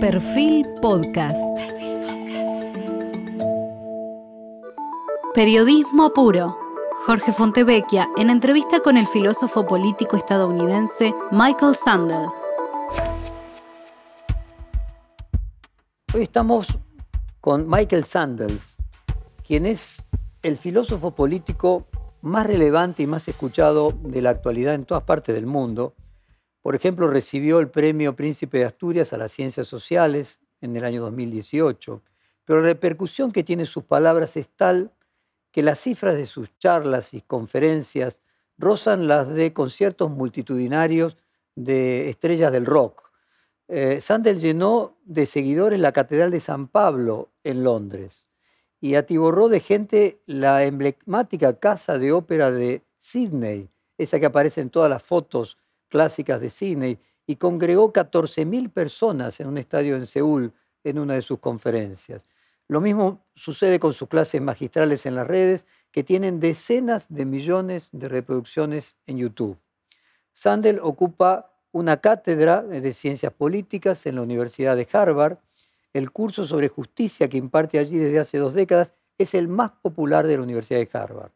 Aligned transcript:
Perfil 0.00 0.64
Podcast. 0.80 1.36
Periodismo 5.34 6.12
puro. 6.12 6.56
Jorge 7.04 7.32
Fontevecchia 7.32 8.08
en 8.16 8.30
entrevista 8.30 8.78
con 8.78 8.96
el 8.96 9.08
filósofo 9.08 9.66
político 9.66 10.16
estadounidense 10.16 11.12
Michael 11.32 11.74
Sandel. 11.74 12.28
Hoy 16.14 16.22
estamos 16.22 16.78
con 17.40 17.68
Michael 17.68 18.04
Sandels, 18.04 18.76
quien 19.44 19.66
es 19.66 20.06
el 20.44 20.58
filósofo 20.58 21.10
político 21.10 21.88
más 22.22 22.46
relevante 22.46 23.02
y 23.02 23.08
más 23.08 23.26
escuchado 23.26 23.92
de 24.00 24.22
la 24.22 24.30
actualidad 24.30 24.74
en 24.74 24.84
todas 24.84 25.02
partes 25.02 25.34
del 25.34 25.46
mundo. 25.46 25.94
Por 26.68 26.74
ejemplo, 26.74 27.08
recibió 27.08 27.60
el 27.60 27.70
premio 27.70 28.14
Príncipe 28.14 28.58
de 28.58 28.66
Asturias 28.66 29.14
a 29.14 29.16
las 29.16 29.32
Ciencias 29.32 29.66
Sociales 29.66 30.38
en 30.60 30.76
el 30.76 30.84
año 30.84 31.00
2018, 31.00 32.02
pero 32.44 32.60
la 32.60 32.66
repercusión 32.66 33.32
que 33.32 33.42
tienen 33.42 33.64
sus 33.64 33.84
palabras 33.84 34.36
es 34.36 34.50
tal 34.50 34.92
que 35.50 35.62
las 35.62 35.80
cifras 35.80 36.14
de 36.14 36.26
sus 36.26 36.54
charlas 36.58 37.14
y 37.14 37.22
conferencias 37.22 38.20
rozan 38.58 39.06
las 39.06 39.30
de 39.30 39.54
conciertos 39.54 40.10
multitudinarios 40.10 41.16
de 41.54 42.10
estrellas 42.10 42.52
del 42.52 42.66
rock. 42.66 43.12
Eh, 43.68 44.02
Sandel 44.02 44.38
llenó 44.38 44.98
de 45.06 45.24
seguidores 45.24 45.80
la 45.80 45.92
Catedral 45.92 46.30
de 46.30 46.40
San 46.40 46.68
Pablo 46.68 47.30
en 47.44 47.64
Londres 47.64 48.30
y 48.78 48.96
atiborró 48.96 49.48
de 49.48 49.60
gente 49.60 50.20
la 50.26 50.64
emblemática 50.64 51.54
casa 51.54 51.96
de 51.96 52.12
ópera 52.12 52.50
de 52.50 52.82
Sydney, 52.98 53.70
esa 53.96 54.20
que 54.20 54.26
aparece 54.26 54.60
en 54.60 54.68
todas 54.68 54.90
las 54.90 55.02
fotos 55.02 55.56
clásicas 55.88 56.40
de 56.40 56.50
Sydney, 56.50 56.98
y 57.26 57.36
congregó 57.36 57.92
14.000 57.92 58.70
personas 58.70 59.38
en 59.40 59.48
un 59.48 59.58
estadio 59.58 59.96
en 59.96 60.06
Seúl 60.06 60.52
en 60.84 60.98
una 60.98 61.14
de 61.14 61.22
sus 61.22 61.38
conferencias. 61.38 62.28
Lo 62.68 62.80
mismo 62.80 63.26
sucede 63.34 63.78
con 63.78 63.92
sus 63.92 64.08
clases 64.08 64.40
magistrales 64.40 65.04
en 65.04 65.14
las 65.14 65.26
redes, 65.26 65.66
que 65.90 66.04
tienen 66.04 66.40
decenas 66.40 67.06
de 67.08 67.24
millones 67.24 67.88
de 67.92 68.08
reproducciones 68.08 68.96
en 69.06 69.18
YouTube. 69.18 69.58
Sandel 70.32 70.80
ocupa 70.82 71.52
una 71.72 71.98
cátedra 71.98 72.62
de 72.62 72.92
ciencias 72.92 73.32
políticas 73.32 74.06
en 74.06 74.16
la 74.16 74.22
Universidad 74.22 74.76
de 74.76 74.88
Harvard 74.90 75.38
el 75.92 76.10
curso 76.10 76.44
sobre 76.44 76.68
justicia 76.68 77.28
que 77.28 77.38
imparte 77.38 77.78
allí 77.78 77.98
desde 77.98 78.18
hace 78.18 78.38
dos 78.38 78.54
décadas 78.54 78.94
es 79.16 79.34
el 79.34 79.48
más 79.48 79.70
popular 79.70 80.26
de 80.26 80.36
la 80.36 80.42
Universidad 80.42 80.78
de 80.78 80.88
Harvard. 80.92 81.32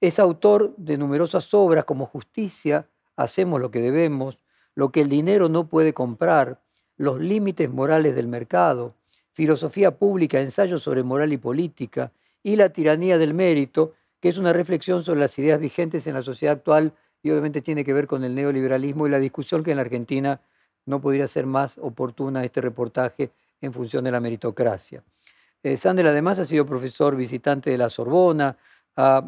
Es 0.00 0.18
autor 0.18 0.74
de 0.76 0.98
numerosas 0.98 1.52
obras 1.54 1.84
como 1.84 2.06
Justicia, 2.06 2.88
Hacemos 3.16 3.60
lo 3.60 3.70
que 3.70 3.80
debemos, 3.80 4.38
Lo 4.74 4.90
que 4.90 5.02
el 5.02 5.08
dinero 5.08 5.48
no 5.48 5.68
puede 5.68 5.92
comprar, 5.92 6.60
Los 6.96 7.20
límites 7.20 7.70
morales 7.70 8.14
del 8.14 8.28
mercado, 8.28 8.94
Filosofía 9.32 9.96
pública, 9.98 10.40
Ensayos 10.40 10.82
sobre 10.82 11.02
moral 11.02 11.32
y 11.32 11.38
política 11.38 12.12
y 12.42 12.56
La 12.56 12.70
tiranía 12.70 13.18
del 13.18 13.34
mérito, 13.34 13.94
que 14.20 14.28
es 14.28 14.38
una 14.38 14.52
reflexión 14.52 15.02
sobre 15.02 15.20
las 15.20 15.38
ideas 15.38 15.60
vigentes 15.60 16.06
en 16.06 16.14
la 16.14 16.22
sociedad 16.22 16.54
actual 16.54 16.92
y 17.22 17.30
obviamente 17.30 17.60
tiene 17.60 17.84
que 17.84 17.92
ver 17.92 18.06
con 18.06 18.24
el 18.24 18.34
neoliberalismo 18.34 19.06
y 19.06 19.10
la 19.10 19.18
discusión 19.18 19.62
que 19.62 19.70
en 19.72 19.76
la 19.76 19.82
Argentina 19.82 20.40
no 20.86 21.00
podría 21.00 21.28
ser 21.28 21.46
más 21.46 21.78
oportuna 21.78 22.44
este 22.44 22.60
reportaje 22.60 23.30
en 23.60 23.72
función 23.72 24.04
de 24.04 24.10
la 24.10 24.20
meritocracia. 24.20 25.02
Eh, 25.62 25.76
Sandel 25.76 26.08
además 26.08 26.38
ha 26.38 26.44
sido 26.44 26.66
profesor 26.66 27.14
visitante 27.14 27.70
de 27.70 27.78
la 27.78 27.88
Sorbona, 27.88 28.56
ha 28.96 29.24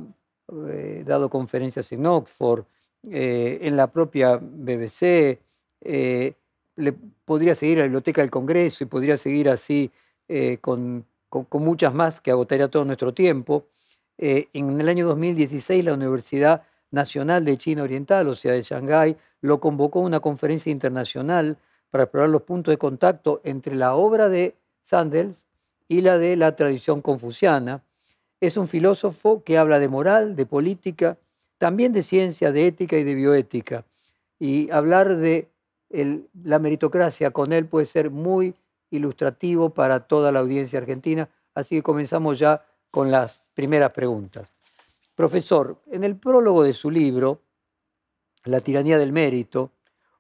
eh, 0.69 1.05
dado 1.07 1.31
conferencias 1.31 1.91
en 1.93 2.07
Oxford, 2.07 2.65
eh, 3.11 3.59
en 3.63 3.77
la 3.77 3.89
propia 3.89 4.37
BBC, 4.37 5.39
le 6.77 6.93
podría 7.25 7.55
seguir 7.55 7.79
la 7.79 7.85
Biblioteca 7.85 8.21
del 8.21 8.31
Congreso 8.31 8.85
y 8.85 8.87
podría 8.87 9.17
seguir 9.17 9.49
así 9.49 9.91
con, 10.61 11.05
con, 11.29 11.63
muchas 11.63 11.93
más 11.93 12.21
que 12.21 12.31
agotaría 12.31 12.69
todo 12.69 12.85
nuestro 12.85 13.13
tiempo. 13.13 13.67
en 14.19 14.81
el 14.81 14.89
año 14.89 15.07
2016 15.07 15.85
la 15.85 15.95
Universidad 15.95 16.63
Nacional 16.91 17.45
de 17.45 17.59
China 17.59 17.83
Oriental, 17.83 18.29
o 18.29 18.35
sea, 18.35 18.53
de 18.53 18.63
Shanghái, 18.63 19.17
lo 19.43 19.61
convocó 19.61 19.99
a 19.99 20.03
una 20.03 20.21
conferencia 20.21 20.73
internacional 20.73 21.59
para 21.91 22.05
explorar 22.05 22.31
los 22.31 22.43
puntos 22.43 22.73
de 22.73 22.79
contacto 22.79 23.41
entre 23.45 23.77
la 23.77 23.95
obra 23.95 24.29
de 24.29 24.57
Sandels 24.83 25.47
y 25.87 26.01
la 26.01 26.19
de 26.19 26.37
la 26.37 26.57
tradición 26.57 27.03
confuciana. 27.03 27.83
Es 28.41 28.57
un 28.57 28.67
filósofo 28.67 29.45
que 29.45 29.59
habla 29.59 29.79
de 29.79 29.89
moral, 29.89 30.35
de 30.35 30.47
política, 30.47 31.19
también 31.59 31.93
de 31.93 32.03
ciencia, 32.03 32.53
de 32.53 32.67
ética 32.67 32.97
y 32.97 33.05
de 33.05 33.15
bioética. 33.15 33.85
Y 34.39 34.71
hablar 34.71 35.17
de 35.17 35.49
la 35.91 36.59
meritocracia 36.59 37.31
con 37.31 37.53
él 37.53 37.67
puede 37.67 37.87
ser 37.87 38.11
muy 38.11 38.55
ilustrativo 38.91 39.71
para 39.71 40.01
toda 40.01 40.33
la 40.33 40.41
audiencia 40.41 40.79
argentina. 40.79 41.29
Así 41.55 41.77
que 41.77 41.83
comenzamos 41.83 42.39
ya 42.39 42.65
con 42.91 43.11
las 43.11 43.43
primeras 43.55 43.93
preguntas. 43.93 44.53
Profesor, 45.15 45.81
en 45.91 46.05
el 46.05 46.17
prólogo 46.17 46.63
de 46.63 46.73
su 46.73 46.91
libro, 46.91 47.41
La 48.45 48.61
tiranía 48.61 48.99
del 48.99 49.13
mérito, 49.13 49.71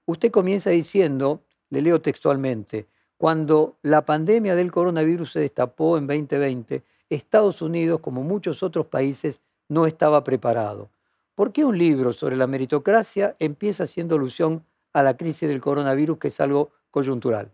usted 0.06 0.31
comienza 0.31 0.71
diciendo 0.71 1.43
le 1.71 1.83
leo 1.83 2.01
textualmente, 2.01 2.87
cuando 3.16 3.77
la 3.83 4.05
pandemia 4.05 4.55
del 4.55 4.71
coronavirus 4.71 5.33
se 5.33 5.41
destapó 5.41 5.99
en 5.99 6.06
2020, 6.06 6.83
Estados 7.11 7.62
Unidos, 7.62 8.01
como 8.01 8.22
muchos 8.22 8.62
otros 8.62 8.87
países, 8.87 9.41
no 9.69 9.87
estaba 9.87 10.22
preparado. 10.25 10.91
¿Por 11.34 11.53
qué 11.53 11.65
un 11.65 11.77
libro 11.77 12.12
sobre 12.12 12.37
la 12.37 12.47
meritocracia 12.47 13.34
empieza 13.39 13.84
haciendo 13.84 14.15
alusión 14.15 14.65
a 14.93 15.03
la 15.03 15.17
crisis 15.17 15.49
del 15.49 15.61
coronavirus, 15.61 16.19
que 16.19 16.28
es 16.28 16.41
algo 16.41 16.71
coyuntural? 16.91 17.50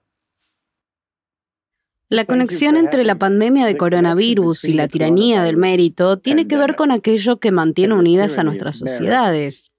La 2.10 2.24
conexión 2.24 2.76
entre 2.76 3.04
la 3.04 3.14
pandemia 3.14 3.64
de 3.66 3.76
coronavirus 3.76 4.64
y 4.64 4.72
la 4.72 4.88
tiranía 4.88 5.42
del 5.42 5.56
mérito 5.56 6.18
tiene 6.18 6.48
que 6.48 6.56
ver 6.56 6.74
con 6.74 6.90
aquello 6.90 7.38
que 7.38 7.52
mantiene 7.52 7.94
unidas 7.94 8.36
a 8.36 8.42
nuestras 8.42 8.76
sociedades. 8.76 9.70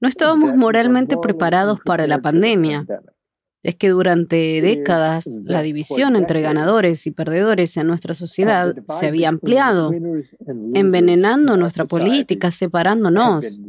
No 0.00 0.08
estábamos 0.08 0.56
moralmente 0.56 1.18
preparados 1.18 1.78
para 1.84 2.06
la 2.06 2.22
pandemia. 2.22 2.86
Es 3.62 3.74
que 3.76 3.90
durante 3.90 4.60
décadas 4.62 5.26
la 5.44 5.60
división 5.60 6.16
entre 6.16 6.40
ganadores 6.40 7.06
y 7.06 7.10
perdedores 7.10 7.76
en 7.76 7.86
nuestra 7.86 8.14
sociedad 8.14 8.74
se 8.98 9.06
había 9.06 9.28
ampliado, 9.28 9.92
envenenando 10.74 11.56
nuestra 11.58 11.84
política, 11.84 12.50
separándonos. 12.50 13.60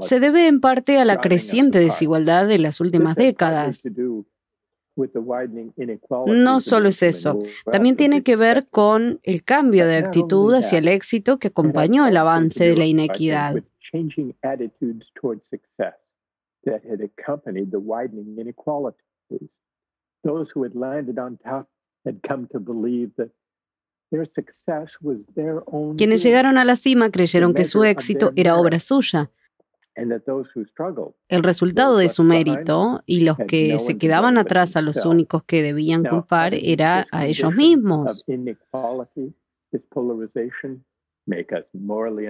Se 0.00 0.20
debe 0.20 0.48
en 0.48 0.60
parte 0.60 0.98
a 0.98 1.04
la 1.04 1.20
creciente 1.20 1.78
desigualdad 1.78 2.48
de 2.48 2.58
las 2.58 2.80
últimas 2.80 3.16
décadas. 3.16 3.82
No 6.26 6.60
solo 6.60 6.88
es 6.88 7.02
eso, 7.02 7.38
también 7.70 7.94
tiene 7.94 8.24
que 8.24 8.34
ver 8.34 8.66
con 8.68 9.20
el 9.22 9.44
cambio 9.44 9.86
de 9.86 9.96
actitud 9.96 10.52
hacia 10.54 10.78
el 10.78 10.88
éxito 10.88 11.38
que 11.38 11.48
acompañó 11.48 12.08
el 12.08 12.16
avance 12.16 12.64
de 12.64 12.76
la 12.76 12.86
inequidad. 12.86 13.62
Quienes 25.96 26.22
llegaron 26.22 26.58
a 26.58 26.64
la 26.64 26.76
cima 26.76 27.10
creyeron 27.10 27.54
que 27.54 27.64
su 27.64 27.84
éxito 27.84 28.32
era 28.36 28.56
obra 28.56 28.80
suya. 28.80 29.30
El 31.28 31.42
resultado 31.42 31.96
de 31.98 32.08
su 32.08 32.22
mérito 32.22 33.02
y 33.04 33.20
los 33.20 33.36
que 33.36 33.78
se 33.80 33.98
quedaban 33.98 34.38
atrás 34.38 34.76
a 34.76 34.82
los 34.82 35.04
únicos 35.04 35.42
que 35.44 35.62
debían 35.62 36.04
culpar 36.04 36.54
era 36.54 37.06
a 37.10 37.26
ellos 37.26 37.54
mismos. 37.54 38.24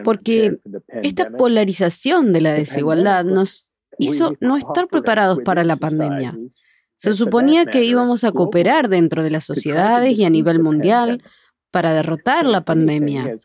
Porque 0.04 0.58
esta 1.02 1.30
polarización 1.30 2.32
de 2.32 2.40
la 2.40 2.52
desigualdad 2.54 3.24
nos 3.24 3.67
hizo 3.98 4.34
no 4.40 4.56
estar 4.56 4.88
preparados 4.88 5.40
para 5.44 5.64
la 5.64 5.76
pandemia. 5.76 6.36
Se 6.96 7.12
suponía 7.12 7.66
que 7.66 7.84
íbamos 7.84 8.24
a 8.24 8.32
cooperar 8.32 8.88
dentro 8.88 9.22
de 9.22 9.30
las 9.30 9.44
sociedades 9.44 10.18
y 10.18 10.24
a 10.24 10.30
nivel 10.30 10.60
mundial 10.60 11.22
para 11.70 11.94
derrotar 11.94 12.46
la 12.46 12.64
pandemia. 12.64 13.38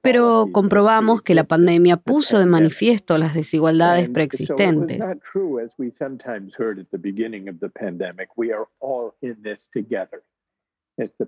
Pero 0.00 0.48
comprobamos 0.52 1.20
que 1.20 1.34
la 1.34 1.44
pandemia 1.44 1.98
puso 1.98 2.38
de 2.38 2.46
manifiesto 2.46 3.18
las 3.18 3.34
desigualdades 3.34 4.08
preexistentes. 4.08 5.04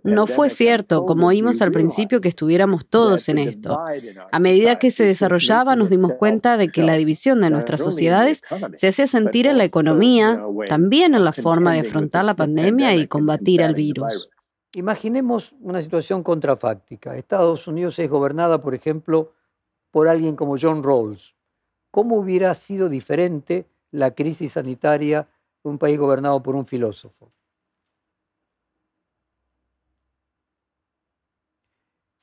No 0.05 0.27
fue 0.27 0.49
cierto, 0.49 1.05
como 1.07 1.27
oímos 1.27 1.61
al 1.61 1.73
principio, 1.73 2.21
que 2.21 2.29
estuviéramos 2.29 2.87
todos 2.87 3.29
en 3.29 3.39
esto. 3.39 3.79
A 4.31 4.39
medida 4.39 4.79
que 4.79 4.91
se 4.91 5.05
desarrollaba, 5.05 5.75
nos 5.75 5.91
dimos 5.91 6.13
cuenta 6.15 6.57
de 6.57 6.69
que 6.69 6.83
la 6.83 6.95
división 6.95 7.41
de 7.41 7.51
nuestras 7.51 7.83
sociedades 7.83 8.43
se 8.77 8.89
hacía 8.89 9.07
sentir 9.07 9.47
en 9.47 9.59
la 9.59 9.65
economía, 9.65 10.41
también 10.69 11.15
en 11.15 11.25
la 11.25 11.33
forma 11.33 11.73
de 11.73 11.81
afrontar 11.81 12.25
la 12.25 12.35
pandemia 12.35 12.95
y 12.95 13.07
combatir 13.09 13.63
al 13.63 13.75
virus. 13.75 14.29
Imaginemos 14.77 15.55
una 15.61 15.83
situación 15.83 16.23
contrafáctica. 16.23 17.17
Estados 17.17 17.67
Unidos 17.67 17.99
es 17.99 18.11
gobernada, 18.11 18.61
por 18.61 18.75
ejemplo, 18.75 19.33
por 19.91 20.07
alguien 20.07 20.37
como 20.37 20.57
John 20.61 20.83
Rawls. 20.83 21.35
¿Cómo 21.91 22.17
hubiera 22.17 22.55
sido 22.55 22.91
diferente 22.91 23.67
la 23.91 24.11
crisis 24.11 24.53
sanitaria 24.53 25.27
de 25.65 25.71
un 25.71 25.79
país 25.79 25.99
gobernado 25.99 26.43
por 26.43 26.55
un 26.55 26.67
filósofo? 26.67 27.33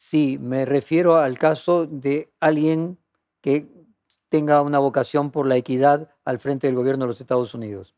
Sí, 0.03 0.37
me 0.37 0.65
refiero 0.65 1.15
al 1.15 1.37
caso 1.37 1.87
de 1.87 2.29
alguien 2.41 2.97
que 3.39 3.69
tenga 4.27 4.61
una 4.61 4.77
vocación 4.77 5.31
por 5.31 5.47
la 5.47 5.55
equidad 5.55 6.13
al 6.25 6.39
frente 6.39 6.67
del 6.67 6.75
gobierno 6.75 7.05
de 7.05 7.07
los 7.07 7.21
Estados 7.21 7.53
Unidos. 7.53 7.95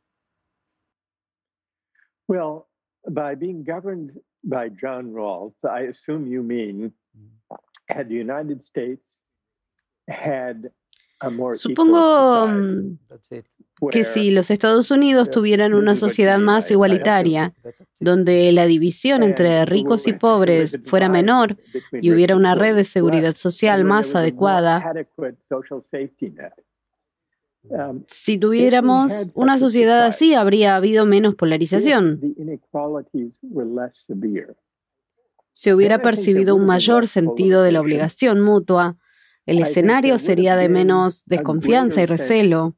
Well, 2.27 2.67
by 3.09 3.33
being 3.33 3.63
governed 3.65 4.21
by 4.43 4.69
John 4.69 5.13
Rawls, 5.15 5.55
I 5.63 5.87
assume 5.89 6.31
you 6.31 6.43
mean 6.43 6.93
had 7.89 8.07
the 8.07 8.21
United 8.21 8.61
States 8.61 9.03
had 10.07 10.71
a 11.23 11.31
more 11.31 11.55
Supongo 11.55 12.99
que 13.91 14.03
si 14.03 14.31
los 14.31 14.51
Estados 14.51 14.91
Unidos 14.91 15.29
tuvieran 15.31 15.73
una 15.73 15.95
sociedad 15.95 16.39
más 16.39 16.71
igualitaria, 16.71 17.53
donde 17.99 18.51
la 18.51 18.65
división 18.65 19.23
entre 19.23 19.65
ricos 19.65 20.07
y 20.07 20.13
pobres 20.13 20.79
fuera 20.85 21.09
menor 21.09 21.57
y 21.91 22.11
hubiera 22.11 22.35
una 22.35 22.55
red 22.55 22.75
de 22.75 22.83
seguridad 22.83 23.35
social 23.35 23.83
más 23.83 24.15
adecuada, 24.15 24.83
Um, 27.69 28.03
si 28.07 28.37
tuviéramos 28.37 29.27
una 29.33 29.57
sociedad 29.57 30.05
así, 30.05 30.35
habría 30.35 30.75
habido 30.75 31.05
menos 31.05 31.35
polarización. 31.35 32.19
Se 35.51 35.73
hubiera 35.73 36.01
percibido 36.01 36.55
un 36.55 36.65
mayor 36.65 37.07
sentido 37.07 37.63
de 37.63 37.71
la 37.71 37.81
obligación 37.81 38.41
mutua. 38.41 38.97
El 39.45 39.61
escenario 39.61 40.17
sería 40.17 40.55
de 40.55 40.69
menos 40.69 41.23
desconfianza 41.25 42.01
y 42.01 42.05
recelo. 42.05 42.73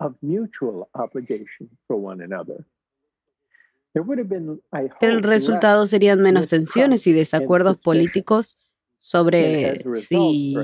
El 5.01 5.23
resultado 5.23 5.87
serían 5.87 6.21
menos 6.21 6.47
tensiones 6.47 7.07
y 7.07 7.13
desacuerdos 7.13 7.79
políticos 7.79 8.57
sobre 8.97 9.83
si 10.01 10.55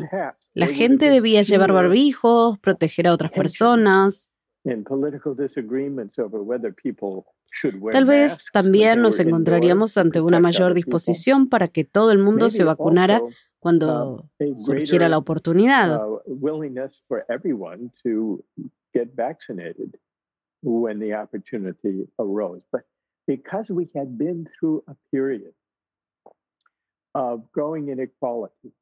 la 0.54 0.68
gente 0.68 1.10
debía 1.10 1.42
llevar 1.42 1.72
barbijos, 1.72 2.60
proteger 2.60 3.08
a 3.08 3.14
otras 3.14 3.32
personas. 3.32 4.30
Tal 7.92 8.06
vez 8.06 8.46
también 8.52 9.02
nos 9.02 9.20
encontraríamos 9.20 9.98
ante 9.98 10.22
una 10.22 10.40
mayor 10.40 10.74
disposición 10.74 11.50
para 11.50 11.68
que 11.68 11.84
todo 11.84 12.12
el 12.12 12.18
mundo 12.18 12.50
se 12.50 12.64
vacunara 12.64 13.22
cuando 13.64 14.30
surgiera 14.56 15.08
la 15.08 15.18
oportunidad. 15.18 16.00
because 23.26 23.70
we 23.70 23.90
had 23.96 24.18
been 24.18 24.46
through 24.60 24.84
a 24.88 24.96
period 25.10 25.54
of 27.16 27.50
growing 27.54 27.88
inequality 27.88 28.74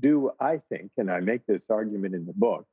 due, 0.00 0.32
I 0.40 0.58
think, 0.70 0.92
and 0.96 1.10
I 1.10 1.20
make 1.20 1.44
this 1.46 1.68
argument 1.68 2.14
in 2.14 2.24
the 2.24 2.32
book, 2.34 2.66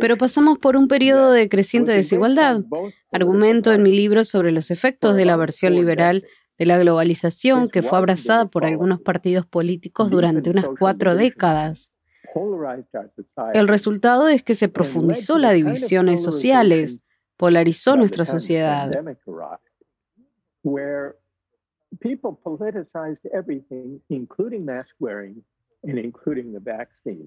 Pero 0.00 0.16
pasamos 0.18 0.58
por 0.58 0.76
un 0.76 0.86
periodo 0.86 1.32
de 1.32 1.48
creciente 1.48 1.92
desigualdad. 1.92 2.62
Argumento 3.10 3.72
en 3.72 3.82
mi 3.82 3.90
libro 3.90 4.24
sobre 4.24 4.52
los 4.52 4.70
efectos 4.70 5.16
de 5.16 5.24
la 5.24 5.36
versión 5.36 5.74
liberal 5.74 6.26
de 6.60 6.66
la 6.66 6.76
globalización 6.76 7.70
que 7.70 7.82
fue 7.82 7.96
abrazada 7.96 8.44
por 8.44 8.66
algunos 8.66 9.00
partidos 9.00 9.46
políticos 9.46 10.10
durante 10.10 10.50
unas 10.50 10.66
cuatro 10.78 11.14
décadas. 11.16 11.90
El 13.54 13.66
resultado 13.66 14.28
es 14.28 14.42
que 14.42 14.54
se 14.54 14.68
profundizó 14.68 15.38
la 15.38 15.52
divisiones 15.52 16.22
sociales, 16.22 17.02
polarizó 17.38 17.96
nuestra 17.96 18.26
sociedad. 18.26 18.90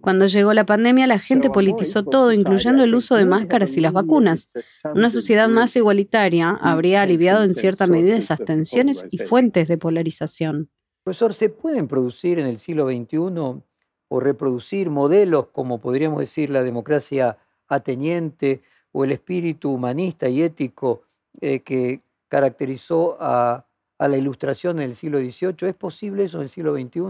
Cuando 0.01 0.27
llegó 0.27 0.53
la 0.53 0.65
pandemia, 0.65 1.07
la 1.07 1.17
gente 1.17 1.49
politizó 1.49 2.03
todo, 2.03 2.31
incluyendo 2.31 2.83
el 2.83 2.93
uso 2.93 3.15
de 3.15 3.25
máscaras 3.25 3.75
y 3.77 3.79
las 3.79 3.93
vacunas. 3.93 4.49
Una 4.93 5.09
sociedad 5.09 5.49
más 5.49 5.75
igualitaria 5.75 6.51
habría 6.61 7.01
aliviado 7.01 7.43
en 7.43 7.55
cierta 7.55 7.87
medida 7.87 8.15
esas 8.15 8.43
tensiones 8.45 9.05
y 9.09 9.17
fuentes 9.17 9.67
de 9.67 9.77
polarización. 9.77 10.69
Profesor, 11.03 11.33
¿se 11.33 11.49
pueden 11.49 11.87
producir 11.87 12.39
en 12.39 12.45
el 12.45 12.59
siglo 12.59 12.87
XXI 12.87 13.61
o 14.07 14.19
reproducir 14.19 14.89
modelos 14.89 15.47
como 15.47 15.81
podríamos 15.81 16.19
decir 16.19 16.49
la 16.51 16.63
democracia 16.63 17.37
ateniente 17.67 18.61
o 18.91 19.03
el 19.03 19.11
espíritu 19.11 19.71
humanista 19.71 20.29
y 20.29 20.43
ético 20.43 21.03
eh, 21.41 21.61
que 21.61 22.01
caracterizó 22.27 23.17
a, 23.19 23.65
la 23.99 24.17
ilustración 24.17 24.79
en 24.79 24.89
el 24.89 24.95
siglo 24.95 25.19
XVIII. 25.19 25.69
¿Es 25.69 25.75
posible 25.75 26.25
eso 26.25 26.37
en 26.37 26.43
el 26.43 26.49
siglo 26.49 26.73
XXI? 26.73 27.01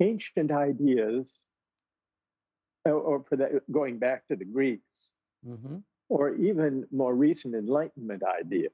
Ancient 0.00 0.50
ideas, 0.50 1.26
or 2.84 3.24
for 3.28 3.36
that, 3.38 3.50
going 3.70 3.98
back 3.98 4.26
to 4.28 4.36
the 4.36 4.44
Greeks, 4.44 5.08
or 6.08 6.34
even 6.34 6.86
more 6.90 7.14
recent 7.14 7.54
Enlightenment 7.54 8.22
ideas. 8.40 8.72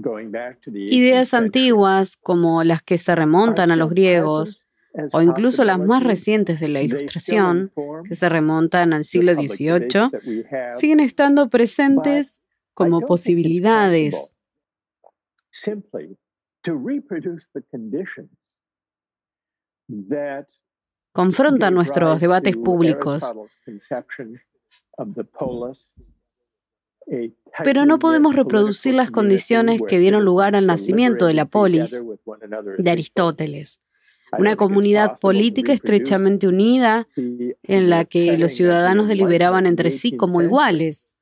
Going 0.00 0.30
back 0.30 0.60
to 0.62 0.70
the 0.70 0.88
Ideas 0.94 1.34
antiguas 1.34 2.16
como 2.16 2.62
las 2.62 2.80
que 2.82 2.96
se 2.96 3.12
remontan 3.16 3.72
a 3.72 3.76
los 3.76 3.90
griegos 3.90 4.60
o 5.12 5.20
incluso 5.20 5.64
las 5.64 5.78
más 5.80 6.02
recientes 6.02 6.60
de 6.60 6.68
la 6.68 6.82
Ilustración, 6.82 7.72
que 8.08 8.14
se 8.14 8.28
remontan 8.28 8.92
al 8.92 9.04
siglo 9.04 9.34
XVIII, 9.34 10.10
siguen 10.78 11.00
estando 11.00 11.48
presentes 11.48 12.42
como 12.74 13.00
posibilidades. 13.00 14.36
Confronta 21.12 21.70
nuestros 21.70 22.20
debates 22.20 22.56
públicos. 22.56 23.24
Pero 27.64 27.84
no 27.84 27.98
podemos 27.98 28.34
reproducir 28.36 28.94
las 28.94 29.10
condiciones 29.10 29.80
que 29.86 29.98
dieron 29.98 30.24
lugar 30.24 30.54
al 30.54 30.66
nacimiento 30.66 31.26
de 31.26 31.34
la 31.34 31.46
polis 31.46 32.02
de 32.78 32.90
Aristóteles, 32.90 33.80
una 34.38 34.54
comunidad 34.54 35.18
política 35.18 35.72
estrechamente 35.72 36.46
unida 36.46 37.08
en 37.16 37.90
la 37.90 38.04
que 38.04 38.38
los 38.38 38.52
ciudadanos 38.52 39.08
deliberaban 39.08 39.66
entre 39.66 39.90
sí 39.90 40.16
como 40.16 40.40
iguales. 40.42 41.16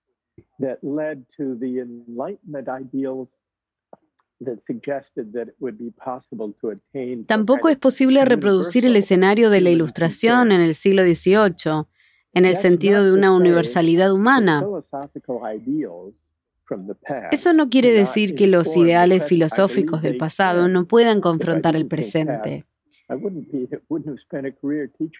Tampoco 7.26 7.68
es 7.68 7.76
posible 7.76 8.24
reproducir 8.24 8.86
el 8.86 8.96
escenario 8.96 9.50
de 9.50 9.60
la 9.60 9.70
Ilustración 9.70 10.52
en 10.52 10.60
el 10.60 10.74
siglo 10.74 11.02
XVIII, 11.02 11.86
en 12.34 12.44
el 12.44 12.56
sentido 12.56 13.04
de 13.04 13.12
una 13.12 13.34
universalidad 13.34 14.12
humana. 14.12 14.64
Eso 17.32 17.52
no 17.52 17.68
quiere 17.68 17.92
decir 17.92 18.34
que 18.34 18.46
los 18.46 18.76
ideales 18.76 19.24
filosóficos 19.24 20.02
del 20.02 20.18
pasado 20.18 20.68
no 20.68 20.86
puedan 20.86 21.20
confrontar 21.20 21.76
el 21.76 21.86
presente. 21.86 22.64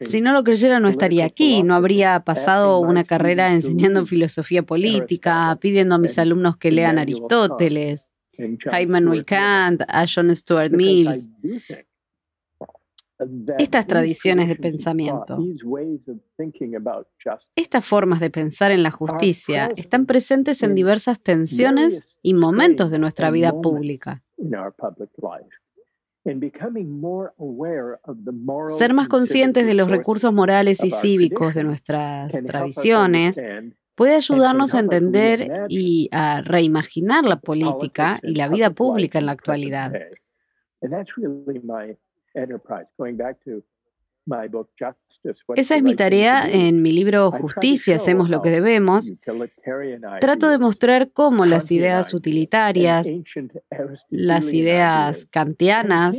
Si 0.03 0.21
no 0.21 0.35
lo 0.35 0.45
creyera, 0.45 0.79
no 0.79 0.89
estaría 0.89 1.25
aquí, 1.25 1.63
no 1.63 1.75
habría 1.75 2.21
pasado 2.21 2.81
una 2.81 3.03
carrera 3.03 3.55
enseñando 3.55 4.05
filosofía 4.05 4.63
política, 4.63 5.57
pidiendo 5.59 5.95
a 5.95 5.99
mis 5.99 6.19
alumnos 6.19 6.59
que 6.59 6.71
lean 6.71 6.99
Aristóteles, 6.99 8.13
a 8.71 8.83
Immanuel 8.83 9.25
Kant, 9.25 9.83
a 9.87 10.07
John 10.07 10.35
Stuart 10.35 10.73
Mills. 10.73 11.31
Estas 13.59 13.87
tradiciones 13.87 14.49
de 14.49 14.55
pensamiento, 14.55 15.39
estas 17.57 17.85
formas 17.85 18.21
de 18.21 18.31
pensar 18.31 18.71
en 18.71 18.85
la 18.85 18.93
justicia 18.93 19.71
están 19.77 20.07
presentes 20.07 20.63
en 20.63 20.77
diversas 20.77 21.21
tensiones 21.21 22.05
y 22.23 22.35
momentos 22.35 22.93
de 22.93 22.99
nuestra 23.01 23.33
vida 23.33 23.51
pública. 23.61 24.23
Ser 28.79 28.95
más 28.95 29.09
conscientes 29.09 29.67
de 29.67 29.75
los 29.75 29.91
recursos 29.91 30.33
morales 30.33 30.85
y 30.85 30.91
cívicos 30.91 31.55
de 31.55 31.65
nuestras 31.65 32.31
tradiciones 32.45 33.37
puede 33.99 34.15
ayudarnos 34.15 34.77
a 34.77 34.79
entender 34.79 35.67
y 35.69 36.09
a 36.13 36.41
reimaginar 36.41 37.25
la 37.25 37.41
política 37.41 38.21
y 38.23 38.37
la 38.37 38.49
vida 38.49 38.71
pública 38.71 39.19
en 39.19 39.27
la 39.27 39.33
actualidad. 39.33 39.93
Esa 45.57 45.77
es 45.77 45.83
mi 45.83 45.97
tarea 45.97 46.49
en 46.49 46.81
mi 46.81 46.93
libro 46.93 47.33
Justicia, 47.33 47.97
hacemos 47.97 48.31
lo 48.31 48.41
que 48.41 48.51
debemos. 48.51 49.13
Trato 50.21 50.49
de 50.49 50.59
mostrar 50.59 51.11
cómo 51.11 51.45
las 51.45 51.73
ideas 51.73 52.15
utilitarias, 52.15 53.09
las 54.11 54.53
ideas 54.53 55.27
kantianas 55.27 56.17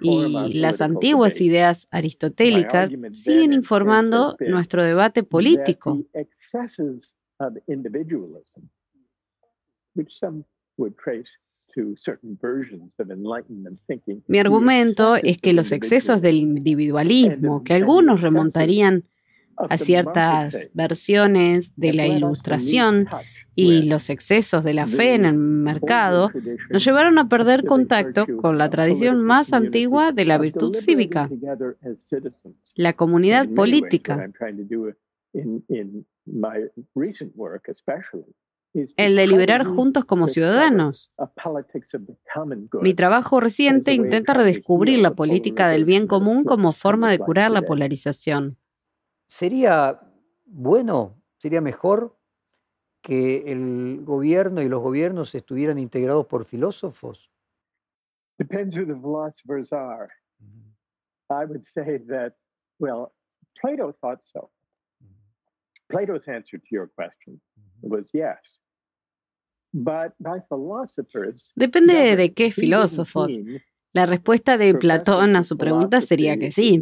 y 0.00 0.54
las 0.54 0.80
antiguas 0.80 1.40
ideas 1.40 1.86
aristotélicas 1.92 2.90
siguen 3.12 3.52
informando 3.52 4.36
nuestro 4.40 4.82
debate 4.82 5.22
político. 5.22 6.02
Mi 14.28 14.38
argumento 14.38 15.16
es 15.16 15.38
que 15.38 15.52
los 15.52 15.72
excesos 15.72 16.22
del 16.22 16.36
individualismo, 16.36 17.64
que 17.64 17.74
algunos 17.74 18.20
remontarían 18.20 19.04
a 19.56 19.78
ciertas 19.78 20.70
versiones 20.74 21.74
de 21.76 21.92
la 21.92 22.06
ilustración 22.06 23.06
y 23.56 23.82
los 23.82 24.10
excesos 24.10 24.64
de 24.64 24.74
la 24.74 24.86
fe 24.86 25.14
en 25.14 25.24
el 25.24 25.34
mercado, 25.34 26.30
nos 26.70 26.84
llevaron 26.84 27.18
a 27.18 27.28
perder 27.28 27.64
contacto 27.64 28.26
con 28.40 28.58
la 28.58 28.70
tradición 28.70 29.22
más 29.22 29.52
antigua 29.52 30.12
de 30.12 30.24
la 30.24 30.38
virtud 30.38 30.74
cívica, 30.74 31.28
la 32.74 32.92
comunidad 32.94 33.48
política 33.48 34.30
el 38.96 39.16
deliberar 39.16 39.64
juntos 39.64 40.04
como 40.04 40.28
ciudadanos. 40.28 41.12
Mi 42.80 42.94
trabajo 42.94 43.40
reciente 43.40 43.92
intenta 43.92 44.34
redescubrir 44.34 45.00
la 45.00 45.14
política 45.14 45.68
del 45.68 45.84
bien 45.84 46.06
común 46.06 46.44
como 46.44 46.72
forma 46.72 47.10
de 47.10 47.18
curar 47.18 47.50
la 47.50 47.62
polarización. 47.62 48.56
¿Sería 49.26 50.00
bueno, 50.46 51.20
sería 51.38 51.60
mejor 51.60 52.16
que 53.02 53.50
el 53.52 54.02
gobierno 54.04 54.62
y 54.62 54.68
los 54.68 54.80
gobiernos 54.82 55.34
estuvieran 55.34 55.78
integrados 55.78 56.26
por 56.26 56.44
filósofos? 56.44 57.30
Depends 58.38 58.76
who 58.76 58.86
the 58.86 58.94
philosophers 58.94 59.72
are. 59.72 60.08
I 61.30 61.44
would 61.44 61.64
say 61.74 61.98
that, 62.08 62.34
well, 62.78 63.12
Plato 63.60 63.92
thought 64.00 64.20
so. 64.24 64.50
Plato's 65.94 66.26
answer 66.26 66.58
to 66.58 66.66
your 66.70 66.90
question 66.96 67.40
was 67.82 68.10
yes. 68.12 68.38
Depende 71.56 72.16
de 72.16 72.32
qué 72.32 72.50
filósofos. 72.50 73.40
La 73.92 74.06
respuesta 74.06 74.58
de 74.58 74.74
Platón 74.74 75.36
a 75.36 75.44
su 75.44 75.56
pregunta 75.56 76.00
sería 76.00 76.36
que 76.36 76.50
sí. 76.50 76.80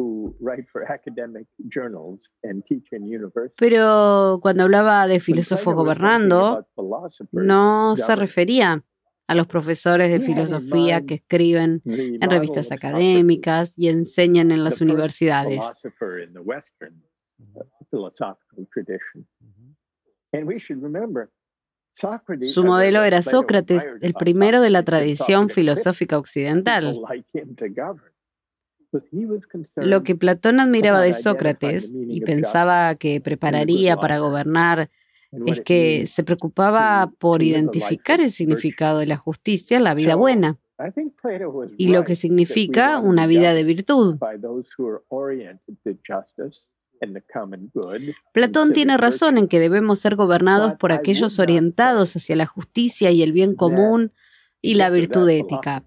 Pero 3.59 4.39
cuando 4.41 4.63
hablaba 4.65 5.07
de 5.07 5.21
filósofos 5.21 5.75
gobernando, 5.75 6.67
no 7.33 7.97
se 7.97 8.17
refería 8.17 8.83
a 9.27 9.35
los 9.35 9.47
profesores 9.47 10.11
de 10.11 10.21
filosofía 10.21 11.05
que 11.05 11.15
escriben 11.15 11.83
en 11.85 12.31
revistas 12.31 12.73
académicas 12.73 13.73
y 13.77 13.89
enseñan 13.89 14.51
en 14.51 14.65
las 14.65 14.81
universidades. 14.81 15.63
Su 22.41 22.65
modelo 22.65 23.05
era 23.05 23.23
Sócrates, 23.23 23.87
el 24.01 24.15
primero 24.15 24.61
de 24.63 24.71
la 24.71 24.83
tradición 24.83 25.51
filosófica 25.51 26.19
occidental. 26.19 26.99
Lo 29.77 30.03
que 30.03 30.17
Platón 30.17 30.61
admiraba 30.61 31.01
de 31.01 31.13
Sócrates 31.13 31.93
y 31.95 32.21
pensaba 32.23 32.95
que 32.95 33.21
prepararía 33.21 33.97
para 33.97 34.19
gobernar 34.19 34.91
es 35.47 35.61
que 35.61 36.07
se 36.07 36.25
preocupaba 36.25 37.11
por 37.19 37.43
identificar 37.43 38.21
el 38.21 38.31
significado 38.31 38.99
de 38.99 39.07
la 39.07 39.17
justicia, 39.17 39.81
la 39.81 39.95
vida 39.95 40.15
buena, 40.15 40.59
y 41.79 41.89
lo 41.89 42.05
que 42.05 42.17
significa 42.17 42.99
una 42.99 43.27
vida 43.27 43.55
de 43.55 43.65
virtud. 43.65 44.19
Platón 48.33 48.73
tiene 48.73 48.97
razón 48.97 49.39
en 49.39 49.49
que 49.49 49.59
debemos 49.59 49.99
ser 49.99 50.17
gobernados 50.17 50.75
por 50.75 50.93
aquellos 50.93 51.39
orientados 51.39 52.15
hacia 52.17 52.37
la 52.37 52.47
justicia 52.47 53.11
y 53.11 53.23
el 53.23 53.33
bien 53.33 53.55
común 53.55 54.13
y 54.61 54.75
la 54.75 54.91
virtud 54.91 55.29
ética. 55.29 55.85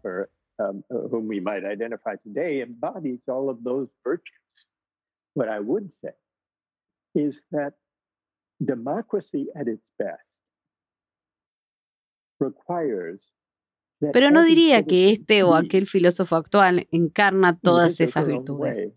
Pero 14.13 14.31
no 14.31 14.43
diría 14.43 14.83
que 14.83 15.11
este 15.11 15.43
o 15.43 15.55
aquel 15.55 15.87
filósofo 15.87 16.35
actual 16.35 16.87
encarna 16.91 17.57
todas 17.59 17.99
esas 17.99 18.25
virtudes. 18.27 18.91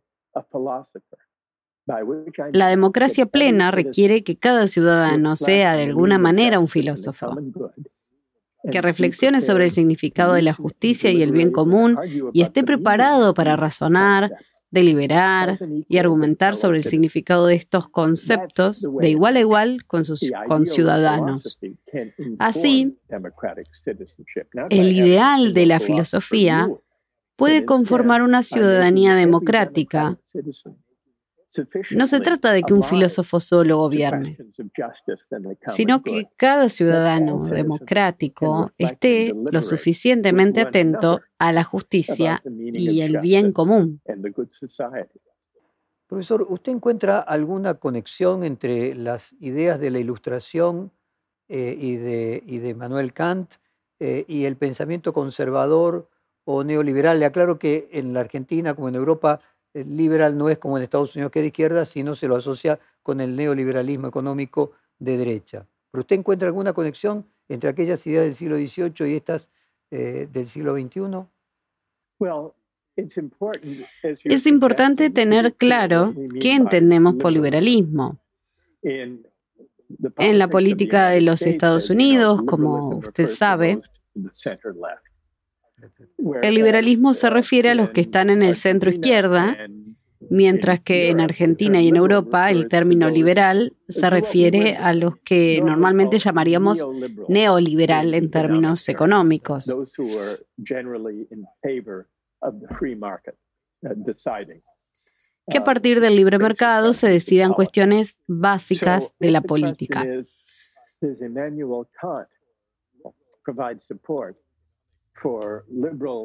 La 2.53 2.69
democracia 2.69 3.27
plena 3.27 3.71
requiere 3.71 4.23
que 4.23 4.37
cada 4.37 4.67
ciudadano 4.67 5.37
sea 5.37 5.75
de 5.75 5.85
alguna 5.85 6.19
manera 6.19 6.59
un 6.59 6.69
filósofo, 6.69 7.37
que 8.71 8.83
reflexione 8.83 9.41
sobre 9.41 9.65
el 9.65 9.71
significado 9.71 10.35
de 10.35 10.43
la 10.43 10.53
justicia 10.53 11.11
y 11.11 11.23
el 11.23 11.33
bien 11.33 11.51
común 11.51 11.99
y 12.33 12.43
esté 12.43 12.65
preparado 12.65 13.35
para 13.35 13.57
razonar, 13.57 14.33
deliberar 14.71 15.59
y 15.89 15.97
argumentar 15.97 16.55
sobre 16.57 16.79
el 16.79 16.85
significado 16.85 17.47
de 17.47 17.55
estos 17.55 17.89
conceptos 17.89 18.87
de 19.01 19.09
igual 19.09 19.37
a 19.37 19.41
igual 19.41 19.85
con 19.87 20.05
sus 20.05 20.21
ciudadanos. 20.65 21.59
Así, 22.39 22.99
el 24.69 24.93
ideal 24.93 25.55
de 25.55 25.67
la 25.67 25.81
filosofía 25.81 26.69
puede 27.37 27.65
conformar 27.65 28.23
una 28.23 28.43
ciudadanía 28.43 29.15
democrática 29.15 30.19
no 31.93 32.07
se 32.07 32.21
trata 32.21 32.53
de 32.53 32.63
que 32.63 32.75
un 32.75 32.83
filósofo 32.83 33.41
solo 33.41 33.79
gobierne, 33.79 34.37
sino 35.69 36.03
que 36.03 36.29
cada 36.37 36.69
ciudadano 36.69 37.47
democrático 37.47 38.73
esté 38.77 39.33
lo 39.51 39.63
suficientemente 39.63 40.61
atento 40.61 41.21
a 41.39 41.53
la 41.53 41.65
justicia 41.65 42.43
y 42.45 43.01
el 43.01 43.19
bien 43.21 43.53
común. 43.53 44.01
Profesor, 46.07 46.47
¿usted 46.49 46.73
encuentra 46.73 47.19
alguna 47.19 47.75
conexión 47.75 48.43
entre 48.43 48.95
las 48.95 49.35
ideas 49.41 49.79
de 49.79 49.91
la 49.91 49.99
Ilustración 49.99 50.91
eh, 51.49 51.77
y, 51.79 51.97
de, 51.97 52.43
de, 52.47 52.75
Manuel 52.75 53.13
Kant 53.13 53.57
eh, 54.01 54.25
y 54.27 54.47
el 54.47 54.57
pensamiento 54.57 55.13
conservador 55.13 56.09
o 56.45 56.65
neoliberal? 56.65 57.21
Le 57.21 57.27
aclaro 57.27 57.59
que 57.59 57.91
en 57.93 58.15
la 58.15 58.21
Argentina, 58.21 58.75
como 58.75 58.89
en 58.89 58.95
Europa, 58.95 59.41
liberal 59.85 60.37
no 60.37 60.49
es 60.49 60.59
como 60.59 60.77
en 60.77 60.85
Estados 60.85 61.15
Unidos 61.17 61.33
que 61.33 61.41
es 61.41 61.43
de 61.45 61.49
izquierda, 61.49 61.85
sino 61.85 62.15
se 62.15 62.29
lo 62.29 62.37
asocia 62.37 62.79
con 63.03 63.21
el 63.21 63.37
neoliberalismo 63.37 64.09
económico 64.09 64.73
de 64.99 65.17
derecha. 65.17 65.67
¿Pero 65.91 66.01
usted 66.03 66.17
encuentra 66.17 66.49
alguna 66.49 66.73
conexión 66.73 67.25
entre 67.49 67.71
aquellas 67.71 68.07
ideas 68.07 68.25
del 68.25 68.35
siglo 68.35 68.57
XVIII 68.57 69.11
y 69.11 69.17
estas 69.17 69.51
eh, 69.91 70.29
del 70.31 70.49
siglo 70.49 70.75
XXI? 70.75 71.01
Es 74.25 74.47
importante 74.47 75.11
tener 75.11 75.55
claro 75.55 76.15
qué 76.41 76.55
entendemos 76.55 77.15
por 77.15 77.33
liberalismo. 77.33 78.19
En 78.83 80.39
la 80.39 80.49
política 80.49 81.09
de 81.09 81.21
los 81.23 81.43
Estados 81.43 81.91
Unidos, 81.91 82.43
como 82.43 82.99
usted 82.99 83.29
sabe, 83.29 83.81
el 86.43 86.55
liberalismo 86.55 87.15
se 87.15 87.31
refiere 87.31 87.71
a 87.71 87.75
los 87.75 87.91
que 87.91 88.01
están 88.01 88.31
en 88.31 88.43
el 88.43 88.55
centro 88.55 88.91
izquierda, 88.91 89.57
mientras 90.31 90.81
que 90.81 91.11
en 91.11 91.21
Argentina 91.21 91.81
y 91.81 91.89
en 91.89 91.97
Europa 91.97 92.51
el 92.51 92.69
término 92.69 93.09
liberal 93.09 93.75
se 93.89 94.11
refiere 94.11 94.77
a 94.77 94.93
los 94.93 95.19
que 95.19 95.61
normalmente 95.63 96.19
llamaríamos 96.19 96.87
neoliberal. 97.29 98.15
en 98.15 98.31
términos 98.31 98.89
económicos. 98.89 99.67
Que 105.51 105.59
a 105.59 105.65
partir 105.65 106.01
del 106.01 106.17
libre 106.17 106.39
mercado 106.39 106.93
se 106.93 107.09
decidan 107.09 107.55
cuestiones 107.55 108.19
básicas 108.27 109.15
de 109.19 109.31
la 109.31 109.41
política. 109.41 110.05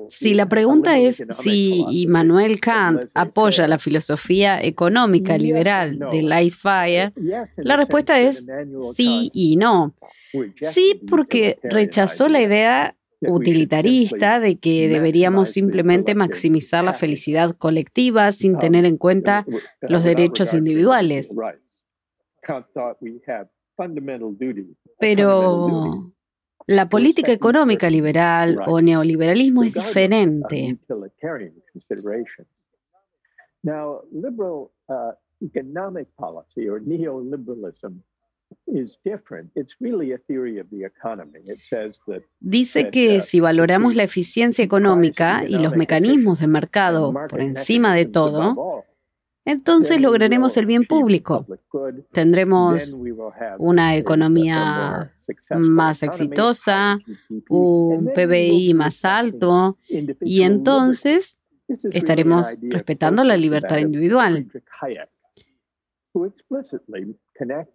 Si 0.09 0.33
la 0.33 0.47
pregunta 0.47 1.00
es 1.00 1.23
si 1.41 1.83
Immanuel 1.89 2.59
Kant 2.59 3.09
apoya 3.13 3.67
la 3.67 3.77
filosofía 3.77 4.62
económica 4.62 5.38
liberal 5.38 6.00
de 6.12 6.21
Leitfire, 6.21 7.13
la 7.57 7.77
respuesta 7.77 8.19
es 8.19 8.45
sí 8.95 9.31
y 9.33 9.55
no. 9.55 9.95
Sí, 10.62 11.01
porque 11.09 11.59
rechazó 11.63 12.27
la 12.27 12.41
idea 12.41 12.95
utilitarista 13.21 14.39
de 14.39 14.57
que 14.57 14.88
deberíamos 14.88 15.50
simplemente 15.50 16.15
maximizar 16.15 16.83
la 16.83 16.93
felicidad 16.93 17.55
colectiva 17.55 18.31
sin 18.31 18.57
tener 18.57 18.85
en 18.85 18.97
cuenta 18.97 19.45
los 19.81 20.03
derechos 20.03 20.53
individuales. 20.53 21.29
Pero 25.00 26.13
la 26.67 26.89
política 26.89 27.32
económica 27.32 27.89
liberal 27.89 28.60
o 28.67 28.82
neoliberalismo 28.82 29.63
es 29.63 29.74
diferente. 29.74 30.77
Dice 42.39 42.89
que 42.89 43.22
si 43.22 43.39
valoramos 43.39 43.96
la 43.96 44.03
eficiencia 44.03 44.63
económica 44.63 45.43
y 45.48 45.58
los 45.60 45.75
mecanismos 45.75 46.39
de 46.39 46.48
mercado 46.48 47.13
por 47.29 47.41
encima 47.41 47.96
de 47.96 48.05
todo, 48.05 48.86
entonces 49.45 50.00
lograremos 50.00 50.55
el 50.57 50.65
bien 50.65 50.85
público. 50.85 51.45
Tendremos 52.12 52.97
una 53.57 53.95
economía 53.97 55.13
más 55.55 56.03
exitosa, 56.03 57.00
un 57.50 58.12
PBI 58.13 58.73
más 58.73 59.03
alto 59.03 59.77
y 60.21 60.43
entonces 60.43 61.39
estaremos 61.91 62.57
respetando 62.62 63.23
la 63.23 63.38
libertad 63.38 63.77
individual. 63.77 64.47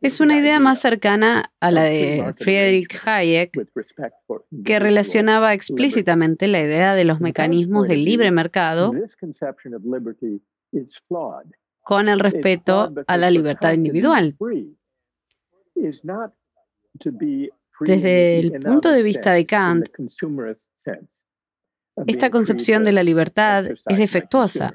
Es 0.01 0.21
una 0.21 0.39
idea 0.39 0.61
más 0.61 0.79
cercana 0.81 1.53
a 1.59 1.71
la 1.73 1.83
de 1.83 2.35
Friedrich 2.39 3.01
Hayek, 3.05 3.51
que 4.65 4.79
relacionaba 4.79 5.53
explícitamente 5.53 6.47
la 6.47 6.63
idea 6.63 6.95
de 6.95 7.05
los 7.05 7.21
mecanismos 7.21 7.89
del 7.89 8.05
libre 8.05 8.31
mercado 8.31 8.93
con 11.83 12.09
el 12.09 12.21
respeto 12.21 12.93
a 13.07 13.17
la 13.17 13.31
libertad 13.31 13.73
individual. 13.73 14.37
Desde 17.81 18.39
el 18.41 18.61
punto 18.61 18.91
de 18.91 19.03
vista 19.03 19.33
de 19.33 19.47
Kant, 19.47 19.89
esta 22.07 22.31
concepción 22.31 22.85
de 22.85 22.93
la 22.93 23.03
libertad 23.03 23.65
es 23.67 23.99
defectuosa. 23.99 24.75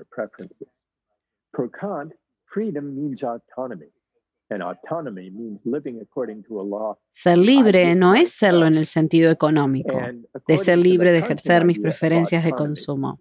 Ser 7.12 7.38
libre 7.38 7.95
no 7.95 8.15
es 8.15 8.31
serlo 8.31 8.67
en 8.67 8.75
el 8.75 8.85
sentido 8.85 9.31
económico, 9.31 10.00
de 10.47 10.57
ser 10.57 10.77
libre 10.77 11.12
de 11.12 11.19
ejercer 11.19 11.65
mis 11.65 11.79
preferencias 11.79 12.43
de 12.43 12.51
consumo. 12.51 13.19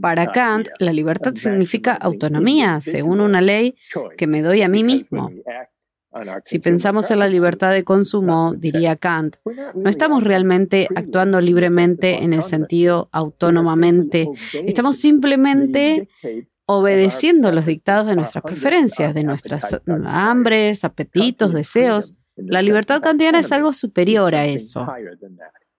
Para 0.00 0.26
Kant, 0.32 0.68
la 0.78 0.92
libertad 0.92 1.34
significa 1.34 1.94
autonomía, 1.94 2.80
según 2.80 3.20
una 3.20 3.40
ley 3.40 3.74
que 4.16 4.26
me 4.26 4.42
doy 4.42 4.62
a 4.62 4.68
mí 4.68 4.84
mismo. 4.84 5.30
Si 6.44 6.58
pensamos 6.58 7.10
en 7.10 7.18
la 7.18 7.28
libertad 7.28 7.72
de 7.72 7.84
consumo, 7.84 8.54
diría 8.56 8.96
Kant, 8.96 9.36
no 9.74 9.90
estamos 9.90 10.22
realmente 10.22 10.88
actuando 10.94 11.40
libremente 11.40 12.22
en 12.22 12.32
el 12.32 12.42
sentido 12.42 13.08
autónomamente, 13.12 14.28
estamos 14.52 14.96
simplemente 14.96 16.08
obedeciendo 16.66 17.52
los 17.52 17.66
dictados 17.66 18.06
de 18.06 18.16
nuestras 18.16 18.42
preferencias, 18.44 19.14
de 19.14 19.24
nuestras 19.24 19.78
hambres, 20.06 20.84
apetitos, 20.84 21.52
deseos. 21.52 22.14
La 22.34 22.62
libertad 22.62 23.00
kantiana 23.00 23.40
es 23.40 23.52
algo 23.52 23.72
superior 23.72 24.34
a 24.34 24.46
eso. 24.46 24.86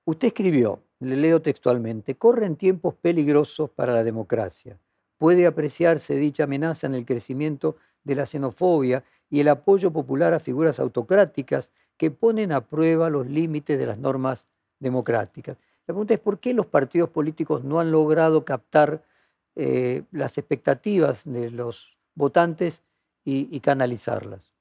Usted 0.06 0.30
escribió, 0.30 0.87
le 1.00 1.16
leo 1.16 1.42
textualmente, 1.42 2.16
corren 2.16 2.56
tiempos 2.56 2.96
peligrosos 2.96 3.70
para 3.70 3.94
la 3.94 4.04
democracia. 4.04 4.80
Puede 5.18 5.48
apreciarse 5.48 6.16
dicha 6.16 6.44
amenaza 6.44 6.88
en 6.88 6.96
el 6.96 7.06
crecimiento 7.06 7.78
de 8.04 8.16
la 8.16 8.26
xenofobia 8.26 9.04
y 9.30 9.40
el 9.40 9.50
apoyo 9.50 9.92
popular 9.92 10.34
a 10.34 10.40
figuras 10.40 10.80
autocráticas 10.80 11.74
que 11.98 12.12
ponen 12.12 12.52
a 12.52 12.62
prueba 12.62 13.10
los 13.10 13.28
límites 13.28 13.78
de 13.78 13.86
las 13.86 13.98
normas 13.98 14.48
democráticas. 14.80 15.58
La 15.88 15.94
pregunta 15.94 16.14
es 16.14 16.20
por 16.20 16.40
qué 16.40 16.54
los 16.54 16.68
partidos 16.68 17.10
políticos 17.10 17.64
no 17.64 17.80
han 17.80 17.92
logrado 17.92 18.46
captar 18.46 19.04
eh, 19.56 20.04
las 20.12 20.38
expectativas 20.38 21.24
de 21.26 21.50
los 21.50 21.98
votantes 22.14 22.84
y, 23.26 23.48
y 23.56 23.60
canalizarlas. 23.60 24.54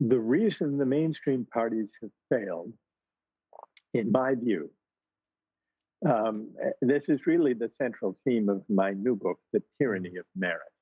The 0.00 0.18
reason 0.18 0.78
the 0.78 0.86
mainstream 0.86 1.44
parties 1.44 1.90
have 2.00 2.10
failed, 2.28 2.72
in 3.92 4.10
my 4.10 4.34
view, 4.34 4.70
um, 6.04 6.48
this 6.80 7.08
is 7.08 7.26
really 7.26 7.54
the 7.54 7.68
central 7.68 8.16
theme 8.24 8.48
of 8.48 8.62
my 8.68 8.92
new 8.92 9.16
book, 9.16 9.38
The 9.52 9.62
Tyranny 9.78 10.16
of 10.18 10.26
Merit. 10.34 10.72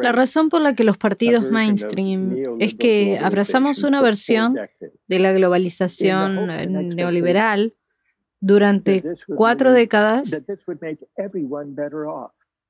La 0.00 0.12
razón 0.12 0.48
por 0.48 0.62
la 0.62 0.74
que 0.74 0.84
los 0.84 0.96
partidos 0.96 1.50
mainstream 1.50 2.34
es 2.60 2.74
que 2.74 3.18
abrazamos 3.18 3.82
una 3.82 4.00
versión 4.00 4.56
de 5.06 5.18
la 5.18 5.32
globalización 5.32 6.50
eh, 6.50 6.66
neoliberal 6.66 7.74
durante 8.40 9.02
cuatro 9.36 9.72
décadas 9.72 10.30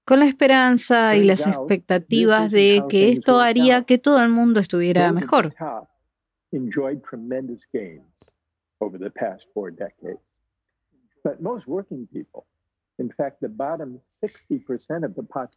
con 0.05 0.19
la 0.19 0.27
esperanza 0.27 1.17
y 1.17 1.23
las 1.23 1.47
expectativas 1.47 2.51
de 2.51 2.83
que 2.89 3.13
esto 3.13 3.39
haría 3.39 3.85
que 3.85 3.99
todo 3.99 4.21
el 4.21 4.31
mundo 4.31 4.59
estuviera 4.59 5.13
mejor. 5.13 5.55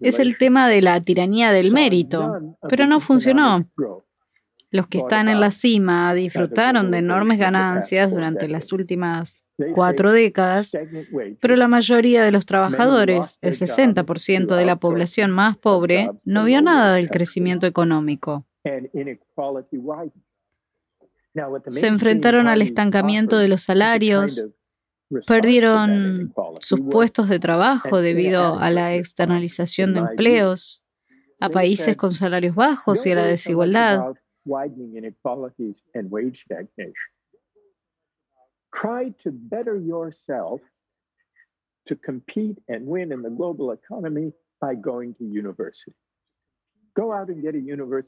Es 0.08 0.20
el 0.20 0.38
tema 0.38 0.70
de 0.70 0.82
la 0.82 1.02
tiranía 1.02 1.52
del 1.52 1.72
mérito, 1.72 2.56
pero 2.70 2.88
no 2.88 3.00
funcionó. 3.00 3.68
Los 4.70 4.88
que 4.88 5.00
están 5.00 5.28
en 5.28 5.42
la 5.42 5.52
cima 5.52 6.14
disfrutaron 6.14 6.92
de 6.92 7.00
enormes 7.00 7.38
ganancias 7.38 8.10
durante 8.10 8.48
las 8.48 8.72
últimas 8.72 9.46
cuatro 9.76 10.14
décadas, 10.14 10.72
pero 11.42 11.56
la 11.58 11.68
mayoría 11.68 12.24
de 12.24 12.32
los 12.32 12.46
trabajadores, 12.46 13.38
el 13.42 13.54
60% 13.54 14.56
de 14.56 14.66
la 14.66 14.78
población 14.78 15.32
más 15.32 15.58
pobre, 15.58 16.10
no 16.24 16.46
vio 16.46 16.62
nada 16.62 16.96
del 16.96 17.10
crecimiento 17.10 17.68
económico. 17.68 18.46
Se 21.70 21.88
enfrentaron 21.88 22.48
al 22.48 22.62
estancamiento 22.62 23.38
de 23.38 23.48
los 23.48 23.64
salarios, 23.64 24.46
Perdieron 25.28 26.34
sus 26.62 26.80
puestos 26.80 27.28
de 27.28 27.40
trabajo 27.40 28.02
debido 28.02 28.58
a 28.58 28.70
la 28.70 28.96
externalización 28.96 29.94
de 29.94 30.00
empleos 30.00 30.82
a 31.40 31.50
países 31.50 31.98
con 31.98 32.12
salarios 32.12 32.56
bajos 32.56 33.06
y 33.06 33.12
a 33.12 33.16
la 33.16 33.26
desigualdad. 33.26 34.14
Try 38.74 39.12
to 39.24 39.32
better 39.34 39.76
yourself 39.76 40.62
to 41.88 41.96
compete 41.98 42.58
and 42.70 42.88
win 42.88 43.12
in 43.12 43.22
the 43.22 43.30
global 43.30 43.74
economy 43.74 44.32
by 44.62 44.76
going 44.76 45.14
to 45.16 45.26
university. 45.26 45.94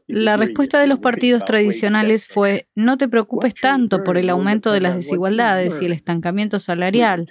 La 0.08 0.38
respuesta 0.38 0.80
de 0.80 0.88
los 0.88 1.00
partidos 1.00 1.46
tradicionales 1.46 2.28
fue, 2.28 2.68
no 2.76 2.98
te 2.98 3.08
preocupes 3.08 3.54
tanto 3.56 4.04
por 4.04 4.18
el 4.18 4.30
aumento 4.30 4.72
de 4.72 4.82
las 4.82 4.96
desigualdades 4.96 5.82
y 5.82 5.86
el 5.86 5.94
estancamiento 5.94 6.60
salarial. 6.60 7.30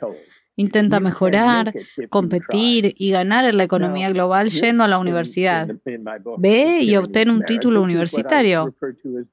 Intenta 0.55 1.01
mejorar, 1.01 1.73
competir 2.11 2.95
y 2.99 3.11
ganar 3.11 3.47
en 3.47 3.57
la 3.57 3.65
economía 3.65 4.11
global 4.11 4.51
yendo 4.51 4.85
a 4.85 4.89
la 4.89 4.99
universidad. 4.99 5.69
Ve 6.39 6.81
y 6.83 6.95
obtén 6.97 7.31
un 7.31 7.43
título 7.45 7.83
universitario. 7.83 8.75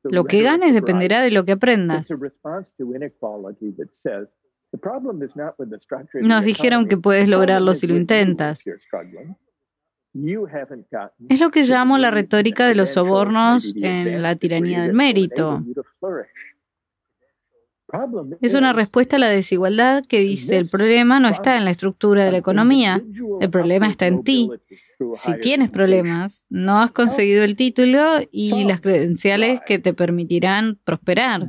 Lo 0.04 0.24
que 0.24 0.42
ganes 0.42 0.74
dependerá 0.74 1.22
de 1.22 1.32
lo 1.32 1.44
que 1.44 1.54
aprendas. 1.54 2.08
Nos 6.22 6.46
dijeron 6.46 6.88
que 6.88 6.98
puedes 6.98 7.28
lograrlo 7.28 7.74
si 7.76 7.88
lo 7.88 7.96
intentas. 7.96 8.64
Es 10.14 11.40
lo 11.40 11.52
que 11.52 11.64
llamo 11.64 11.98
la 11.98 12.12
retórica 12.12 12.68
de 12.68 12.76
los 12.76 12.92
sobornos 12.92 13.74
en 13.76 14.22
la 14.22 14.36
tiranía 14.36 14.84
del 14.84 14.94
mérito. 14.94 15.64
Es 18.42 18.54
una 18.54 18.74
respuesta 18.74 19.16
a 19.16 19.20
la 19.20 19.30
desigualdad 19.30 20.06
que 20.06 20.20
dice 20.20 20.58
el 20.58 20.70
problema 20.70 21.20
no 21.20 21.28
está 21.28 21.58
en 21.58 21.66
la 21.66 21.72
estructura 21.72 22.24
de 22.24 22.32
la 22.32 22.38
economía, 22.38 23.02
el 23.40 23.50
problema 23.50 23.88
está 23.88 24.06
en 24.08 24.24
ti. 24.24 24.50
Si 25.14 25.40
tienes 25.40 25.72
problemas, 25.72 26.46
no 26.50 26.80
has 26.80 26.92
conseguido 26.92 27.44
el 27.44 27.56
título 27.56 28.18
y 28.32 28.64
las 28.64 28.82
credenciales 28.82 29.62
que 29.66 29.80
te 29.80 29.94
permitirán 29.94 30.78
prosperar. 30.84 31.48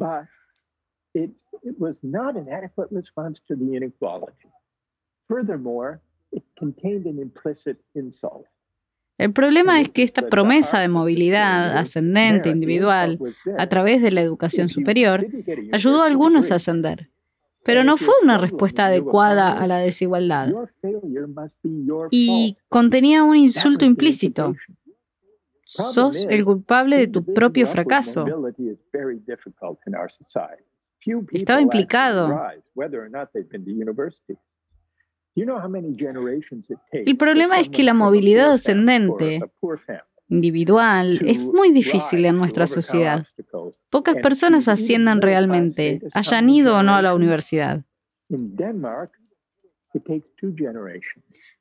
Furthermore, 5.31 6.01
it 6.33 6.43
contained 6.59 7.07
an 7.07 7.21
implicit 7.21 7.79
insult. 7.95 8.50
El 9.21 9.35
problema 9.35 9.83
es 9.83 9.91
que 9.91 10.03
esta 10.03 10.31
promesa 10.31 10.81
de 10.81 10.89
movilidad 10.89 11.77
ascendente 11.77 12.49
individual 12.49 13.19
a 13.59 13.67
través 13.67 14.01
de 14.01 14.13
la 14.13 14.23
educación 14.23 14.71
superior 14.71 15.27
ayudó 15.73 16.03
a 16.03 16.07
algunos 16.07 16.51
a 16.51 16.55
ascender, 16.55 17.11
pero 17.63 17.85
no 17.85 17.99
fue 17.99 18.15
una 18.23 18.39
respuesta 18.39 18.87
adecuada 18.87 19.53
a 19.53 19.67
la 19.67 19.77
desigualdad. 19.77 20.49
y 22.11 22.57
contenía 22.71 23.23
un 23.23 23.37
insulto 23.37 23.85
implícito. 23.85 24.57
Sos 25.67 26.27
el 26.31 26.43
culpable 26.43 26.97
de 26.97 27.09
tu 27.09 27.23
propio 27.23 27.67
fracaso. 27.67 28.25
Estaba 31.31 31.61
implicado. 31.61 32.41
El 36.93 37.17
problema 37.17 37.61
es 37.61 37.69
que 37.69 37.83
la 37.83 37.95
movilidad 37.95 38.53
ascendente 38.53 39.41
individual 40.29 41.21
es 41.25 41.43
muy 41.43 41.73
difícil 41.73 42.25
en 42.25 42.37
nuestra 42.37 42.67
sociedad. 42.67 43.27
Pocas 43.91 44.17
personas 44.17 44.69
asciendan 44.69 45.21
realmente, 45.21 46.01
hayan 46.15 46.49
ido 46.51 46.77
o 46.77 46.83
no 46.83 46.95
a 46.95 47.03
la 47.03 47.15
universidad. 47.15 47.85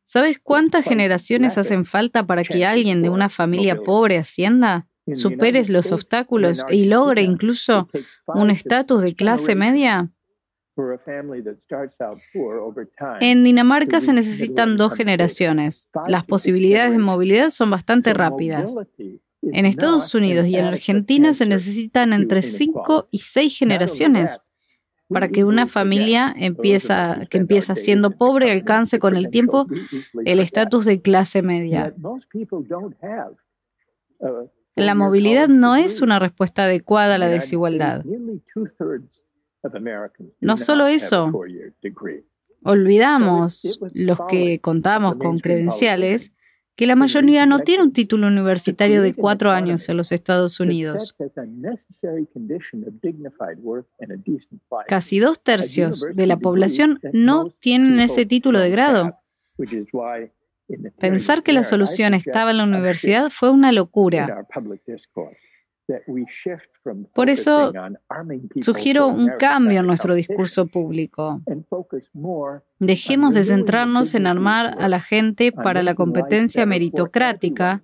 ¿Sabes 0.04 0.40
cuántas 0.40 0.86
generaciones 0.86 1.58
hacen 1.58 1.86
falta 1.86 2.26
para 2.26 2.44
que 2.44 2.66
alguien 2.66 3.02
de 3.02 3.10
una 3.10 3.30
familia 3.30 3.76
pobre 3.76 4.18
ascienda, 4.18 4.88
supere 5.14 5.64
los 5.68 5.92
obstáculos 5.92 6.64
y 6.70 6.86
logre 6.86 7.24
incluso 7.24 7.90
un 8.28 8.52
estatus 8.52 9.04
de 9.04 9.16
clase 9.16 9.56
media? 9.56 10.10
En 13.22 13.44
Dinamarca 13.44 14.02
se 14.02 14.14
necesitan 14.14 14.78
dos 14.78 14.94
generaciones. 14.94 15.90
Las 16.08 16.26
posibilidades 16.26 16.92
de 16.92 17.00
movilidad 17.00 17.50
son 17.50 17.72
bastante 17.72 18.14
rápidas. 18.14 18.76
En 19.42 19.66
Estados 19.66 20.14
Unidos 20.14 20.48
y 20.48 20.58
en 20.58 20.66
Argentina 20.66 21.34
se 21.34 21.46
necesitan 21.46 22.14
entre 22.14 22.42
cinco 22.42 23.08
y 23.12 23.20
seis 23.20 23.58
generaciones 23.58 24.40
para 25.08 25.30
que 25.30 25.44
una 25.44 25.66
familia 25.66 26.34
empieza, 26.38 27.26
que 27.30 27.38
empieza 27.38 27.76
siendo 27.76 28.12
pobre 28.12 28.52
alcance 28.52 29.00
con 29.00 29.16
el 29.16 29.30
tiempo 29.30 29.68
el 30.24 30.40
estatus 30.40 30.86
de 30.86 31.02
clase 31.02 31.42
media. 31.42 31.94
La 34.76 34.96
movilidad 34.96 35.48
no 35.50 35.76
es 35.76 36.02
una 36.02 36.20
respuesta 36.20 36.66
adecuada 36.66 37.16
a 37.16 37.18
la 37.18 37.28
desigualdad. 37.28 38.06
No 40.40 40.58
solo 40.58 40.88
eso, 40.88 41.32
olvidamos, 42.64 43.80
los 43.94 44.20
que 44.30 44.60
contamos 44.60 45.16
con 45.18 45.40
credenciales, 45.40 46.32
que 46.76 46.88
la 46.88 46.96
mayoría 46.96 47.46
no 47.46 47.60
tiene 47.60 47.84
un 47.84 47.92
título 47.92 48.28
universitario 48.28 49.02
de 49.02 49.14
cuatro 49.14 49.52
años 49.52 49.90
en 49.90 49.98
los 49.98 50.14
Estados 50.14 50.62
Unidos. 50.62 51.14
Casi 54.88 55.20
dos 55.20 55.44
tercios 55.44 56.06
de 56.14 56.26
la 56.26 56.38
población 56.38 57.00
no 57.12 57.50
tienen 57.50 58.00
ese 58.00 58.26
título 58.26 58.62
de 58.62 58.70
grado. 58.70 59.20
Pensar 61.00 61.44
que 61.44 61.52
la 61.52 61.64
solución 61.66 62.14
estaba 62.14 62.52
en 62.52 62.58
la 62.58 62.64
universidad 62.64 63.30
fue 63.30 63.50
una 63.50 63.74
locura. 63.74 64.48
Por 67.14 67.30
eso 67.30 67.72
sugiero 68.62 69.08
un 69.08 69.32
cambio 69.40 69.80
en 69.80 69.88
nuestro 69.88 70.14
discurso 70.14 70.68
público. 70.68 71.42
Dejemos 72.80 73.34
de 73.34 73.44
centrarnos 73.44 74.16
en 74.16 74.28
armar 74.28 74.76
a 74.80 74.88
la 74.88 75.00
gente 75.00 75.52
para 75.52 75.82
la 75.84 75.96
competencia 75.96 76.66
meritocrática 76.66 77.82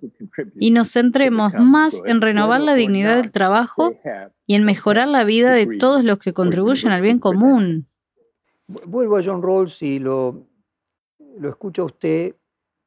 y 0.59 0.71
nos 0.71 0.91
centremos 0.91 1.53
más 1.53 2.01
en 2.05 2.21
renovar 2.21 2.61
la 2.61 2.75
dignidad 2.75 3.17
del 3.17 3.31
trabajo 3.31 3.93
y 4.45 4.55
en 4.55 4.63
mejorar 4.63 5.07
la 5.07 5.23
vida 5.23 5.51
de 5.51 5.77
todos 5.77 6.03
los 6.03 6.19
que 6.19 6.33
contribuyen 6.33 6.91
al 6.91 7.01
bien 7.01 7.19
común. 7.19 7.87
Vuelvo 8.67 9.17
a 9.17 9.23
John 9.23 9.43
Rawls 9.43 9.81
y 9.83 9.99
lo, 9.99 10.47
lo 11.37 11.49
escucho 11.49 11.83
a 11.83 11.85
usted 11.85 12.35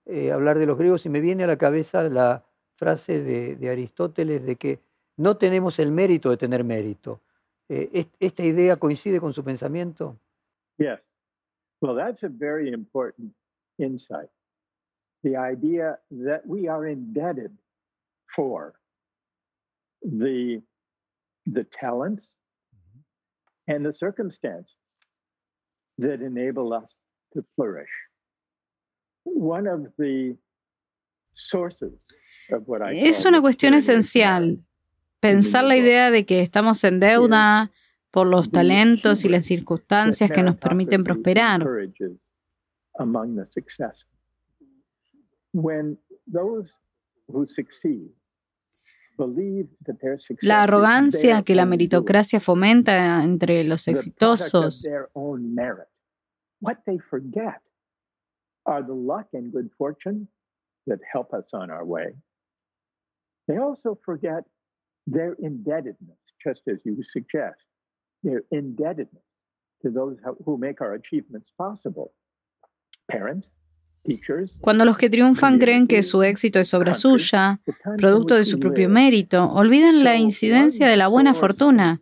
eh, 0.06 0.32
hablar 0.32 0.58
de 0.58 0.66
los 0.66 0.78
griegos 0.78 1.06
y 1.06 1.08
me 1.08 1.20
viene 1.20 1.44
a 1.44 1.46
la 1.46 1.58
cabeza 1.58 2.02
la 2.04 2.44
frase 2.74 3.22
de, 3.22 3.56
de 3.56 3.70
Aristóteles 3.70 4.44
de 4.44 4.56
que 4.56 4.80
no 5.18 5.36
tenemos 5.36 5.78
el 5.78 5.90
mérito 5.90 6.30
de 6.30 6.36
tener 6.36 6.64
mérito. 6.64 7.20
Eh, 7.68 8.06
¿Esta 8.18 8.42
idea 8.42 8.76
coincide 8.76 9.20
con 9.20 9.34
su 9.34 9.44
pensamiento? 9.44 10.16
Yes. 10.78 11.00
Well, 11.80 11.94
that's 11.96 12.22
a 12.22 12.28
very 12.28 12.72
important 12.72 13.34
insight. 13.78 14.30
The 15.22 15.36
idea 15.36 15.98
that 16.10 16.46
we 16.46 16.68
are 16.68 16.86
indebted 16.86 17.50
for 18.34 18.74
the, 20.02 20.62
the 21.46 21.64
talents 21.64 22.24
mm-hmm. 22.74 23.74
and 23.74 23.84
the 23.84 23.92
circumstances 23.92 24.76
that 25.98 26.22
enable 26.22 26.72
us 26.72 26.94
to 27.34 27.44
flourish. 27.56 27.90
One 29.24 29.66
of 29.66 29.88
the 29.98 30.36
sources 31.34 32.00
of 32.50 32.66
what 32.66 32.82
I 32.82 32.98
es 32.98 33.24
una 33.24 33.40
cuestión 33.40 33.74
esencial 33.74 34.58
pensar 35.20 35.64
la 35.64 35.76
idea 35.76 36.10
de 36.10 36.24
que 36.26 36.40
estamos 36.40 36.82
en 36.84 37.00
deuda 37.00 37.70
por 38.10 38.26
los 38.26 38.50
talentos 38.50 39.24
y 39.24 39.28
las 39.28 39.46
circunstancias 39.46 40.30
que 40.30 40.42
nos 40.42 40.56
permiten 40.56 41.04
prosperar. 41.04 41.62
La 50.42 50.62
arrogancia 50.62 51.42
que 51.42 51.54
la 51.54 51.66
meritocracia 51.66 52.40
fomenta 52.40 53.22
entre 53.24 53.64
los 53.64 53.88
exitosos. 53.88 54.84
Their 65.10 65.36
indebtedness, 65.38 66.18
just 66.44 66.60
as 66.68 66.78
you 66.84 67.02
suggest, 67.12 67.60
their 68.22 68.42
indebtedness 68.50 69.24
to 69.82 69.90
those 69.90 70.16
who 70.44 70.58
make 70.58 70.80
our 70.80 70.94
achievements 70.94 71.50
possible. 71.56 72.12
Parents, 73.08 73.48
Cuando 74.60 74.84
los 74.84 74.96
que 74.96 75.10
triunfan 75.10 75.58
creen 75.58 75.86
que 75.86 76.02
su 76.02 76.22
éxito 76.22 76.58
es 76.60 76.72
obra 76.72 76.94
suya, 76.94 77.60
producto 77.96 78.36
de 78.36 78.44
su 78.44 78.58
propio 78.58 78.88
mérito, 78.88 79.50
olvidan 79.52 80.02
la 80.02 80.16
incidencia 80.16 80.88
de 80.88 80.96
la 80.96 81.08
buena 81.08 81.34
fortuna. 81.34 82.00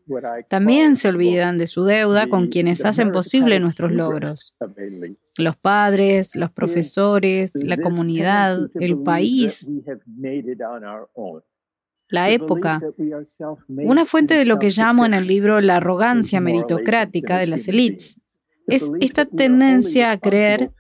También 0.49 0.97
se 0.97 1.09
olvidan 1.09 1.59
de 1.59 1.67
su 1.67 1.85
deuda 1.85 2.29
con 2.29 2.49
quienes 2.49 2.85
hacen 2.85 3.13
posible 3.13 3.59
nuestros 3.61 3.93
logros. 3.93 4.55
Los 5.37 5.57
padres, 5.57 6.37
los 6.37 6.51
profesores, 6.51 7.55
la 7.57 7.77
comunidad, 7.77 8.71
el 8.75 9.03
país 9.03 9.67
la 12.09 12.31
época, 12.31 12.81
una 13.69 14.07
fuente 14.07 14.35
de 14.35 14.45
lo 14.45 14.59
que 14.59 14.71
llamo 14.71 15.05
en 15.05 15.15
el 15.15 15.27
libro 15.27 15.61
la 15.61 15.77
arrogancia 15.77 16.41
meritocrática 16.41 17.39
de 17.39 17.47
las 17.47 17.69
élites. 17.69 18.17
Es 18.69 18.91
esta 19.01 19.27
tendencia 19.27 20.11
a 20.11 20.19
creer 20.19 20.73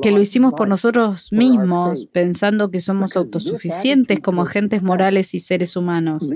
que 0.00 0.10
lo 0.10 0.20
hicimos 0.20 0.54
por 0.54 0.68
nosotros 0.68 1.32
mismos, 1.32 2.06
pensando 2.06 2.70
que 2.70 2.80
somos 2.80 3.16
autosuficientes 3.16 4.20
como 4.20 4.42
agentes 4.42 4.82
morales 4.82 5.34
y 5.34 5.40
seres 5.40 5.76
humanos. 5.76 6.32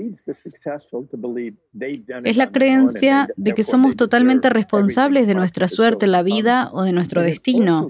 Es 2.23 2.37
la 2.37 2.51
creencia 2.51 3.27
de 3.35 3.53
que 3.53 3.63
somos 3.63 3.95
totalmente 3.95 4.49
responsables 4.49 5.27
de 5.27 5.35
nuestra 5.35 5.67
suerte 5.67 6.05
en 6.05 6.11
la 6.11 6.23
vida 6.23 6.69
o 6.73 6.83
de 6.83 6.91
nuestro 6.91 7.23
destino. 7.23 7.87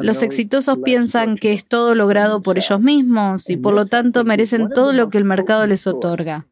Los 0.00 0.22
exitosos 0.22 0.78
piensan 0.84 1.36
que 1.36 1.52
es 1.52 1.66
todo 1.66 1.94
logrado 1.94 2.42
por 2.42 2.58
ellos 2.58 2.80
mismos 2.80 3.48
y 3.50 3.56
por 3.56 3.74
lo 3.74 3.86
tanto 3.86 4.24
merecen 4.24 4.68
todo 4.70 4.92
lo 4.92 5.10
que 5.10 5.18
el 5.18 5.24
mercado 5.24 5.66
les 5.66 5.86
otorga. 5.86 6.46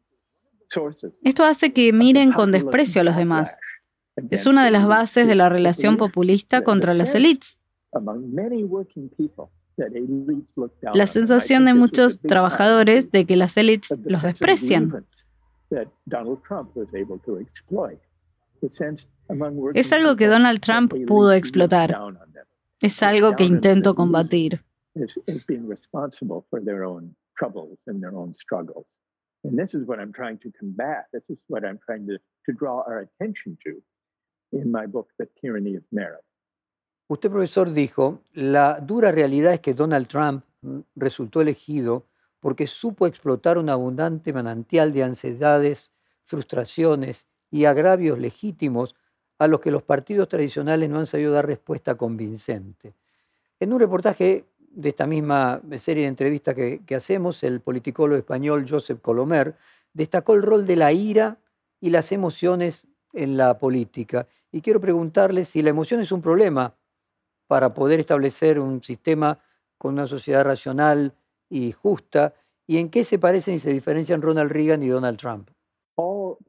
Esto 1.23 1.43
hace 1.43 1.73
que 1.73 1.91
miren 1.93 2.31
con 2.31 2.51
desprecio 2.51 3.01
a 3.01 3.03
los 3.03 3.15
demás. 3.15 3.57
Es 4.29 4.45
una 4.45 4.63
de 4.63 4.71
las 4.71 4.87
bases 4.87 5.27
de 5.27 5.35
la 5.35 5.49
relación 5.49 5.97
populista 5.97 6.63
contra 6.63 6.93
las 6.93 7.15
élites. 7.15 7.59
La 10.93 11.07
sensación 11.07 11.65
de 11.65 11.73
muchos 11.73 12.19
trabajadores 12.19 13.11
de 13.11 13.25
que 13.25 13.35
las 13.35 13.57
élites 13.57 13.93
los 14.03 14.21
desprecian. 14.21 15.05
Es 19.73 19.91
algo 19.91 20.15
que 20.15 20.27
Donald 20.27 20.59
Trump 20.59 20.93
pudo 21.07 21.33
explotar. 21.33 21.97
Es 22.79 23.01
algo 23.03 23.35
que 23.35 23.43
intento 23.43 23.95
combatir. 23.95 24.61
Usted, 37.07 37.29
profesor, 37.29 37.71
dijo, 37.71 38.21
la 38.33 38.79
dura 38.79 39.11
realidad 39.11 39.53
es 39.53 39.59
que 39.59 39.73
Donald 39.73 40.07
Trump 40.07 40.43
mm, 40.61 40.79
resultó 40.95 41.41
elegido 41.41 42.05
porque 42.39 42.67
supo 42.67 43.07
explotar 43.07 43.57
un 43.57 43.69
abundante 43.69 44.31
manantial 44.31 44.93
de 44.93 45.03
ansiedades, 45.03 45.91
frustraciones 46.23 47.27
y 47.49 47.65
agravios 47.65 48.19
legítimos 48.19 48.95
a 49.43 49.47
los 49.47 49.59
que 49.59 49.71
los 49.71 49.83
partidos 49.83 50.29
tradicionales 50.29 50.89
no 50.89 50.99
han 50.99 51.05
sabido 51.05 51.33
dar 51.33 51.45
respuesta 51.45 51.95
convincente. 51.95 52.93
En 53.59 53.73
un 53.73 53.79
reportaje 53.79 54.45
de 54.57 54.89
esta 54.89 55.05
misma 55.05 55.61
serie 55.77 56.03
de 56.03 56.09
entrevistas 56.09 56.55
que, 56.55 56.95
hacemos, 56.95 57.43
el 57.43 57.59
politicólogo 57.59 58.17
español 58.17 58.65
Joseph 58.67 59.01
Colomer 59.01 59.55
destacó 59.93 60.33
el 60.33 60.43
rol 60.43 60.65
de 60.65 60.77
la 60.77 60.93
ira 60.93 61.37
y 61.81 61.89
las 61.89 62.11
emociones 62.13 62.87
en 63.11 63.35
la 63.35 63.59
política. 63.59 64.27
Y 64.51 64.61
quiero 64.61 64.79
preguntarle 64.79 65.43
si 65.43 65.61
la 65.61 65.71
emoción 65.71 65.99
es 65.99 66.11
un 66.11 66.21
problema 66.21 66.73
para 67.47 67.73
poder 67.73 67.99
establecer 67.99 68.59
un 68.59 68.81
sistema 68.81 69.39
con 69.77 69.93
una 69.93 70.07
sociedad 70.07 70.45
racional 70.45 71.13
y 71.49 71.73
justa, 71.73 72.33
y 72.65 72.77
en 72.77 72.89
qué 72.89 73.03
se 73.03 73.19
parecen 73.19 73.55
y 73.55 73.59
se 73.59 73.73
diferencian 73.73 74.21
Ronald 74.21 74.51
Reagan 74.51 74.81
y 74.83 74.87
Donald 74.87 75.17
Trump. 75.17 75.49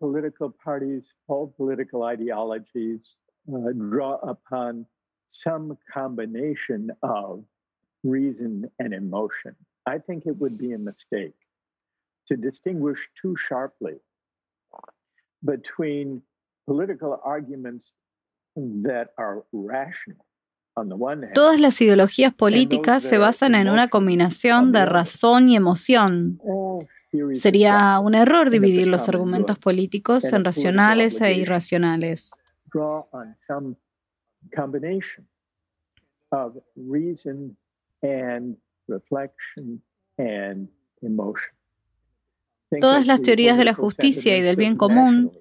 Political 0.04 0.50
parties, 0.62 1.02
all 1.28 1.46
political 1.56 2.02
ideologies 2.02 3.00
uh, 3.48 3.72
draw 3.72 4.16
upon 4.16 4.84
some 5.28 5.78
combination 5.92 6.90
of 7.02 7.42
reason 8.02 8.70
and 8.78 8.92
emotion. 8.92 9.56
I 9.86 9.96
think 9.98 10.26
it 10.26 10.36
would 10.36 10.58
be 10.58 10.72
a 10.72 10.78
mistake 10.78 11.38
to 12.28 12.36
distinguish 12.36 12.98
too 13.20 13.34
sharply 13.48 13.94
between 15.42 16.20
political 16.66 17.18
arguments 17.24 17.90
that 18.56 19.08
are 19.16 19.44
rational 19.52 20.26
On 20.76 20.88
the 20.88 20.96
one, 20.96 21.28
Todas 21.34 21.60
las 21.60 21.80
ideologías 21.80 22.34
políticas 22.34 23.04
se 23.04 23.16
basan 23.16 23.54
en 23.54 23.68
una 23.68 23.88
combinación 23.88 24.72
de 24.72 24.84
razón 24.84 25.48
y 25.48 25.54
emoción. 25.54 26.40
Sería 27.34 28.00
un 28.00 28.14
error 28.14 28.50
dividir 28.50 28.88
los 28.88 29.08
argumentos 29.08 29.58
políticos 29.58 30.24
en 30.24 30.44
racionales 30.44 31.20
e 31.20 31.34
irracionales. 31.34 32.32
Todas 42.80 43.06
las 43.06 43.22
teorías 43.22 43.58
de 43.58 43.64
la 43.64 43.74
justicia 43.74 44.36
y 44.36 44.42
del 44.42 44.56
bien 44.56 44.76
común 44.76 45.32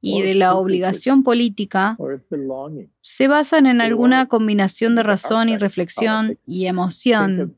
y 0.00 0.22
de 0.22 0.34
la 0.34 0.54
obligación 0.54 1.22
política 1.22 1.96
se 3.00 3.28
basan 3.28 3.66
en 3.66 3.80
alguna 3.80 4.26
combinación 4.28 4.94
de 4.94 5.02
razón 5.02 5.48
y 5.48 5.58
reflexión 5.58 6.38
y 6.46 6.66
emoción. 6.66 7.56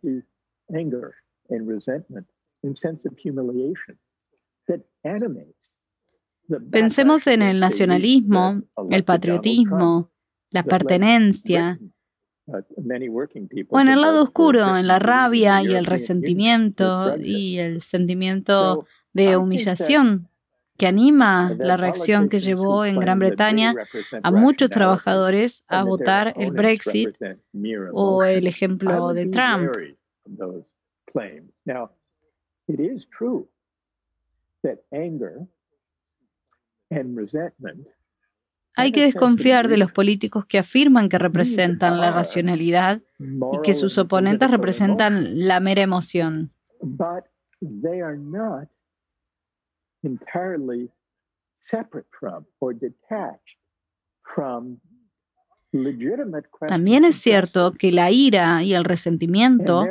Pensemos 6.71 7.27
en 7.27 7.43
el 7.43 7.61
nacionalismo, 7.61 8.63
el 8.91 9.05
patriotismo, 9.05 10.11
la 10.51 10.63
pertenencia, 10.63 11.79
o 13.69 13.81
en 13.81 13.89
el 13.89 14.01
lado 14.01 14.23
oscuro, 14.23 14.77
en 14.77 14.87
la 14.87 14.99
rabia 14.99 15.63
y 15.63 15.73
el 15.73 15.85
resentimiento 15.85 17.17
y 17.19 17.59
el 17.59 17.83
sentimiento 17.83 18.87
de 19.13 19.37
humillación 19.37 20.29
que 20.79 20.87
anima 20.87 21.55
la 21.59 21.77
reacción 21.77 22.29
que 22.29 22.39
llevó 22.39 22.85
en 22.85 22.99
Gran 23.01 23.19
Bretaña 23.19 23.75
a 24.23 24.31
muchos 24.31 24.71
trabajadores 24.71 25.65
a 25.67 25.83
votar 25.83 26.33
el 26.39 26.53
Brexit 26.53 27.11
o 27.93 28.25
el 28.25 28.47
ejemplo 28.47 29.13
de 29.13 29.27
Trump. 29.27 29.73
Hay 38.77 38.93
que 38.93 39.03
desconfiar 39.03 39.67
de 39.67 39.77
los 39.77 39.91
políticos 39.91 40.47
que 40.47 40.59
afirman 40.59 41.09
que 41.09 41.19
representan 41.19 42.01
la 42.01 42.13
racionalidad 42.13 43.03
y 43.19 43.61
que 43.65 43.75
sus 43.75 43.99
oponentes 43.99 44.49
representan 44.51 45.49
la 45.49 45.59
mera 45.59 45.83
emoción. 45.83 46.53
También 56.67 57.05
es 57.05 57.17
cierto 57.17 57.73
que 57.73 57.93
la 57.93 58.11
ira 58.11 58.63
y 58.63 58.73
el 58.73 58.85
resentimiento 58.85 59.85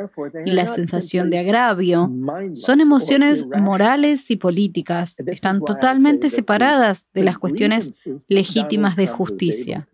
y 0.44 0.50
la 0.50 0.66
sensación 0.66 1.30
de 1.30 1.38
agravio 1.38 2.10
son 2.54 2.80
emociones 2.80 3.46
morales 3.46 4.28
y 4.32 4.36
políticas. 4.36 5.16
Están 5.20 5.60
totalmente 5.60 6.30
separadas 6.30 7.06
de 7.14 7.22
las 7.22 7.38
cuestiones 7.38 7.92
legítimas 8.26 8.96
de 8.96 9.06
justicia. 9.06 9.88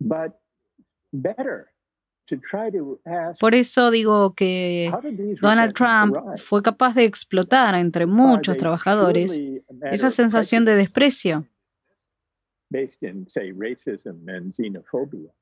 But 0.00 0.34
better 1.12 1.73
Por 3.38 3.54
eso 3.54 3.90
digo 3.90 4.34
que 4.34 4.90
Donald 5.40 5.74
Trump 5.74 6.16
fue 6.38 6.62
capaz 6.62 6.94
de 6.94 7.04
explotar 7.04 7.74
entre 7.74 8.06
muchos 8.06 8.56
trabajadores 8.56 9.40
esa 9.90 10.10
sensación 10.10 10.64
de 10.64 10.76
desprecio. 10.76 11.46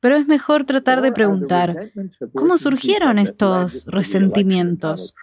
Pero 0.00 0.16
es 0.16 0.26
mejor 0.26 0.64
tratar 0.64 1.00
de 1.00 1.12
preguntar, 1.12 1.90
¿cómo 2.34 2.58
surgieron 2.58 3.18
estos 3.18 3.86
resentimientos? 3.86 5.14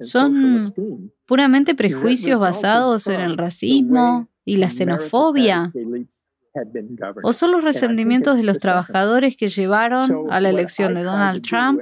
Son 0.00 0.72
puramente 1.26 1.74
prejuicios 1.74 2.40
basados 2.40 3.06
en 3.06 3.20
el 3.20 3.36
racismo 3.36 4.28
y 4.44 4.56
la 4.56 4.70
xenofobia. 4.70 5.72
¿O 7.22 7.32
son 7.32 7.52
los 7.52 7.62
resentimientos 7.62 8.36
de 8.36 8.42
los 8.42 8.58
trabajadores 8.58 9.36
que 9.36 9.48
llevaron 9.48 10.30
a 10.30 10.40
la 10.40 10.50
elección 10.50 10.94
de 10.94 11.04
Donald 11.04 11.42
Trump 11.42 11.80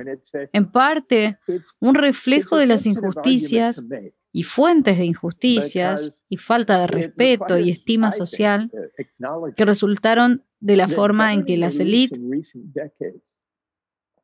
en 0.52 0.70
parte 0.70 1.38
un 1.80 1.94
reflejo 1.94 2.56
de 2.56 2.66
las 2.66 2.84
injusticias 2.84 3.82
y 4.32 4.42
fuentes 4.42 4.98
de 4.98 5.06
injusticias 5.06 6.18
y 6.28 6.36
falta 6.36 6.78
de 6.80 6.86
respeto 6.86 7.58
y 7.58 7.70
estima 7.70 8.12
social 8.12 8.70
que 9.56 9.64
resultaron 9.64 10.44
de 10.60 10.76
la 10.76 10.88
forma 10.88 11.32
en 11.32 11.44
que 11.44 11.56
las 11.56 11.78
élites 11.78 12.20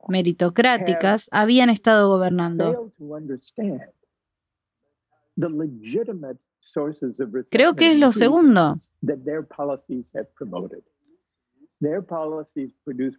meritocráticas 0.09 1.29
habían 1.33 1.71
estado 1.71 2.09
gobernando. 2.09 2.93
Creo 7.51 7.75
que 7.75 7.93
es 7.93 7.99
lo 7.99 8.12
segundo. 8.12 8.79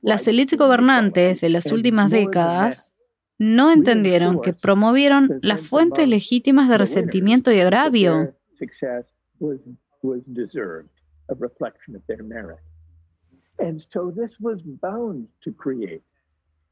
Las 0.01 0.27
élites 0.27 0.57
gobernantes 0.57 1.41
de 1.41 1.49
las 1.49 1.71
últimas 1.71 2.11
décadas 2.11 2.93
no 3.37 3.71
entendieron 3.71 4.41
que 4.41 4.53
promovieron 4.53 5.39
las 5.41 5.61
fuentes 5.61 6.07
legítimas 6.07 6.69
de 6.69 6.77
resentimiento 6.77 7.51
y 7.51 7.59
agravio. 7.59 8.33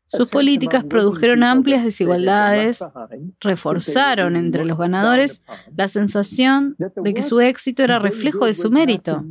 Sus 0.06 0.30
políticas 0.30 0.84
produjeron 0.84 1.44
amplias 1.44 1.84
desigualdades, 1.84 2.80
reforzaron 3.40 4.36
entre 4.36 4.66
los 4.66 4.78
ganadores 4.78 5.44
la 5.76 5.88
sensación 5.88 6.76
de 6.78 7.14
que 7.14 7.24
su 7.24 7.40
éxito 7.40 7.84
era 7.84 8.00
reflejo 8.00 8.46
de 8.46 8.54
su 8.54 8.70
mérito. 8.70 9.24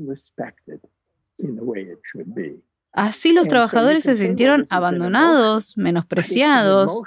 Así 2.92 3.32
los 3.32 3.48
trabajadores 3.48 4.02
se 4.02 4.16
sintieron 4.16 4.66
abandonados, 4.68 5.78
menospreciados, 5.78 7.02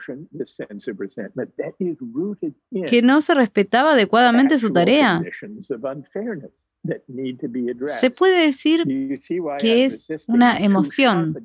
que 2.87 3.01
no 3.03 3.21
se 3.21 3.33
respetaba 3.35 3.91
adecuadamente 3.91 4.57
su 4.57 4.73
tarea. 4.73 5.21
Se 7.87 8.09
puede 8.09 8.45
decir 8.45 8.83
que 9.59 9.85
es 9.85 10.07
una 10.27 10.57
emoción 10.57 11.35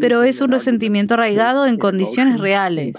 pero 0.00 0.22
es 0.22 0.40
un 0.40 0.50
resentimiento 0.50 1.14
arraigado 1.14 1.66
en 1.66 1.78
condiciones 1.78 2.40
reales. 2.40 2.94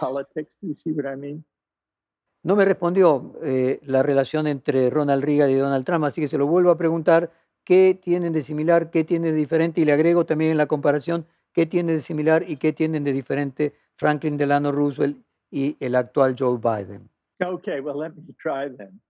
No 2.44 2.56
me 2.56 2.66
respondió 2.66 3.34
eh, 3.44 3.80
la 3.84 4.04
relación 4.04 4.48
entre 4.48 4.90
Ronald 4.90 5.24
Reagan 5.24 5.52
y 5.52 5.56
Donald 5.56 5.86
Trump, 5.86 6.06
así 6.06 6.22
que 6.22 6.28
se 6.28 6.38
lo 6.38 6.48
vuelvo 6.48 6.72
a 6.72 6.78
preguntar 6.78 7.32
qué 7.66 8.00
tienen 8.02 8.32
de 8.32 8.44
similar, 8.44 8.90
qué 8.90 9.04
tienen 9.04 9.34
de 9.34 9.38
diferente, 9.38 9.82
y 9.82 9.86
le 9.86 9.92
agrego 9.92 10.26
también 10.26 10.52
en 10.52 10.58
la 10.58 10.68
comparación 10.68 11.26
qué 11.52 11.66
tienen 11.66 11.98
de 11.98 12.02
similar 12.02 12.46
y 12.48 12.58
qué 12.58 12.72
tienen 12.72 13.04
de 13.04 13.12
diferente 13.12 13.74
Franklin 13.98 14.38
Delano 14.38 14.72
Roosevelt 14.72 15.18
y 15.52 15.76
el 15.80 15.96
actual 15.96 16.36
Joe 16.38 16.58
Biden. 16.58 17.10
Okay, 17.44 17.80
well, 17.80 17.98
let 17.98 18.16
me 18.16 18.34
try 18.42 18.70
then. 18.70 19.02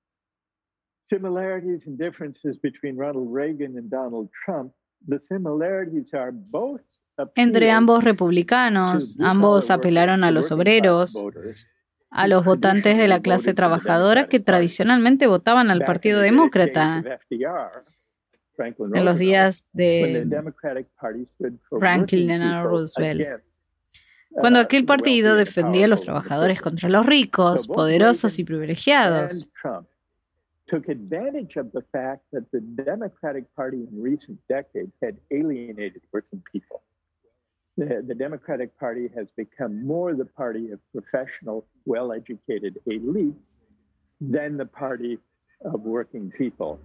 Similarities 1.12 1.86
and 1.86 1.98
differences 1.98 2.58
between 2.62 2.98
Ronald 2.98 3.32
Reagan 3.32 3.78
and 3.78 3.90
Donald 3.90 4.30
Trump. 4.44 4.74
Entre 7.36 7.72
ambos 7.72 8.04
republicanos, 8.04 9.18
ambos 9.20 9.72
apelaron 9.72 10.24
a 10.24 10.32
los 10.32 10.52
obreros, 10.52 11.24
a 12.10 12.28
los 12.28 12.46
votantes 12.46 12.98
de 12.98 13.08
la 13.08 13.22
clase 13.22 13.54
trabajadora 13.54 14.28
que 14.28 14.40
tradicionalmente 14.40 15.28
votaban 15.28 15.72
al 15.72 15.84
Partido 15.84 16.20
Demócrata. 16.20 17.04
En 18.60 19.06
los 19.06 19.20
días 19.20 19.66
de 19.74 20.28
Franklin 21.70 22.28
Delano 22.28 22.68
Roosevelt, 22.68 23.44
cuando 24.30 24.60
aquel 24.60 24.86
partido 24.86 25.36
defendía 25.36 25.86
a 25.86 25.88
los 25.88 26.02
trabajadores 26.02 26.62
contra 26.62 26.90
los 26.90 27.06
ricos, 27.06 27.68
poderosos 27.68 28.38
y 28.40 28.44
privilegiados. 28.44 29.48
Took 30.68 30.90
advantage 30.90 31.56
of 31.56 31.72
the 31.72 31.84
fact 31.92 32.24
that 32.32 32.52
the 32.52 32.60
Democratic 32.60 33.46
Party 33.56 33.88
in 33.90 34.02
recent 34.02 34.40
decades 34.50 34.92
had 35.02 35.18
alienated 35.32 36.02
working 36.12 36.44
people. 36.52 36.82
the, 37.78 38.04
the 38.06 38.16
Democratic 38.16 38.78
Party 38.78 39.10
has 39.16 39.28
become 39.38 39.86
more 39.86 40.14
the 40.16 40.26
party 40.26 40.72
of 40.72 40.80
professional, 40.92 41.66
well 41.86 42.12
educated 42.12 42.80
elites 42.90 43.36
than 44.20 44.58
the 44.58 44.66
party 44.66 45.20
of 45.64 45.82
working 45.82 46.32
people. 46.38 46.80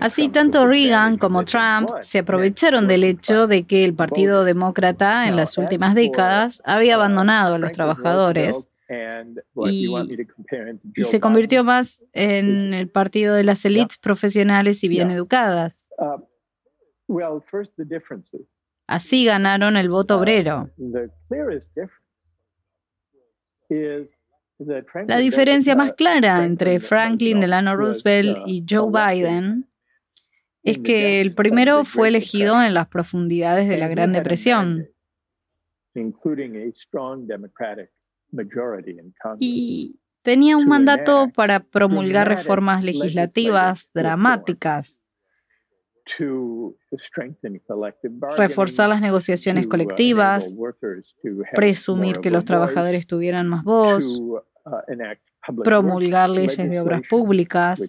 Así, 0.00 0.28
tanto 0.28 0.66
Reagan 0.66 1.18
como 1.18 1.44
Trump 1.44 1.90
se 2.00 2.20
aprovecharon 2.20 2.88
del 2.88 3.04
hecho 3.04 3.46
de 3.46 3.64
que 3.64 3.84
el 3.84 3.92
Partido 3.92 4.44
Demócrata 4.44 5.28
en 5.28 5.36
las 5.36 5.58
últimas 5.58 5.94
décadas 5.94 6.62
había 6.64 6.96
uh, 6.96 7.00
abandonado 7.00 7.56
a 7.56 7.58
los 7.58 7.72
trabajadores 7.72 8.67
y, 8.88 9.88
y 10.96 11.04
se 11.04 11.20
convirtió 11.20 11.62
más 11.62 12.02
en 12.12 12.72
el 12.72 12.88
partido 12.88 13.34
de 13.34 13.44
las 13.44 13.64
élites 13.64 13.98
profesionales 13.98 14.82
y 14.82 14.88
bien 14.88 15.10
educadas. 15.10 15.86
Uh, 15.98 16.22
Así 18.86 19.24
ganaron 19.26 19.76
el 19.76 19.90
voto 19.90 20.16
uh, 20.16 20.20
obrero. 20.20 20.70
La 25.06 25.18
diferencia 25.18 25.76
más 25.76 25.92
clara 25.92 26.44
entre 26.46 26.80
Franklin 26.80 27.40
Delano 27.40 27.76
Roosevelt 27.76 28.38
y 28.46 28.64
Joe 28.68 28.90
Biden 28.90 29.68
es 30.62 30.78
que 30.78 31.20
el 31.20 31.34
primero 31.34 31.84
fue 31.84 32.08
elegido 32.08 32.60
en 32.62 32.72
las 32.72 32.88
profundidades 32.88 33.68
de 33.68 33.76
la 33.76 33.88
Gran 33.88 34.12
Depresión 34.12 34.88
y 39.38 39.96
tenía 40.22 40.56
un 40.56 40.66
mandato 40.66 41.28
para 41.34 41.60
promulgar 41.60 42.28
reformas 42.28 42.84
legislativas 42.84 43.90
dramáticas. 43.94 44.98
reforzar 48.36 48.88
las 48.88 49.00
negociaciones 49.00 49.66
uh, 49.66 49.68
colectivas, 49.68 50.54
presumir 51.54 52.20
que 52.20 52.30
los 52.30 52.44
trabajadores 52.44 53.06
tuvieran 53.06 53.46
más 53.48 53.62
voz, 53.62 54.18
uh, 54.18 54.40
promulgar 55.62 56.30
leyes 56.30 56.56
de 56.56 56.80
obras 56.80 57.02
públicas, 57.08 57.80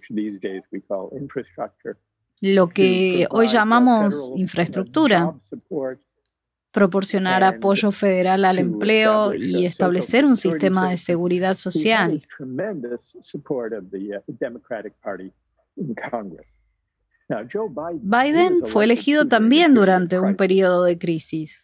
lo 2.42 2.70
que 2.70 3.28
hoy 3.30 3.48
llamamos 3.48 4.32
infraestructura, 4.36 5.34
proporcionar 6.72 7.44
apoyo 7.44 7.92
federal 7.92 8.46
al 8.46 8.60
empleo 8.60 9.34
y 9.34 9.66
establecer 9.66 10.26
un 10.26 10.38
sistema 10.38 10.90
de 10.90 10.98
seguridad 10.98 11.56
social. 11.56 12.24
Biden 18.02 18.66
fue 18.68 18.84
elegido 18.84 19.28
también 19.28 19.74
durante 19.74 20.20
un 20.20 20.36
periodo 20.36 20.84
de 20.84 20.98
crisis. 20.98 21.64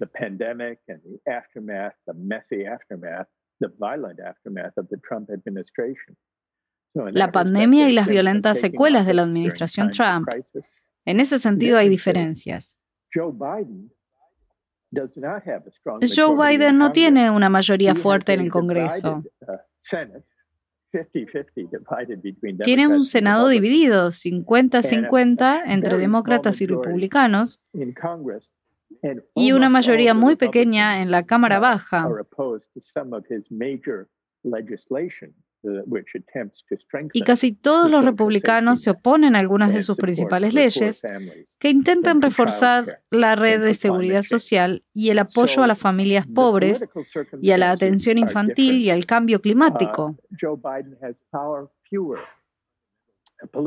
La 6.93 7.31
pandemia 7.31 7.89
y 7.89 7.91
las 7.93 8.07
violentas 8.07 8.59
secuelas 8.59 9.05
de 9.05 9.13
la 9.13 9.23
administración 9.23 9.89
Trump. 9.89 10.29
En 11.03 11.19
ese 11.19 11.39
sentido 11.39 11.77
hay 11.77 11.89
diferencias. 11.89 12.77
Joe 13.13 13.31
Biden 13.31 13.94
no 16.71 16.91
tiene 16.91 17.29
una 17.29 17.49
mayoría 17.49 17.95
fuerte 17.95 18.33
en 18.33 18.41
el 18.41 18.51
Congreso. 18.51 19.23
Tiene 22.63 22.87
un 22.87 23.05
Senado 23.05 23.47
dividido, 23.49 24.11
50-50 24.11 25.63
entre 25.67 25.97
demócratas 25.97 26.61
y 26.61 26.67
republicanos, 26.67 27.61
y 29.35 29.51
una 29.51 29.69
mayoría 29.69 30.13
muy 30.13 30.35
pequeña 30.35 31.01
en 31.01 31.11
la 31.11 31.25
Cámara 31.25 31.59
Baja. 31.59 32.07
Y 37.13 37.21
casi 37.21 37.51
todos 37.51 37.89
los 37.89 38.05
republicanos 38.05 38.81
se 38.81 38.91
oponen 38.91 39.35
a 39.35 39.39
algunas 39.39 39.73
de 39.73 39.81
sus 39.81 39.97
principales 39.97 40.53
leyes 40.53 41.01
que 41.59 41.69
intentan 41.69 42.21
reforzar 42.21 43.01
la 43.09 43.35
red 43.35 43.61
de 43.61 43.73
seguridad 43.73 44.23
social 44.23 44.83
y 44.93 45.09
el 45.09 45.19
apoyo 45.19 45.63
a 45.63 45.67
las 45.67 45.79
familias 45.79 46.25
pobres 46.27 46.85
y 47.41 47.51
a 47.51 47.57
la 47.57 47.71
atención 47.71 48.17
infantil 48.17 48.79
y 48.79 48.89
al 48.89 49.05
cambio 49.05 49.41
climático. 49.41 50.15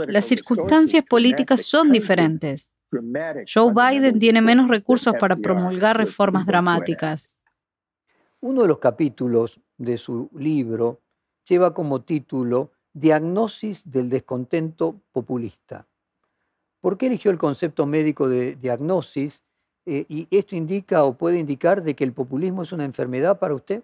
Las 0.07 0.25
circunstancias 0.25 1.05
políticas 1.05 1.63
son 1.63 1.91
diferentes. 1.91 2.75
Joe 3.53 3.73
Biden 3.73 4.19
tiene 4.19 4.41
menos 4.41 4.69
recursos 4.69 5.15
para 5.21 5.37
promulgar 5.37 5.97
reformas 5.97 6.47
dramáticas. 6.47 7.39
Uno 8.41 8.63
de 8.63 8.69
los 8.69 8.79
capítulos 8.79 9.61
de 9.77 9.97
su 9.97 10.31
libro 10.35 11.01
lleva 11.49 11.75
como 11.75 12.03
título 12.03 12.73
Diagnosis 12.93 13.91
del 13.91 14.09
descontento 14.09 15.01
populista. 15.13 15.87
¿Por 16.81 16.97
qué 16.97 17.07
eligió 17.07 17.31
el 17.31 17.39
concepto 17.39 17.87
médico 17.87 18.29
de 18.29 18.57
diagnosis? 18.57 19.45
Eh, 19.87 20.05
¿Y 20.09 20.29
esto 20.31 20.57
indica 20.57 21.05
o 21.05 21.17
puede 21.17 21.39
indicar 21.39 21.83
de 21.83 21.95
que 21.95 22.05
el 22.05 22.13
populismo 22.13 22.63
es 22.63 22.73
una 22.73 22.85
enfermedad 22.85 23.39
para 23.39 23.55
usted? 23.55 23.83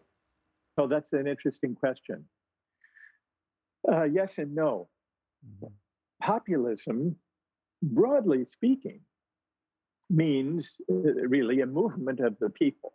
Oh, 0.77 0.89
that's 0.89 1.13
an 1.13 1.27
interesting 1.27 1.75
question. 1.75 2.29
Uh, 3.87 4.05
yes 4.05 4.39
and 4.39 4.55
no. 4.55 4.89
Populism, 6.21 7.17
broadly 7.83 8.47
speaking, 8.53 9.01
means 10.11 10.67
uh, 10.91 11.29
really 11.29 11.61
a 11.61 11.67
movement 11.67 12.21
of 12.21 12.37
the 12.39 12.51
people. 12.51 12.93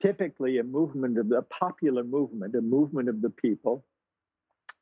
Typically 0.00 0.58
a 0.58 0.64
movement 0.64 1.18
of 1.18 1.28
the 1.28 1.42
popular 1.42 2.04
movement, 2.04 2.54
a 2.54 2.60
movement 2.60 3.08
of 3.08 3.20
the 3.22 3.30
people 3.30 3.84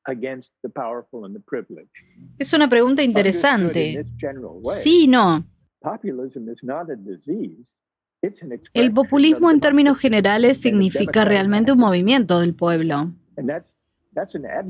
against 0.06 0.50
the 0.62 0.68
powerful 0.68 1.24
and 1.24 1.34
the 1.34 1.40
privileged. 1.40 1.90
Es 2.38 2.52
una 2.52 2.68
pregunta 2.68 3.02
interesante. 3.02 4.04
Sí 4.80 5.06
no. 5.06 5.44
El 8.72 8.92
populismo 8.92 9.50
en 9.50 9.60
términos 9.60 9.98
generales 9.98 10.58
significa 10.58 11.24
realmente 11.24 11.72
un 11.72 11.78
movimiento 11.78 12.40
del 12.40 12.54
pueblo. 12.54 13.12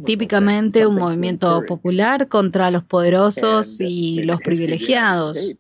Típicamente 0.05 0.87
un 0.87 0.97
movimiento 0.97 1.65
popular 1.67 2.29
contra 2.29 2.71
los 2.71 2.85
poderosos 2.85 3.81
y 3.81 4.23
los 4.23 4.41
privilegiados. 4.41 5.57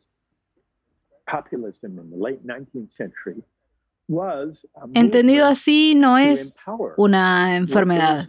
Entendido 4.93 5.47
así, 5.47 5.95
no 5.95 6.19
es 6.19 6.59
una 6.97 7.57
enfermedad, 7.57 8.27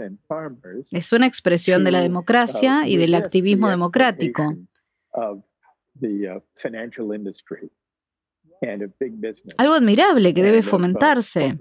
es 0.92 1.12
una 1.12 1.28
expresión 1.28 1.84
de 1.84 1.92
la 1.92 2.02
democracia 2.02 2.88
y 2.88 2.96
del 2.96 3.14
activismo 3.14 3.70
democrático. 3.70 4.56
Uh, 5.12 5.42
Algo 9.58 9.74
admirable 9.74 10.34
que 10.34 10.44
debe 10.44 10.60
uh, 10.60 10.64
fomentarse. 10.64 11.58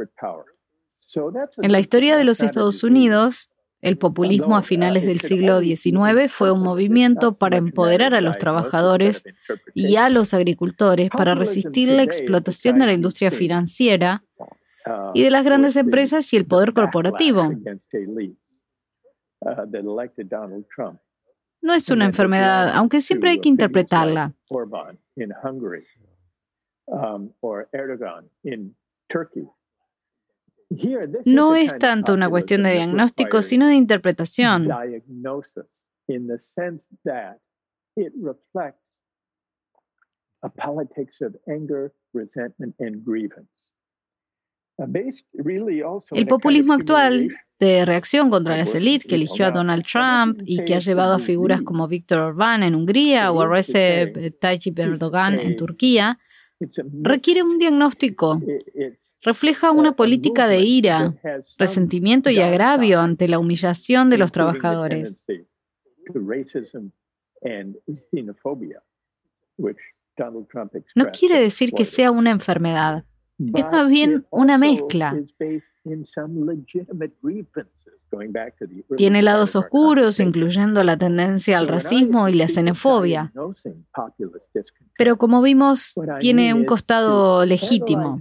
En 1.59 1.72
la 1.72 1.80
historia 1.80 2.16
de 2.16 2.24
los 2.24 2.41
Estados 2.41 2.84
Unidos, 2.84 3.53
el 3.85 3.99
populismo 3.99 4.57
a 4.57 4.62
finales 4.62 5.05
del 5.05 5.20
siglo 5.20 5.61
XIX 5.61 6.30
fue 6.30 6.51
un 6.51 6.62
movimiento 6.62 7.35
para 7.35 7.59
empoderar 7.59 8.14
a 8.14 8.22
los 8.22 8.39
trabajadores 8.39 9.24
y 9.74 9.97
a 9.97 10.09
los 10.09 10.32
agricultores 10.32 11.11
para 11.11 11.35
resistir 11.35 11.91
la 11.91 12.03
explotación 12.03 12.78
de 12.78 12.87
la 12.87 12.95
industria 12.95 13.30
financiera 13.30 14.24
y 15.12 15.22
de 15.22 15.30
las 15.30 15.45
grandes 15.45 15.76
empresas 15.76 16.32
y 16.32 16.37
el 16.39 16.47
poder 16.47 16.72
corporativo. 16.72 17.53
No 21.61 21.74
es 21.74 21.91
una 21.91 22.07
enfermedad, 22.07 22.70
aunque 22.74 23.03
siempre 23.03 23.30
hay 23.30 23.41
que 23.41 23.51
interpretarla. 23.51 24.32
No 31.24 31.54
es 31.54 31.78
tanto 31.78 32.14
una 32.14 32.28
cuestión 32.28 32.62
de 32.62 32.72
diagnóstico, 32.72 33.42
sino 33.42 33.66
de 33.66 33.74
interpretación. 33.74 34.68
El 46.10 46.26
populismo 46.26 46.72
actual 46.72 47.36
de 47.60 47.84
reacción 47.84 48.28
contra 48.28 48.56
las 48.56 48.74
élites 48.74 49.08
que 49.08 49.14
eligió 49.14 49.46
a 49.46 49.52
Donald 49.52 49.84
Trump 49.84 50.40
y 50.44 50.64
que 50.64 50.74
ha 50.74 50.80
llevado 50.80 51.14
a 51.14 51.18
figuras 51.18 51.62
como 51.62 51.86
Víctor 51.86 52.18
Orbán 52.18 52.62
en 52.62 52.74
Hungría 52.74 53.30
o 53.30 53.40
a 53.40 53.48
Recep 53.48 54.38
Tayyip 54.40 54.78
Erdogan 54.78 55.38
en 55.38 55.56
Turquía, 55.56 56.18
requiere 57.02 57.42
un 57.42 57.58
diagnóstico. 57.58 58.40
Refleja 59.25 59.72
una 59.72 59.97
política 59.97 60.47
de 60.47 60.61
ira, 60.61 61.14
resentimiento 61.59 62.29
y 62.29 62.41
agravio 62.41 63.01
ante 63.01 63.27
la 63.27 63.39
humillación 63.39 64.11
de 64.11 64.18
los 64.18 64.33
trabajadores. 64.33 65.25
No 70.95 71.07
quiere 71.11 71.41
decir 71.41 71.72
que 71.72 71.85
sea 71.87 72.11
una 72.11 72.31
enfermedad, 72.31 73.05
es 73.39 73.64
más 73.64 73.89
bien 73.89 74.27
una 74.31 74.59
mezcla. 74.59 75.18
Tiene 78.96 79.22
lados 79.22 79.56
oscuros, 79.56 80.20
incluyendo 80.20 80.82
la 80.82 80.96
tendencia 80.96 81.58
al 81.58 81.68
racismo 81.68 82.28
y 82.28 82.34
la 82.34 82.48
xenofobia. 82.48 83.32
Pero 84.96 85.16
como 85.16 85.42
vimos, 85.42 85.94
tiene 86.20 86.54
un 86.54 86.64
costado 86.64 87.44
legítimo. 87.44 88.18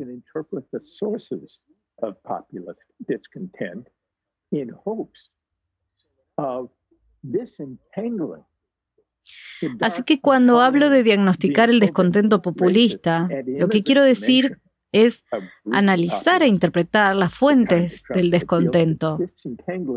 Así 9.79 10.03
que 10.03 10.19
cuando 10.19 10.59
hablo 10.59 10.89
de 10.89 11.03
diagnosticar 11.03 11.69
el 11.69 11.79
descontento 11.79 12.41
populista, 12.41 13.29
lo 13.45 13.69
que 13.69 13.83
quiero 13.83 14.03
decir 14.03 14.59
es 14.93 15.25
analizar 15.71 16.43
e 16.43 16.47
interpretar 16.47 17.15
las 17.15 17.33
fuentes 17.33 18.03
del 18.13 18.31
descontento, 18.31 19.19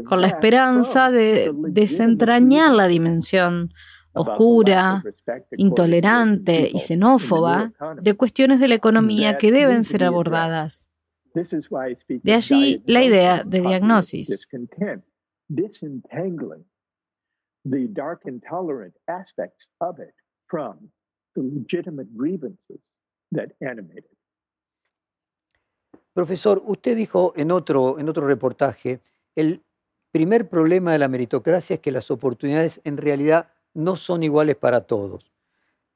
con 0.08 0.20
la 0.20 0.26
esperanza 0.26 1.10
de 1.10 1.52
desentrañar 1.68 2.74
la 2.74 2.88
dimensión 2.88 3.70
oscura, 4.14 5.04
intolerante 5.56 6.70
y 6.72 6.78
xenófoba 6.78 7.72
de 8.00 8.14
cuestiones 8.14 8.58
de 8.58 8.68
la 8.68 8.74
economía 8.74 9.36
que 9.36 9.52
deben 9.52 9.84
ser 9.84 10.02
abordadas. 10.02 10.88
De 12.22 12.32
allí 12.32 12.82
la 12.86 13.04
idea 13.04 13.44
de 13.44 13.60
diagnosis. 13.60 14.48
Profesor, 26.16 26.62
usted 26.64 26.96
dijo 26.96 27.34
en 27.36 27.50
otro, 27.50 27.98
en 27.98 28.08
otro 28.08 28.26
reportaje, 28.26 29.00
el 29.34 29.60
primer 30.10 30.48
problema 30.48 30.92
de 30.92 30.98
la 30.98 31.08
meritocracia 31.08 31.74
es 31.74 31.80
que 31.80 31.92
las 31.92 32.10
oportunidades 32.10 32.80
en 32.84 32.96
realidad 32.96 33.50
no 33.74 33.96
son 33.96 34.22
iguales 34.22 34.56
para 34.56 34.86
todos. 34.86 35.30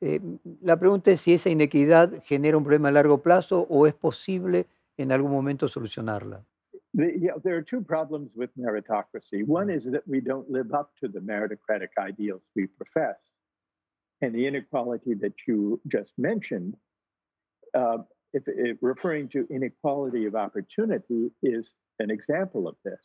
Eh, 0.03 0.21
la 0.61 0.79
pregunta 0.79 1.11
es 1.11 1.23
si 1.23 1.33
esa 1.33 1.49
inequidad 1.49 2.23
genera 2.23 2.59
un 2.59 2.64
problema 2.64 2.89
a 2.89 2.93
largo 2.93 3.23
plazo 3.23 3.66
o 3.71 3.87
es 3.87 3.95
posible 3.95 4.66
en 4.99 5.11
algún 5.11 5.33
momento 5.33 5.68
solucionarla. 5.68 6.45
The, 6.93 7.18
yeah, 7.18 7.39
there 7.43 7.57
are 7.57 7.64
two 7.64 7.81
problems 7.81 8.29
with 8.37 8.51
meritocracy. 8.59 9.43
One 9.47 9.75
is 9.75 9.85
that 9.85 10.03
we 10.07 10.21
don't 10.21 10.51
live 10.51 10.75
up 10.75 10.91
to 11.01 11.09
the 11.09 11.21
meritocratic 11.21 11.97
ideals 11.97 12.43
we 12.55 12.66
profess. 12.66 13.16
And 14.21 14.35
the 14.35 14.47
inequality 14.47 15.14
that 15.14 15.33
you 15.47 15.81
just 15.91 16.12
mentioned 16.18 16.77
uh, 17.73 18.03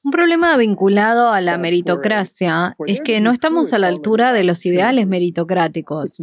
un 0.03 0.11
problema 0.11 0.57
vinculado 0.57 1.31
a 1.31 1.41
la 1.41 1.57
meritocracia 1.57 2.75
es 2.87 3.01
que 3.01 3.19
no 3.19 3.31
estamos 3.31 3.73
a 3.73 3.79
la 3.79 3.87
altura 3.87 4.33
de 4.33 4.43
los 4.43 4.65
ideales 4.65 5.07
meritocráticos. 5.07 6.19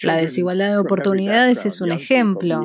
La 0.00 0.16
desigualdad 0.16 0.72
de 0.72 0.78
oportunidades 0.78 1.66
es 1.66 1.80
un 1.80 1.92
ejemplo. 1.92 2.60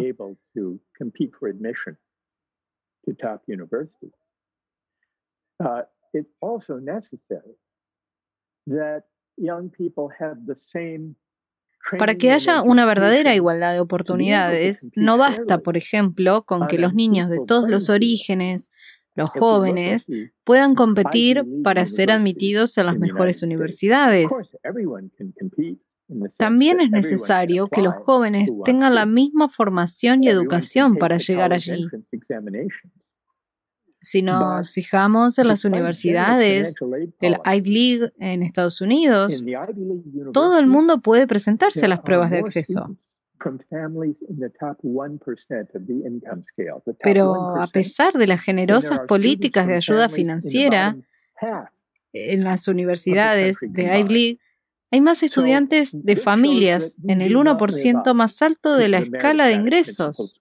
Uh, 5.59 5.81
it's 6.13 6.31
also 6.39 6.77
necessary 6.79 7.57
that 8.67 9.05
young 9.37 9.69
people 9.69 10.07
have 10.07 10.45
the 10.45 10.55
same 10.55 11.15
para 11.97 12.15
que 12.15 12.31
haya 12.31 12.61
una 12.61 12.85
verdadera 12.85 13.35
igualdad 13.35 13.73
de 13.73 13.79
oportunidades, 13.79 14.89
no 14.95 15.17
basta, 15.17 15.59
por 15.59 15.77
ejemplo, 15.77 16.43
con 16.43 16.67
que 16.67 16.77
los 16.77 16.93
niños 16.93 17.29
de 17.29 17.39
todos 17.45 17.69
los 17.69 17.89
orígenes, 17.89 18.71
los 19.15 19.29
jóvenes, 19.29 20.07
puedan 20.43 20.75
competir 20.75 21.43
para 21.63 21.85
ser 21.85 22.11
admitidos 22.11 22.77
en 22.77 22.87
las 22.87 22.97
mejores 22.97 23.41
universidades. 23.41 24.31
También 26.37 26.79
es 26.79 26.89
necesario 26.89 27.67
que 27.67 27.81
los 27.81 27.95
jóvenes 27.95 28.49
tengan 28.63 28.95
la 28.95 29.05
misma 29.05 29.49
formación 29.49 30.23
y 30.23 30.29
educación 30.29 30.95
para 30.97 31.17
llegar 31.17 31.53
allí. 31.53 31.87
Si 34.07 34.21
nos 34.21 34.71
fijamos 34.71 35.37
en 35.37 35.49
las 35.49 35.65
universidades 35.65 36.75
del 37.19 37.37
Ivy 37.43 37.69
League 37.69 38.13
en 38.19 38.41
Estados 38.41 38.79
Unidos, 38.79 39.43
todo 40.31 40.59
el 40.59 40.65
mundo 40.65 41.01
puede 41.01 41.27
presentarse 41.27 41.83
a 41.83 41.89
las 41.89 41.99
pruebas 41.99 42.31
de 42.31 42.37
acceso. 42.37 42.95
Pero 47.03 47.61
a 47.61 47.67
pesar 47.67 48.13
de 48.13 48.27
las 48.27 48.41
generosas 48.41 48.99
políticas 49.09 49.67
de 49.67 49.75
ayuda 49.75 50.07
financiera 50.07 50.95
en 52.13 52.43
las 52.45 52.69
universidades 52.69 53.57
de 53.59 53.83
Ivy 53.99 54.13
League, 54.13 54.39
hay 54.89 55.01
más 55.01 55.21
estudiantes 55.21 56.01
de 56.01 56.15
familias 56.15 56.97
en 57.05 57.19
el 57.19 57.35
1% 57.35 58.13
más 58.13 58.41
alto 58.41 58.77
de 58.77 58.87
la 58.87 58.99
escala 58.99 59.47
de 59.47 59.55
ingresos 59.55 60.39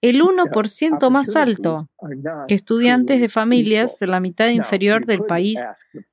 el 0.00 0.22
1% 0.22 1.10
más 1.10 1.34
alto 1.36 1.88
que 2.46 2.54
estudiantes 2.54 3.20
de 3.20 3.28
familias 3.28 4.00
en 4.02 4.10
la 4.10 4.20
mitad 4.20 4.48
inferior 4.48 5.04
del 5.06 5.24
país 5.24 5.60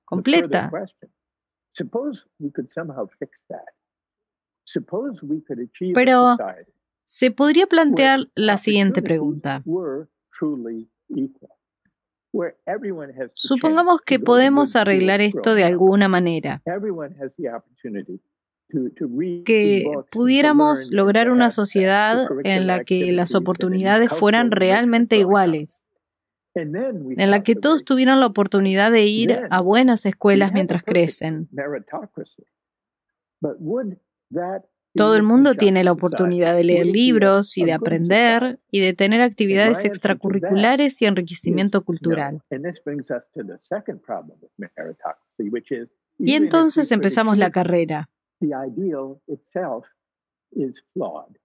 completa. 0.04 0.72
Pero 5.94 6.38
se 7.04 7.32
podría 7.32 7.68
plantear 7.68 8.28
la 8.34 8.58
siguiente 8.58 9.02
pregunta. 9.02 9.64
Supongamos 13.34 14.02
que 14.02 14.20
podemos 14.20 14.76
arreglar 14.76 15.22
esto 15.22 15.54
de 15.54 15.64
alguna 15.64 16.08
manera 16.08 16.62
que 19.46 19.86
pudiéramos 20.12 20.92
lograr 20.92 21.30
una 21.30 21.50
sociedad 21.50 22.28
en 22.44 22.68
la 22.68 22.84
que 22.84 23.12
las 23.12 23.36
oportunidades 23.36 24.12
fueran 24.12 24.52
realmente 24.52 25.18
iguales, 25.18 25.84
en 26.56 27.32
la 27.32 27.44
que 27.44 27.56
todos 27.56 27.84
tuvieran 27.84 28.20
la 28.20 28.28
oportunidad 28.28 28.92
de 28.92 29.06
ir 29.06 29.40
a 29.50 29.62
buenas 29.62 30.06
escuelas 30.06 30.54
mientras 30.54 30.84
crecen. 30.84 31.50
Todo 34.94 35.18
el 35.18 35.24
mundo 35.24 35.56
tiene 35.56 35.84
la 35.84 35.92
oportunidad 35.92 36.56
de 36.56 36.64
leer 36.64 36.86
libros 36.86 37.58
y 37.58 37.66
de 37.66 37.74
aprender 37.74 38.60
y 38.72 38.80
de 38.80 38.94
tener 38.94 39.22
actividades 39.22 39.84
extracurriculares 39.84 41.02
y 41.02 41.06
enriquecimiento 41.06 41.84
cultural. 41.84 42.42
Y 46.18 46.34
entonces 46.34 46.92
empezamos 46.94 47.38
la 47.38 47.52
carrera 47.52 48.10
the 48.46 48.54
ideal 48.54 49.22
itself 49.28 49.86
is 50.52 50.82
flawed. 50.94 51.38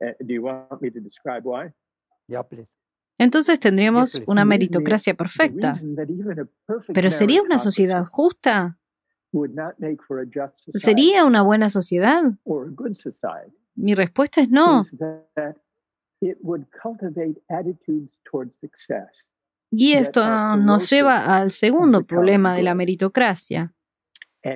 Uh, 0.00 0.12
do 0.24 0.34
you 0.34 0.42
want 0.42 0.80
me 0.80 0.90
to 0.90 1.00
describe 1.00 1.44
why? 1.44 1.72
Yeah, 2.28 2.42
please. 2.42 2.68
Entonces 3.18 3.58
tendríamos 3.58 4.20
una 4.26 4.44
meritocracia 4.44 5.14
perfecta. 5.14 5.80
Pero 6.94 7.10
¿sería 7.10 7.42
una 7.42 7.58
sociedad 7.58 8.04
justa? 8.04 8.78
¿Sería 10.74 11.24
una 11.24 11.42
buena 11.42 11.68
sociedad? 11.68 12.22
Mi 13.74 13.94
respuesta 13.94 14.40
es 14.40 14.50
no. 14.50 14.84
Y 19.70 19.92
esto 19.94 20.56
nos 20.56 20.90
lleva 20.90 21.36
al 21.36 21.50
segundo 21.50 22.06
problema 22.06 22.54
de 22.54 22.62
la 22.62 22.74
meritocracia. 22.76 23.74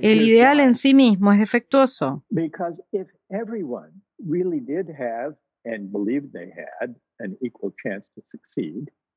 El 0.01 0.23
ideal 0.23 0.61
en 0.61 0.75
sí 0.75 0.95
mismo 0.95 1.33
es 1.33 1.39
defectuoso. 1.39 2.25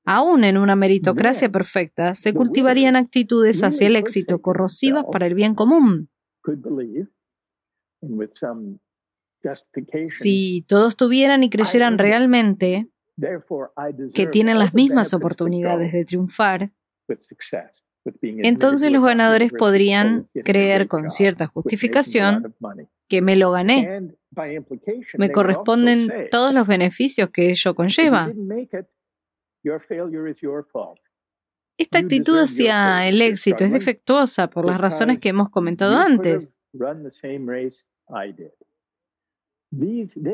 Aún 0.05 0.43
en 0.43 0.57
una 0.57 0.75
meritocracia 0.75 1.49
perfecta, 1.49 2.13
se 2.13 2.33
cultivarían 2.33 2.95
actitudes 2.95 3.63
hacia 3.63 3.87
el 3.87 3.95
éxito 3.95 4.39
corrosivas 4.39 5.05
para 5.11 5.25
el 5.25 5.33
bien 5.33 5.55
común. 5.55 6.09
Si 10.07 10.65
todos 10.67 10.95
tuvieran 10.95 11.43
y 11.43 11.49
creyeran 11.49 11.97
realmente 11.97 12.87
que 14.13 14.27
tienen 14.27 14.59
las 14.59 14.73
mismas 14.73 15.13
oportunidades 15.13 15.91
de 15.91 16.05
triunfar, 16.05 16.71
entonces 18.21 18.91
los 18.91 19.03
ganadores 19.03 19.51
podrían 19.51 20.27
creer 20.43 20.87
con 20.87 21.09
cierta 21.09 21.47
justificación 21.47 22.55
que 23.07 23.21
me 23.21 23.35
lo 23.35 23.51
gané. 23.51 24.15
Me 25.17 25.31
corresponden 25.31 26.29
todos 26.29 26.53
los 26.53 26.67
beneficios 26.67 27.29
que 27.31 27.49
ello 27.49 27.73
conlleva. 27.73 28.31
Esta 31.77 31.99
actitud 31.99 32.37
hacia 32.37 33.07
el 33.07 33.21
éxito 33.21 33.63
es 33.63 33.71
defectuosa 33.71 34.49
por 34.49 34.65
las 34.65 34.79
razones 34.79 35.19
que 35.19 35.29
hemos 35.29 35.49
comentado 35.49 35.97
antes. 35.97 36.53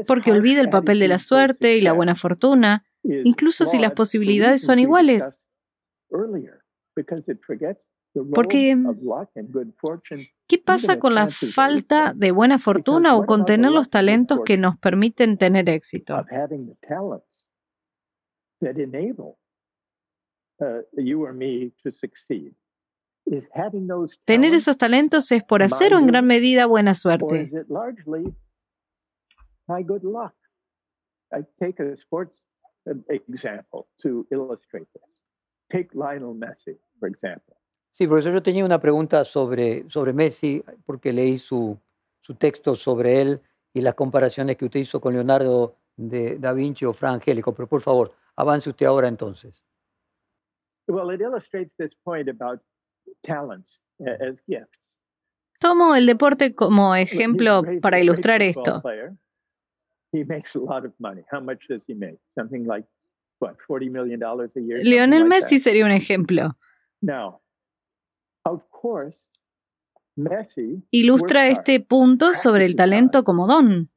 Porque 0.05 0.32
olvida 0.32 0.61
el 0.61 0.69
papel 0.69 0.99
de 0.99 1.07
la 1.07 1.19
suerte 1.19 1.78
y 1.78 1.82
la 1.82 1.93
buena 1.93 2.15
fortuna, 2.15 2.86
incluso 3.03 3.65
si 3.65 3.80
las 3.80 3.93
posibilidades 3.93 4.61
son 4.61 4.80
iguales. 4.80 5.38
Porque, 8.33 8.75
¿qué 10.47 10.57
pasa 10.57 10.99
con 10.99 11.15
la 11.15 11.29
falta 11.29 12.13
de 12.13 12.31
buena 12.31 12.59
fortuna 12.59 13.15
o 13.15 13.25
con 13.25 13.45
tener 13.45 13.71
los 13.71 13.89
talentos 13.89 14.41
que 14.45 14.57
nos 14.57 14.77
permiten 14.77 15.37
tener 15.37 15.69
éxito? 15.69 16.25
Tener 24.25 24.53
esos 24.53 24.77
talentos 24.77 25.31
es 25.31 25.43
por 25.43 25.63
hacer 25.63 25.93
o 25.93 25.99
en 25.99 26.07
gran 26.07 26.27
medida 26.27 26.65
buena 26.65 26.95
suerte. 26.95 27.49
Sí, 37.89 38.07
profesor, 38.07 38.34
yo 38.34 38.43
tenía 38.43 38.63
una 38.63 38.80
pregunta 38.80 39.26
sobre, 39.26 39.89
sobre 39.89 40.13
Messi, 40.13 40.63
porque 40.86 41.11
leí 41.11 41.38
su, 41.38 41.78
su 42.22 42.36
texto 42.36 42.76
sobre 42.76 43.22
él 43.22 43.41
y 43.74 43.82
las 43.82 43.95
comparaciones 43.95 44.57
que 44.57 44.65
usted 44.65 44.80
hizo 44.80 45.01
con 45.01 45.13
Leonardo 45.13 45.76
de 45.97 46.38
Da 46.39 46.53
Vinci 46.53 46.86
o 46.86 46.93
Fra 46.93 47.11
Angélico, 47.11 47.53
pero 47.53 47.67
por 47.67 47.82
favor, 47.82 48.13
avance 48.36 48.69
usted 48.69 48.86
ahora 48.86 49.07
entonces. 49.07 49.63
Tomo 55.59 55.95
el 55.95 56.05
deporte 56.05 56.55
como 56.55 56.95
ejemplo 56.95 57.61
para 57.82 57.99
ilustrar 57.99 58.41
esto. 58.41 58.82
Lionel 64.83 65.25
Messi 65.25 65.59
sería 65.59 65.85
un 65.85 65.91
ejemplo. 65.91 66.57
Ilustra 70.91 71.47
este 71.47 71.79
punto 71.79 72.33
sobre 72.33 72.65
el 72.65 72.75
talento 72.75 73.23
como 73.23 73.47
don. 73.47 73.89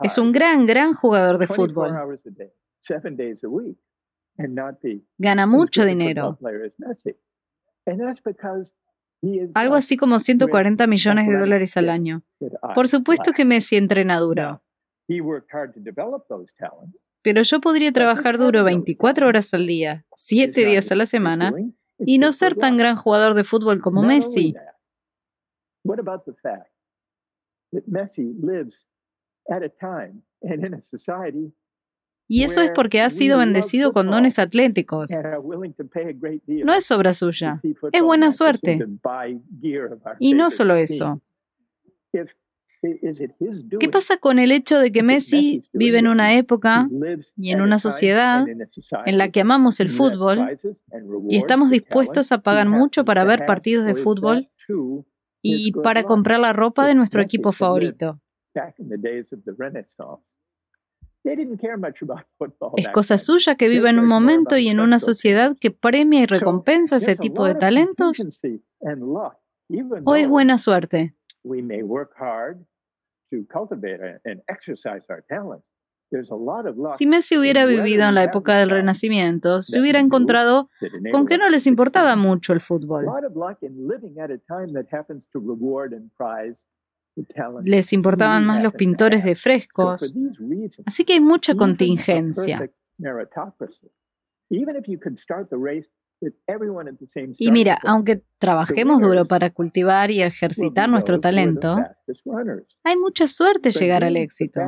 Es 0.00 0.18
un 0.18 0.32
gran, 0.32 0.66
gran 0.66 0.94
jugador 0.94 1.38
de 1.38 1.46
fútbol. 1.46 1.92
Gana 5.18 5.46
mucho 5.46 5.84
dinero. 5.84 6.38
Algo 9.54 9.74
así 9.76 9.96
como 9.96 10.18
140 10.18 10.86
millones 10.86 11.28
de 11.28 11.38
dólares 11.38 11.76
al 11.76 11.88
año. 11.88 12.22
Por 12.74 12.88
supuesto 12.88 13.32
que 13.32 13.44
Messi 13.44 13.76
entrena 13.76 14.18
duro. 14.18 14.62
Pero 17.24 17.40
yo 17.40 17.58
podría 17.60 17.90
trabajar 17.90 18.36
duro 18.36 18.64
24 18.64 19.26
horas 19.26 19.54
al 19.54 19.66
día, 19.66 20.04
7 20.14 20.66
días 20.66 20.92
a 20.92 20.94
la 20.94 21.06
semana, 21.06 21.54
y 21.98 22.18
no 22.18 22.32
ser 22.32 22.54
tan 22.54 22.76
gran 22.76 22.96
jugador 22.96 23.32
de 23.32 23.44
fútbol 23.44 23.80
como 23.80 24.02
Messi. 24.02 24.54
Y 32.28 32.42
eso 32.42 32.60
es 32.60 32.70
porque 32.74 33.00
ha 33.00 33.08
sido 33.08 33.38
bendecido 33.38 33.94
con 33.94 34.10
dones 34.10 34.38
atléticos. 34.38 35.10
No 36.46 36.74
es 36.74 36.90
obra 36.90 37.14
suya, 37.14 37.62
es 37.90 38.02
buena 38.02 38.32
suerte. 38.32 38.86
Y 40.18 40.34
no 40.34 40.50
solo 40.50 40.74
eso. 40.74 41.22
¿Qué 43.80 43.88
pasa 43.88 44.18
con 44.18 44.38
el 44.38 44.52
hecho 44.52 44.78
de 44.78 44.92
que 44.92 45.02
Messi 45.02 45.64
vive 45.72 45.98
en 45.98 46.06
una 46.06 46.34
época 46.34 46.88
y 47.36 47.50
en 47.50 47.60
una 47.60 47.78
sociedad 47.78 48.44
en 49.06 49.18
la 49.18 49.30
que 49.30 49.40
amamos 49.40 49.80
el 49.80 49.90
fútbol 49.90 50.58
y 51.28 51.36
estamos 51.36 51.70
dispuestos 51.70 52.32
a 52.32 52.42
pagar 52.42 52.68
mucho 52.68 53.04
para 53.04 53.24
ver 53.24 53.46
partidos 53.46 53.86
de 53.86 53.94
fútbol 53.94 54.50
y 55.42 55.72
para 55.72 56.04
comprar 56.04 56.40
la 56.40 56.52
ropa 56.52 56.86
de 56.86 56.94
nuestro 56.94 57.22
equipo 57.22 57.52
favorito? 57.52 58.20
Es 62.76 62.88
cosa 62.90 63.16
suya 63.16 63.54
que 63.54 63.68
viva 63.68 63.88
en 63.88 63.98
un 63.98 64.06
momento 64.06 64.58
y 64.58 64.68
en 64.68 64.78
una 64.78 64.98
sociedad 64.98 65.56
que 65.58 65.70
premia 65.70 66.20
y 66.20 66.26
recompensa 66.26 66.96
ese 66.96 67.16
tipo 67.16 67.46
de 67.46 67.54
talentos. 67.54 68.22
¿O 70.04 70.16
es 70.16 70.28
buena 70.28 70.58
suerte? 70.58 71.14
Si 76.96 77.06
Messi 77.06 77.36
hubiera 77.36 77.66
vivido 77.66 78.04
en 78.08 78.14
la 78.14 78.24
época 78.24 78.58
del 78.58 78.70
Renacimiento, 78.70 79.62
se 79.62 79.80
hubiera 79.80 79.98
encontrado 79.98 80.70
con 81.12 81.26
que 81.26 81.38
no 81.38 81.48
les 81.48 81.66
importaba 81.66 82.14
mucho 82.14 82.52
el 82.52 82.60
fútbol. 82.60 83.06
Les 87.64 87.92
importaban 87.92 88.44
más 88.44 88.62
los 88.62 88.74
pintores 88.74 89.24
de 89.24 89.34
frescos. 89.34 90.12
Así 90.86 91.04
que 91.04 91.14
hay 91.14 91.20
mucha 91.20 91.54
contingencia. 91.54 92.70
Y 97.38 97.52
mira, 97.52 97.78
aunque 97.82 98.22
trabajemos 98.38 99.00
duro 99.00 99.26
para 99.26 99.50
cultivar 99.50 100.10
y 100.10 100.22
ejercitar 100.22 100.88
nuestro 100.88 101.20
talento, 101.20 101.76
hay 102.82 102.96
mucha 102.96 103.28
suerte 103.28 103.70
llegar 103.70 104.04
al 104.04 104.16
éxito. 104.16 104.60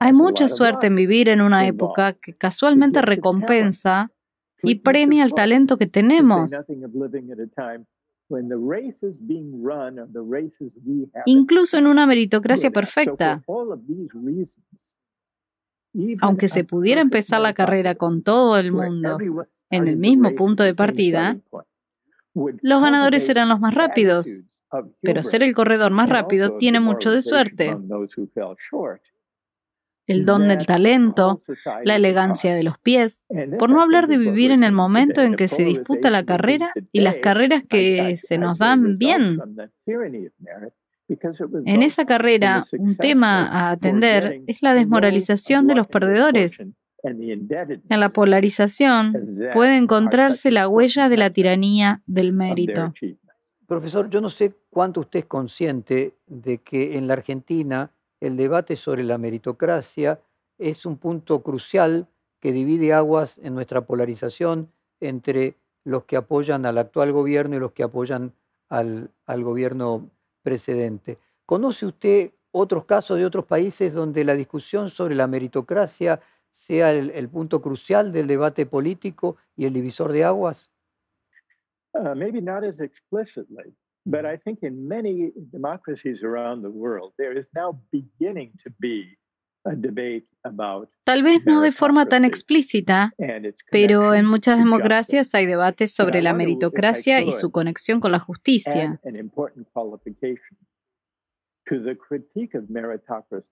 Hay 0.00 0.12
mucha 0.12 0.48
suerte 0.48 0.86
en 0.86 0.94
vivir 0.94 1.28
en 1.28 1.40
una 1.40 1.66
época 1.66 2.12
que 2.12 2.36
casualmente 2.36 3.02
recompensa 3.02 4.12
y 4.62 4.76
premia 4.76 5.24
el 5.24 5.34
talento 5.34 5.76
que 5.76 5.86
tenemos. 5.86 6.52
Incluso 11.26 11.78
en 11.78 11.86
una 11.86 12.06
meritocracia 12.06 12.70
perfecta. 12.70 13.42
Aunque 16.20 16.48
se 16.48 16.64
pudiera 16.64 17.00
empezar 17.00 17.40
la 17.40 17.54
carrera 17.54 17.94
con 17.94 18.22
todo 18.22 18.58
el 18.58 18.72
mundo 18.72 19.18
en 19.70 19.88
el 19.88 19.96
mismo 19.96 20.34
punto 20.34 20.62
de 20.62 20.74
partida, 20.74 21.36
los 22.34 22.82
ganadores 22.82 23.26
serán 23.26 23.48
los 23.48 23.60
más 23.60 23.74
rápidos. 23.74 24.44
Pero 25.00 25.22
ser 25.22 25.42
el 25.42 25.54
corredor 25.54 25.90
más 25.92 26.08
rápido 26.08 26.58
tiene 26.58 26.80
mucho 26.80 27.10
de 27.10 27.22
suerte. 27.22 27.76
El 30.06 30.24
don 30.24 30.48
del 30.48 30.66
talento, 30.66 31.42
la 31.84 31.96
elegancia 31.96 32.54
de 32.54 32.62
los 32.62 32.78
pies, 32.78 33.26
por 33.58 33.68
no 33.70 33.82
hablar 33.82 34.08
de 34.08 34.16
vivir 34.16 34.50
en 34.50 34.64
el 34.64 34.72
momento 34.72 35.20
en 35.20 35.36
que 35.36 35.48
se 35.48 35.64
disputa 35.64 36.10
la 36.10 36.24
carrera 36.24 36.72
y 36.92 37.00
las 37.00 37.16
carreras 37.16 37.62
que 37.68 38.16
se 38.16 38.38
nos 38.38 38.58
dan 38.58 38.96
bien. 38.98 39.38
En 41.64 41.82
esa 41.82 42.04
carrera, 42.04 42.64
un 42.72 42.96
tema 42.96 43.46
a 43.46 43.70
atender 43.70 44.42
es 44.46 44.62
la 44.62 44.74
desmoralización 44.74 45.66
de 45.66 45.74
los 45.74 45.86
perdedores. 45.86 46.62
En 47.02 48.00
la 48.00 48.10
polarización 48.10 49.14
puede 49.54 49.76
encontrarse 49.76 50.50
la 50.50 50.68
huella 50.68 51.08
de 51.08 51.16
la 51.16 51.30
tiranía 51.30 52.02
del 52.06 52.32
mérito. 52.32 52.92
Profesor, 53.66 54.08
yo 54.10 54.20
no 54.20 54.28
sé 54.28 54.54
cuánto 54.70 55.00
usted 55.00 55.20
es 55.20 55.26
consciente 55.26 56.14
de 56.26 56.58
que 56.58 56.96
en 56.96 57.06
la 57.06 57.14
Argentina 57.14 57.90
el 58.20 58.36
debate 58.36 58.76
sobre 58.76 59.04
la 59.04 59.18
meritocracia 59.18 60.20
es 60.58 60.86
un 60.86 60.96
punto 60.96 61.42
crucial 61.42 62.06
que 62.40 62.52
divide 62.52 62.92
aguas 62.92 63.38
en 63.38 63.54
nuestra 63.54 63.82
polarización 63.82 64.72
entre 65.00 65.56
los 65.84 66.04
que 66.04 66.16
apoyan 66.16 66.66
al 66.66 66.78
actual 66.78 67.12
gobierno 67.12 67.56
y 67.56 67.60
los 67.60 67.72
que 67.72 67.82
apoyan 67.82 68.32
al, 68.68 69.10
gobierno 69.26 70.10
precedente. 70.48 71.18
¿Conoce 71.44 71.84
usted 71.84 72.32
otros 72.50 72.86
casos 72.86 73.18
de 73.18 73.26
otros 73.26 73.44
países 73.44 73.92
donde 73.92 74.24
la 74.24 74.34
discusión 74.34 74.88
sobre 74.88 75.14
la 75.14 75.26
meritocracia 75.26 76.20
sea 76.50 76.92
el, 76.92 77.28
punto 77.28 77.60
crucial 77.60 78.12
del 78.12 78.26
debate 78.26 78.64
político 78.64 79.36
y 79.56 79.66
el 79.66 79.74
divisor 79.74 80.10
de 80.10 80.24
aguas? 80.24 80.70
Uh, 81.92 82.14
maybe 82.14 82.40
not 82.40 82.64
as 82.64 82.80
explicitly, 82.80 83.74
but 84.06 84.24
I 84.24 84.38
think 84.38 84.62
in 84.62 84.88
many 84.88 85.32
democracies 85.52 86.22
around 86.22 86.62
the 86.62 86.70
world, 86.70 87.12
there 87.18 87.38
is 87.38 87.46
now 87.54 87.78
beginning 87.90 88.52
to 88.64 88.70
be 88.78 89.17
Tal 91.04 91.22
vez 91.22 91.44
no 91.46 91.60
de 91.60 91.72
forma 91.72 92.06
tan 92.06 92.24
explícita, 92.24 93.14
pero 93.70 94.14
en 94.14 94.26
muchas 94.26 94.58
democracias 94.58 95.34
hay 95.34 95.46
debates 95.46 95.94
sobre 95.94 96.22
la 96.22 96.32
meritocracia 96.32 97.22
y 97.22 97.32
su 97.32 97.50
conexión 97.50 98.00
con 98.00 98.12
la 98.12 98.18
justicia. 98.18 99.00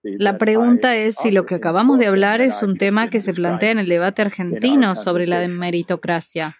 La 0.03 0.37
pregunta 0.37 0.95
es 0.95 1.15
si 1.15 1.31
lo 1.31 1.45
que 1.45 1.55
acabamos 1.55 1.99
de 1.99 2.07
hablar 2.07 2.41
es 2.41 2.63
un 2.63 2.77
tema 2.77 3.09
que 3.09 3.19
se 3.19 3.33
plantea 3.33 3.71
en 3.71 3.79
el 3.79 3.87
debate 3.87 4.21
argentino 4.23 4.95
sobre 4.95 5.27
la 5.27 5.47
meritocracia. 5.47 6.55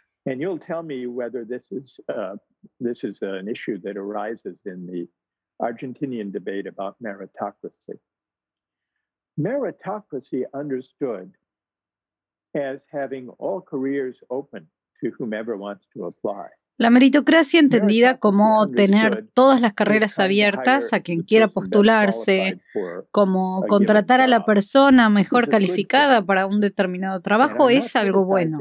Meritocracy 9.37 10.45
understood 10.53 11.31
as 12.55 12.79
having 12.91 13.29
all 13.37 13.61
careers 13.61 14.15
open 14.29 14.67
to 15.01 15.11
whomever 15.19 15.55
wants 15.55 15.85
to 15.93 16.05
apply. 16.05 16.47
La 16.79 16.91
meritocracia 16.91 17.59
entendida 17.59 18.19
como 18.19 18.69
tener 18.69 19.25
todas 19.33 19.61
las 19.61 19.73
carreras 19.73 20.19
abiertas 20.19 20.93
a 20.93 20.99
quien 20.99 21.23
quiera 21.23 21.47
postularse, 21.47 22.61
como 23.09 23.65
contratar 23.67 24.21
a 24.21 24.27
la 24.27 24.45
persona 24.45 25.09
mejor 25.09 25.49
calificada 25.49 26.23
para 26.23 26.45
un 26.45 26.61
determinado 26.61 27.19
trabajo 27.21 27.71
es 27.71 27.95
algo 27.95 28.25
bueno. 28.25 28.59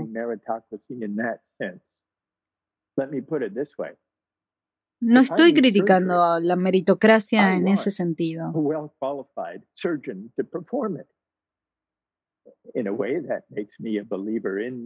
No 5.01 5.21
estoy 5.21 5.53
criticando 5.53 6.41
la 6.41 6.57
meritocracia 6.57 7.55
en 7.55 7.69
ese 7.69 7.91
sentido. 7.91 8.53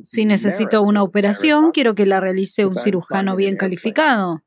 Si 0.02 0.24
necesito 0.24 0.82
una 0.82 1.02
operación, 1.02 1.70
quiero 1.72 1.94
que 1.94 2.06
la 2.06 2.20
realice 2.20 2.66
un 2.66 2.76
cirujano 2.76 3.36
bien 3.36 3.56
calificado. 3.56 4.42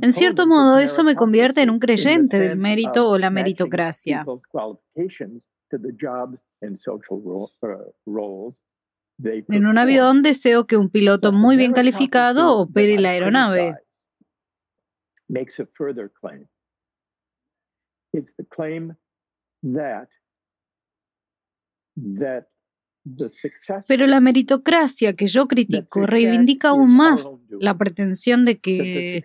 En 0.00 0.12
cierto 0.12 0.46
modo, 0.46 0.78
eso 0.78 1.04
me 1.04 1.14
convierte 1.14 1.62
en 1.62 1.70
un 1.70 1.78
creyente 1.78 2.38
del 2.38 2.56
mérito 2.56 3.08
o 3.08 3.18
la 3.18 3.30
meritocracia. 3.30 4.24
Uh, 8.06 8.54
en 9.48 9.66
un 9.66 9.78
avión 9.78 10.22
deseo 10.22 10.66
que 10.66 10.76
un 10.76 10.90
piloto 10.90 11.32
muy 11.32 11.56
bien 11.56 11.72
calificado 11.72 12.56
opere 12.56 12.98
la 12.98 13.10
aeronave. 13.10 13.74
Pero 23.86 24.06
la 24.06 24.20
meritocracia 24.20 25.14
que 25.14 25.26
yo 25.26 25.48
critico 25.48 26.06
reivindica 26.06 26.68
aún 26.68 26.96
más 26.96 27.28
la 27.48 27.76
pretensión 27.76 28.44
de 28.44 28.60
que 28.60 29.24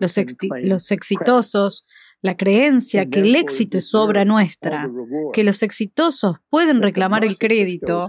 los, 0.00 0.16
los 0.62 0.90
exitosos 0.90 1.86
la 2.22 2.36
creencia 2.36 3.06
que 3.06 3.20
el 3.20 3.34
éxito 3.34 3.78
es 3.78 3.94
obra 3.94 4.24
nuestra, 4.24 4.90
que 5.32 5.44
los 5.44 5.62
exitosos 5.62 6.36
pueden 6.50 6.82
reclamar 6.82 7.24
el 7.24 7.38
crédito 7.38 8.08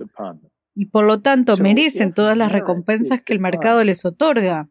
y 0.76 0.88
por 0.88 1.06
lo 1.06 1.22
tanto 1.22 1.58
merecen 1.58 2.14
todas 2.14 2.38
las 2.38 2.52
recompensas 2.52 3.24
que 3.24 3.34
el 3.34 3.40
mercado 3.40 3.84
les 3.84 4.06
otorga. 4.06 4.70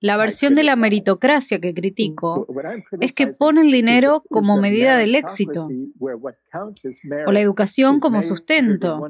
La 0.00 0.16
versión 0.16 0.54
de 0.54 0.62
la 0.62 0.76
meritocracia 0.76 1.60
que 1.60 1.74
critico 1.74 2.46
es 3.00 3.12
que 3.12 3.26
pone 3.26 3.62
el 3.62 3.72
dinero 3.72 4.22
como 4.30 4.60
medida 4.60 4.96
del 4.96 5.16
éxito 5.16 5.68
o 7.26 7.32
la 7.32 7.40
educación 7.40 7.98
como 7.98 8.22
sustento. 8.22 9.08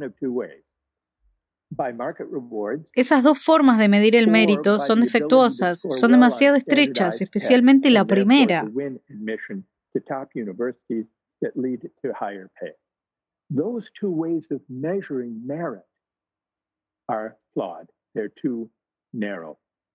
Esas 2.94 3.22
dos 3.22 3.44
formas 3.44 3.78
de 3.78 3.88
medir 3.88 4.16
el 4.16 4.28
mérito 4.28 4.78
son 4.78 5.02
defectuosas, 5.02 5.82
son 5.82 6.12
demasiado 6.12 6.56
estrechas, 6.56 7.20
especialmente 7.20 7.90
la 7.90 8.06
primera. 8.06 8.64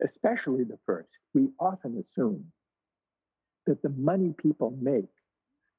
Especially 0.04 0.66
the 0.66 0.78
first, 0.86 1.10
we 1.34 1.49
often 1.58 1.97
assume 1.97 2.51
that 3.66 3.82
the 3.82 3.89
money 3.89 4.34
people 4.34 4.72
make 4.82 5.10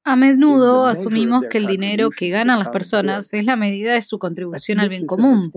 a 0.07 0.15
menudo 0.15 0.85
asumimos 0.85 1.45
que 1.49 1.57
el 1.57 1.65
dinero 1.65 2.11
que 2.11 2.29
ganan 2.29 2.59
las 2.59 2.69
personas 2.69 3.33
es 3.33 3.43
la 3.43 3.55
medida 3.55 3.93
de 3.93 4.03
su 4.03 4.19
contribución 4.19 4.79
al 4.79 4.87
bien 4.87 5.07
común. 5.07 5.51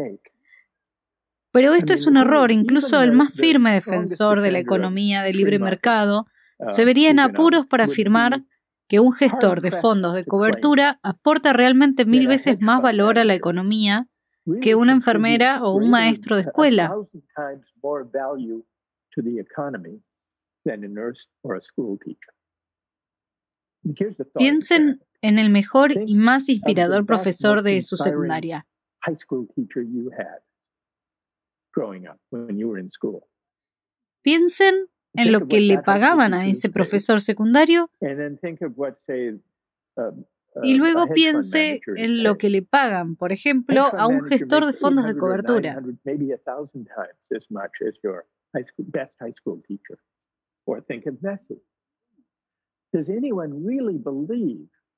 Pero 1.53 1.75
esto 1.75 1.93
es 1.93 2.07
un 2.07 2.17
error. 2.17 2.51
Incluso 2.51 3.03
el 3.03 3.13
más 3.13 3.35
firme 3.35 3.75
defensor 3.75 4.41
de 4.41 4.51
la 4.51 4.59
economía 4.59 5.23
de 5.23 5.35
libre 5.35 5.59
mercado 5.59 6.27
uh, 6.59 6.71
se 6.71 6.87
vería 6.87 7.11
en 7.11 7.21
apuros 7.21 7.67
para 7.67 7.85
afirmar 7.85 8.43
que 8.89 9.01
un 9.01 9.13
gestor 9.13 9.61
de 9.61 9.71
fondos 9.71 10.15
de 10.15 10.25
cobertura 10.25 10.99
aporta 11.03 11.53
realmente 11.53 12.07
mil 12.07 12.27
veces 12.27 12.59
más 12.59 12.81
valor 12.81 13.19
a 13.19 13.25
la 13.25 13.35
economía 13.35 14.07
que 14.63 14.75
una 14.75 14.93
enfermera 14.93 15.63
o 15.63 15.75
un 15.75 15.91
maestro 15.91 16.37
de 16.37 16.43
escuela. 16.43 16.95
more 17.89 18.05
value 18.05 18.63
to 19.15 19.23
the 19.23 19.39
economy 19.39 19.97
than 20.65 20.85
a 20.85 20.89
nurse 20.89 21.21
or 21.43 21.57
a 21.57 21.63
school 21.63 21.99
teacher. 22.05 22.33
Piensen 24.35 25.01
en 25.23 25.39
el 25.39 25.51
mejor 25.51 25.93
y 25.93 26.15
más 26.15 26.49
inspirador 26.49 27.07
profesor 27.07 27.63
de 27.63 27.81
su 27.81 27.97
secundaria. 27.97 28.67
High 29.07 29.17
school 29.17 29.47
teacher 29.55 29.83
you 29.83 30.11
had 30.11 30.41
growing 31.73 32.07
up 32.07 32.19
when 32.31 32.59
you 32.59 32.69
were 32.69 32.81
in 32.81 32.91
school. 32.91 33.27
Piensen 34.23 34.89
en 35.15 35.33
lo 35.33 35.47
que 35.47 35.61
le 35.61 35.79
pagaban 35.79 36.35
a 36.35 36.47
ese 36.47 36.69
profesor 36.69 37.21
secundario. 37.21 37.89
And 38.01 38.19
then 38.19 38.39
think 38.39 38.61
of 38.61 38.73
what 38.77 38.99
say 39.07 39.39
um, 39.97 40.27
y 40.63 40.75
luego 40.75 41.09
piense 41.09 41.81
en 41.97 42.23
lo 42.23 42.39
que 42.39 42.51
le 42.51 42.63
pagan, 42.63 43.17
por 43.17 43.33
ejemplo, 43.33 43.83
a 43.83 44.07
un 44.07 44.23
gestor 44.23 44.67
de 44.67 44.73
fondos 44.73 45.07
de 45.07 45.17
cobertura. 45.17 45.81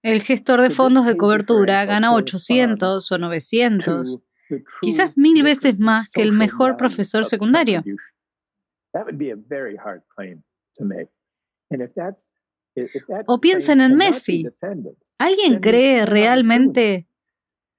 El 0.02 0.22
gestor 0.22 0.62
de 0.62 0.70
fondos 0.70 1.04
de 1.06 1.16
cobertura 1.16 1.84
gana 1.84 2.14
800 2.14 3.12
o 3.12 3.18
900, 3.18 4.18
quizás 4.80 5.16
mil 5.18 5.42
veces 5.42 5.78
más 5.78 6.08
que 6.10 6.22
el 6.22 6.32
mejor 6.32 6.76
profesor 6.76 7.24
secundario. 7.24 7.82
O 13.26 13.40
piensen 13.40 13.80
en 13.80 13.96
Messi. 13.96 14.46
¿Alguien 15.18 15.60
cree 15.60 16.06
realmente 16.06 17.06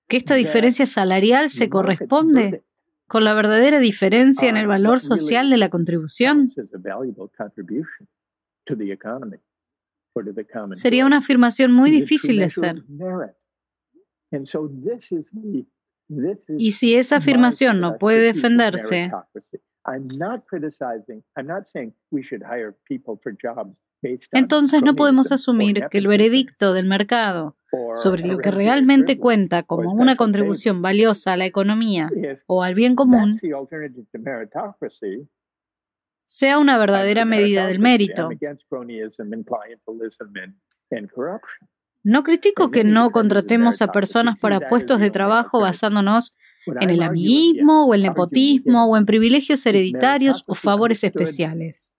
que 0.07 0.17
esta 0.17 0.35
diferencia 0.35 0.85
salarial 0.85 1.49
se 1.49 1.69
corresponde 1.69 2.63
con 3.07 3.23
la 3.23 3.33
verdadera 3.33 3.79
diferencia 3.79 4.49
en 4.49 4.57
el 4.57 4.67
valor 4.67 4.99
social 4.99 5.49
de 5.49 5.57
la 5.57 5.69
contribución? 5.69 6.51
Sería 10.73 11.05
una 11.05 11.17
afirmación 11.17 11.71
muy 11.71 11.91
difícil 11.91 12.37
de 12.37 12.45
hacer. 12.45 12.83
Y 16.57 16.71
si 16.71 16.95
esa 16.95 17.17
afirmación 17.17 17.79
no 17.79 17.97
puede 17.97 18.33
defenderse, 18.33 19.11
entonces 24.31 24.81
no 24.81 24.95
podemos 24.95 25.31
asumir 25.31 25.85
que 25.89 25.99
el 25.99 26.07
veredicto 26.07 26.73
del 26.73 26.87
mercado 26.87 27.55
sobre 27.95 28.25
lo 28.25 28.39
que 28.39 28.51
realmente 28.51 29.17
cuenta 29.17 29.63
como 29.63 29.93
una 29.93 30.15
contribución 30.15 30.81
valiosa 30.81 31.33
a 31.33 31.37
la 31.37 31.45
economía 31.45 32.09
o 32.47 32.63
al 32.63 32.73
bien 32.73 32.95
común 32.95 33.39
sea 36.25 36.59
una 36.59 36.77
verdadera 36.77 37.25
medida 37.25 37.67
del 37.67 37.79
mérito. 37.79 38.29
No 42.03 42.23
critico 42.23 42.71
que 42.71 42.83
no 42.83 43.11
contratemos 43.11 43.81
a 43.81 43.91
personas 43.91 44.39
para 44.39 44.69
puestos 44.69 44.99
de 44.99 45.11
trabajo 45.11 45.61
basándonos 45.61 46.35
en 46.79 46.89
el 46.89 47.03
amiguismo 47.03 47.85
o 47.85 47.93
el 47.93 48.03
nepotismo 48.03 48.85
o 48.85 48.97
en 48.97 49.05
privilegios 49.05 49.65
hereditarios 49.65 50.43
o 50.47 50.55
favores 50.55 51.03
especiales. 51.03 51.91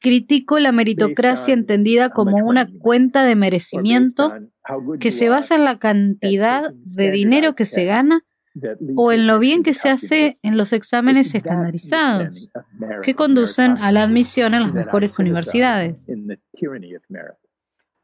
Critico 0.00 0.58
la 0.58 0.72
meritocracia 0.72 1.54
entendida 1.54 2.10
como 2.10 2.36
una 2.38 2.68
cuenta 2.78 3.24
de 3.24 3.36
merecimiento 3.36 4.32
que 4.98 5.10
se 5.10 5.28
basa 5.28 5.54
en 5.54 5.64
la 5.64 5.78
cantidad 5.78 6.72
de 6.72 7.10
dinero 7.12 7.54
que 7.54 7.64
se 7.64 7.84
gana 7.84 8.24
o 8.96 9.12
en 9.12 9.26
lo 9.26 9.38
bien 9.38 9.62
que 9.62 9.74
se 9.74 9.88
hace 9.88 10.38
en 10.42 10.56
los 10.56 10.72
exámenes 10.72 11.34
estandarizados 11.34 12.50
que 13.02 13.14
conducen 13.14 13.76
a 13.78 13.92
la 13.92 14.02
admisión 14.02 14.54
en 14.54 14.62
las 14.62 14.72
mejores 14.72 15.18
universidades. 15.18 16.06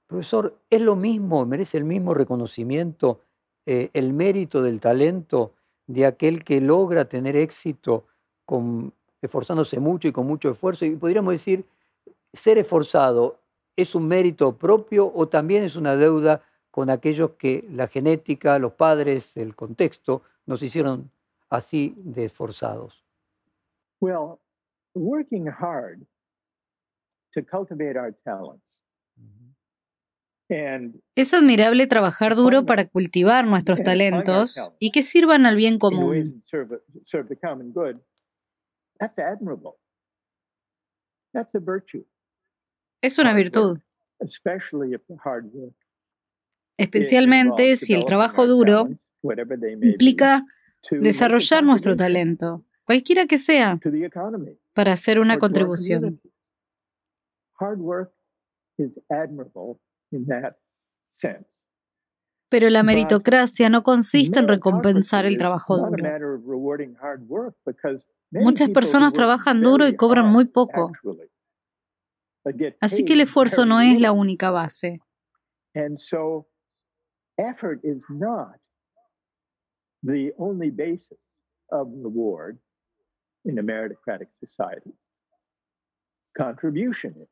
Profesor, 0.07 0.59
¿es 0.69 0.81
lo 0.81 0.95
mismo, 0.95 1.47
merece 1.47 1.79
el 1.79 1.85
mismo 1.85 2.13
reconocimiento 2.13 3.21
eh, 3.65 3.91
el 3.93 4.13
mérito 4.13 4.61
del 4.61 4.81
talento 4.81 5.55
de 5.87 6.05
aquel 6.05 6.43
que 6.43 6.61
logra 6.61 7.05
tener 7.05 7.37
éxito 7.37 8.07
con 8.45 8.93
esforzándose 9.21 9.79
mucho 9.79 10.09
y 10.09 10.13
con 10.13 10.27
mucho 10.27 10.51
esfuerzo. 10.51 10.85
Y 10.85 10.97
podríamos 10.97 11.33
decir, 11.33 11.65
ser 12.33 12.59
esforzado 12.59 13.39
es 13.77 13.95
un 13.95 14.09
mérito 14.09 14.57
propio 14.57 15.13
o 15.15 15.29
también 15.29 15.63
es 15.63 15.77
una 15.77 15.97
deuda 15.97 16.43
con 16.73 16.91
aquellos 16.91 17.33
que 17.39 17.65
la 17.71 17.87
genética, 17.87 18.59
los 18.59 18.73
padres, 18.73 19.37
el 19.37 19.55
contexto 19.55 20.23
nos 20.47 20.61
hicieron 20.65 21.13
así 21.49 21.95
de 21.99 22.25
esforzados. 22.25 23.05
Well, 24.01 24.41
working 24.95 25.47
hard 25.47 26.05
to 27.35 27.43
cultivate 27.45 27.97
our 27.97 28.13
talents 28.25 28.73
es 31.15 31.35
admirable 31.35 31.87
trabajar 31.87 32.35
duro 32.35 32.67
para 32.67 32.87
cultivar 32.87 33.47
nuestros 33.47 33.83
talentos 33.83 34.75
y 34.79 34.91
que 34.91 35.03
sirvan 35.03 35.47
al 35.47 35.57
bien 35.57 35.79
común. 35.79 36.45
Es 43.01 43.19
una 43.19 43.35
virtud. 43.35 43.79
Especialmente 46.77 47.77
si 47.77 47.95
el 47.95 48.05
trabajo 48.05 48.47
duro 48.47 48.89
implica 49.83 50.45
desarrollar 50.91 51.63
nuestro 51.65 51.97
talento, 51.97 52.65
cualquiera 52.85 53.27
que 53.27 53.39
sea, 53.39 53.79
para 54.73 54.93
hacer 54.93 55.21
una 55.21 55.39
contribución. 55.39 56.21
Pero 62.49 62.69
la 62.69 62.83
meritocracia 62.83 63.71
no 63.71 63.83
consiste 63.83 64.39
en 64.39 64.49
recompensar 64.49 65.25
el 65.25 65.39
trabajo 65.39 65.79
duro. 65.79 66.05
Muchas 68.31 68.71
personas 68.71 69.13
trabajan 69.13 69.61
duro 69.63 69.87
y 69.87 69.97
cobran 69.97 70.31
muy 70.31 70.47
poco. 70.47 70.93
Así 72.81 73.05
que 73.05 73.13
el 73.13 73.21
esfuerzo 73.21 73.65
no 73.65 73.81
es 73.81 74.01
la 74.01 74.13
única 74.13 74.51
base. 74.51 75.01
Effort 77.39 77.81
is 77.83 78.03
not 78.09 78.57
the 80.03 80.33
only 80.39 80.71
basis 80.71 81.19
of 81.71 81.89
reward 81.93 82.59
in 83.45 83.59
a 83.59 83.63
meritocratic 83.63 84.29
society. 84.41 84.93
Contribution 86.37 87.15
is. 87.21 87.29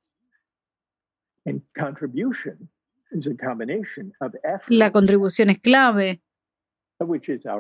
And 1.47 1.63
contribution 1.77 2.69
is 3.13 3.27
a 3.27 3.35
combination 3.35 4.13
of 4.21 4.35
effort, 4.45 4.71
La 4.71 4.93
contribución 4.93 5.51
es 5.51 5.59
clave. 5.59 6.21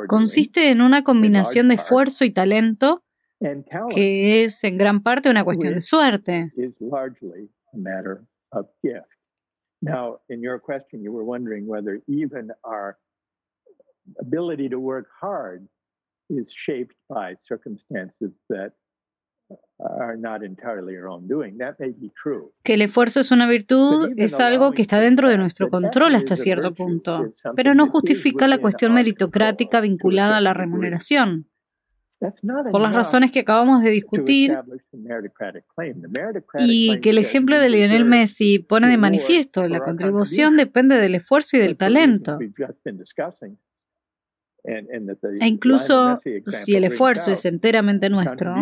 Consiste 0.06 0.70
en 0.70 0.82
una 0.82 1.02
combinación 1.02 1.68
de 1.68 1.76
esfuerzo 1.76 2.24
y 2.24 2.30
talento 2.30 3.02
que 3.94 4.44
es 4.44 4.62
en 4.64 4.76
gran 4.76 5.02
parte 5.02 5.30
una 5.30 5.44
cuestión 5.44 5.74
de 5.74 5.80
suerte. 5.80 6.52
Now, 9.82 10.20
in 10.28 10.42
your 10.42 10.58
question, 10.58 11.02
you 11.02 11.12
were 11.12 11.24
wondering 11.24 11.66
whether 11.66 12.00
even 12.06 12.50
our 12.64 12.98
ability 14.18 14.68
to 14.68 14.78
work 14.78 15.08
hard 15.20 15.68
is 16.28 16.46
shaped 16.52 16.94
by 17.08 17.36
circumstances 17.48 18.32
that 18.48 18.72
are 19.80 20.16
not 20.16 20.44
entirely 20.44 20.96
our 20.96 21.08
own 21.08 21.26
doing. 21.26 21.58
That 21.58 21.76
may 21.80 21.90
be 21.90 22.12
true. 22.22 22.52
Que 22.62 22.74
el 22.74 22.82
esfuerzo 22.82 23.20
es 23.20 23.32
una 23.32 23.48
virtud 23.48 24.12
es 24.16 24.38
algo 24.38 24.72
que 24.72 24.82
está 24.82 25.00
dentro 25.00 25.28
de 25.28 25.38
nuestro 25.38 25.70
control 25.70 26.14
hasta 26.14 26.36
cierto 26.36 26.74
punto, 26.74 27.34
pero 27.56 27.74
no 27.74 27.88
justifica 27.88 28.46
la 28.46 28.58
cuestión 28.58 28.94
meritocrática 28.94 29.80
vinculada 29.80 30.36
a 30.36 30.40
la 30.40 30.54
remuneración. 30.54 31.49
Por 32.20 32.80
las 32.82 32.92
razones 32.92 33.30
que 33.30 33.40
acabamos 33.40 33.82
de 33.82 33.90
discutir 33.90 34.54
y 36.58 37.00
que 37.00 37.10
el 37.10 37.18
ejemplo 37.18 37.58
de 37.58 37.70
Lionel 37.70 38.04
Messi 38.04 38.58
pone 38.58 38.88
de 38.88 38.98
manifiesto, 38.98 39.66
la 39.66 39.80
contribución 39.80 40.56
depende 40.56 40.96
del 40.96 41.14
esfuerzo 41.14 41.56
y 41.56 41.60
del 41.60 41.76
talento. 41.78 42.38
E 44.62 45.46
incluso 45.46 46.20
si 46.48 46.74
el 46.74 46.84
esfuerzo 46.84 47.30
es 47.30 47.46
enteramente 47.46 48.10
nuestro, 48.10 48.54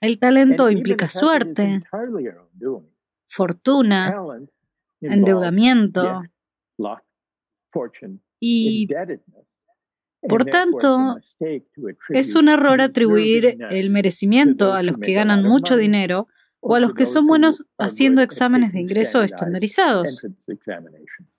el 0.00 0.18
talento 0.18 0.70
implica 0.70 1.08
suerte, 1.08 1.82
fortuna, 3.26 4.14
endeudamiento 5.00 6.22
y, 8.38 8.86
por 10.28 10.44
tanto, 10.44 11.16
es 12.10 12.34
un 12.34 12.48
error 12.48 12.80
atribuir 12.80 13.58
el 13.70 13.90
merecimiento 13.90 14.72
a 14.72 14.82
los 14.82 14.98
que 14.98 15.12
ganan 15.12 15.44
mucho 15.44 15.76
dinero 15.76 16.28
o 16.60 16.76
a 16.76 16.80
los 16.80 16.94
que 16.94 17.06
son 17.06 17.26
buenos 17.26 17.66
haciendo 17.76 18.22
exámenes 18.22 18.72
de 18.72 18.80
ingreso 18.80 19.22
estandarizados. 19.22 20.22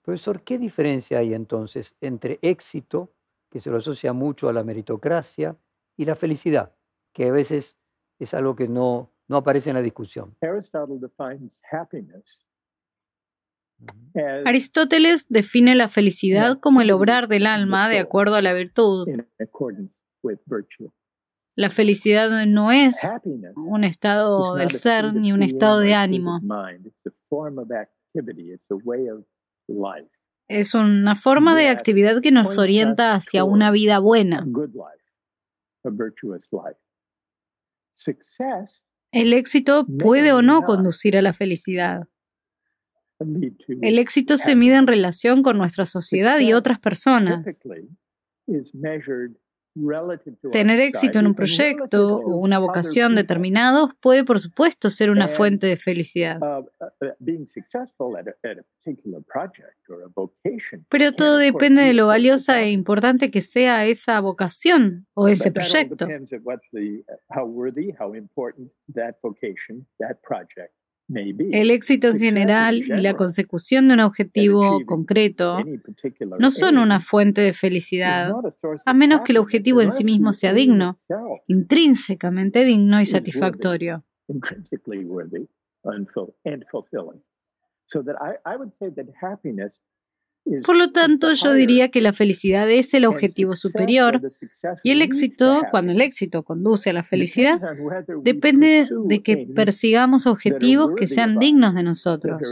Profesor, 0.02 0.42
¿qué 0.42 0.58
diferencia 0.58 1.18
hay 1.18 1.32
entonces 1.32 1.96
entre 2.02 2.38
éxito, 2.42 3.10
que 3.50 3.60
se 3.60 3.70
lo 3.70 3.78
asocia 3.78 4.12
mucho 4.12 4.48
a 4.48 4.52
la 4.52 4.64
meritocracia, 4.64 5.56
y 5.96 6.04
la 6.04 6.14
felicidad, 6.14 6.72
que 7.12 7.28
a 7.28 7.32
veces 7.32 7.78
es 8.18 8.34
algo 8.34 8.54
que 8.56 8.68
no, 8.68 9.10
no 9.28 9.36
aparece 9.38 9.70
en 9.70 9.76
la 9.76 9.82
discusión? 9.82 10.34
Aristóteles 14.44 15.26
define 15.28 15.74
la 15.74 15.88
felicidad 15.88 16.58
como 16.60 16.80
el 16.80 16.90
obrar 16.92 17.26
del 17.28 17.46
alma 17.46 17.88
de 17.88 17.98
acuerdo 17.98 18.36
a 18.36 18.42
la 18.42 18.52
virtud. 18.52 19.08
La 21.56 21.70
felicidad 21.70 22.46
no 22.46 22.72
es 22.72 22.96
un 23.56 23.84
estado 23.84 24.54
del 24.56 24.70
ser 24.70 25.14
ni 25.14 25.32
un 25.32 25.42
estado 25.42 25.78
de 25.80 25.94
ánimo. 25.94 26.40
Es 30.48 30.74
una 30.74 31.16
forma 31.16 31.56
de 31.56 31.68
actividad 31.68 32.20
que 32.20 32.30
nos 32.30 32.58
orienta 32.58 33.14
hacia 33.14 33.44
una 33.44 33.70
vida 33.70 33.98
buena. 33.98 34.44
El 39.12 39.32
éxito 39.32 39.86
puede 39.86 40.32
o 40.32 40.42
no 40.42 40.62
conducir 40.62 41.16
a 41.16 41.22
la 41.22 41.32
felicidad. 41.32 42.08
El 43.18 43.98
éxito 43.98 44.36
se 44.36 44.56
mide 44.56 44.76
en 44.76 44.86
relación 44.86 45.42
con 45.42 45.56
nuestra 45.58 45.86
sociedad 45.86 46.40
y 46.40 46.52
otras 46.52 46.78
personas. 46.78 47.44
Tener 50.52 50.80
éxito 50.80 51.18
en 51.18 51.26
un 51.26 51.34
proyecto 51.34 52.18
o 52.18 52.36
una 52.36 52.60
vocación 52.60 53.16
determinados 53.16 53.90
puede, 54.00 54.24
por 54.24 54.38
supuesto, 54.38 54.88
ser 54.88 55.10
una 55.10 55.26
fuente 55.26 55.66
de 55.66 55.76
felicidad. 55.76 56.38
Pero 60.88 61.12
todo 61.12 61.38
depende 61.38 61.82
de 61.82 61.92
lo 61.92 62.06
valiosa 62.06 62.62
e 62.62 62.70
importante 62.70 63.30
que 63.30 63.40
sea 63.40 63.84
esa 63.86 64.20
vocación 64.20 65.06
o 65.14 65.26
ese 65.26 65.50
proyecto. 65.50 66.06
El 71.08 71.70
éxito 71.70 72.08
en 72.08 72.18
general 72.18 72.78
y 72.78 73.00
la 73.02 73.14
consecución 73.14 73.88
de 73.88 73.94
un 73.94 74.00
objetivo 74.00 74.80
concreto 74.86 75.58
no 76.38 76.50
son 76.50 76.78
una 76.78 77.00
fuente 77.00 77.42
de 77.42 77.52
felicidad, 77.52 78.32
a 78.86 78.94
menos 78.94 79.20
que 79.20 79.32
el 79.32 79.38
objetivo 79.38 79.82
en 79.82 79.92
sí 79.92 80.02
mismo 80.04 80.32
sea 80.32 80.54
digno, 80.54 80.98
intrínsecamente 81.46 82.64
digno 82.64 83.00
y 83.00 83.06
satisfactorio. 83.06 84.02
Por 90.64 90.76
lo 90.76 90.90
tanto, 90.92 91.32
yo 91.32 91.54
diría 91.54 91.88
que 91.88 92.02
la 92.02 92.12
felicidad 92.12 92.70
es 92.70 92.92
el 92.92 93.06
objetivo 93.06 93.54
superior 93.54 94.20
y 94.82 94.90
el 94.90 95.00
éxito, 95.00 95.62
cuando 95.70 95.92
el 95.92 96.02
éxito 96.02 96.42
conduce 96.42 96.90
a 96.90 96.92
la 96.92 97.02
felicidad, 97.02 97.60
depende 98.22 98.86
de 99.06 99.22
que 99.22 99.48
persigamos 99.54 100.26
objetivos 100.26 100.90
que 100.96 101.08
sean 101.08 101.38
dignos 101.38 101.74
de 101.74 101.82
nosotros, 101.82 102.42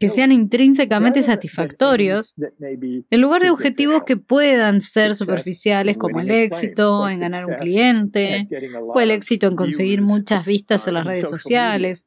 que 0.00 0.08
sean 0.08 0.32
intrínsecamente 0.32 1.22
satisfactorios, 1.22 2.34
en 2.60 3.20
lugar 3.20 3.42
de 3.42 3.50
objetivos 3.50 4.02
que 4.02 4.16
puedan 4.16 4.80
ser 4.80 5.14
superficiales 5.14 5.96
como 5.96 6.18
el 6.18 6.30
éxito 6.30 7.08
en 7.08 7.20
ganar 7.20 7.46
un 7.46 7.54
cliente, 7.54 8.48
o 8.92 9.00
el 9.00 9.12
éxito 9.12 9.46
en 9.46 9.54
conseguir 9.54 10.02
muchas 10.02 10.44
vistas 10.44 10.88
en 10.88 10.94
las 10.94 11.06
redes 11.06 11.28
sociales, 11.28 12.06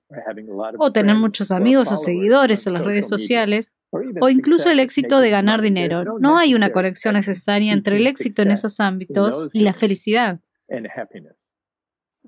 o 0.78 0.92
tener 0.92 1.16
muchos 1.16 1.52
amigos 1.52 1.90
o 1.90 1.96
seguidores 1.96 2.68
en 2.68 2.74
las 2.74 2.84
redes 2.84 3.08
sociales 3.08 3.77
o 3.92 4.30
incluso 4.30 4.70
el 4.70 4.80
éxito 4.80 5.20
de 5.20 5.30
ganar 5.30 5.62
dinero. 5.62 6.04
No 6.20 6.38
hay 6.38 6.54
una 6.56 6.72
conexión 6.72 7.14
necesaria 7.14 7.74
entre 7.74 7.98
el 7.98 8.08
éxito 8.08 8.42
en 8.42 8.52
esos 8.52 8.80
ámbitos 8.80 9.48
y 9.54 9.62
la 9.62 9.74
felicidad. 9.74 10.40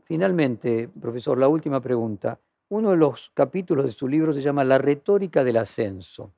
Finalmente, 0.06 0.90
profesor, 1.00 1.38
la 1.38 1.48
última 1.48 1.82
pregunta. 1.82 2.40
Uno 2.70 2.92
de 2.92 2.98
los 2.98 3.32
capítulos 3.34 3.86
de 3.86 3.92
su 3.92 4.08
libro 4.08 4.34
se 4.34 4.42
llama 4.42 4.64
La 4.64 4.78
retórica 4.78 5.44
del 5.44 5.58
ascenso. 5.58 6.34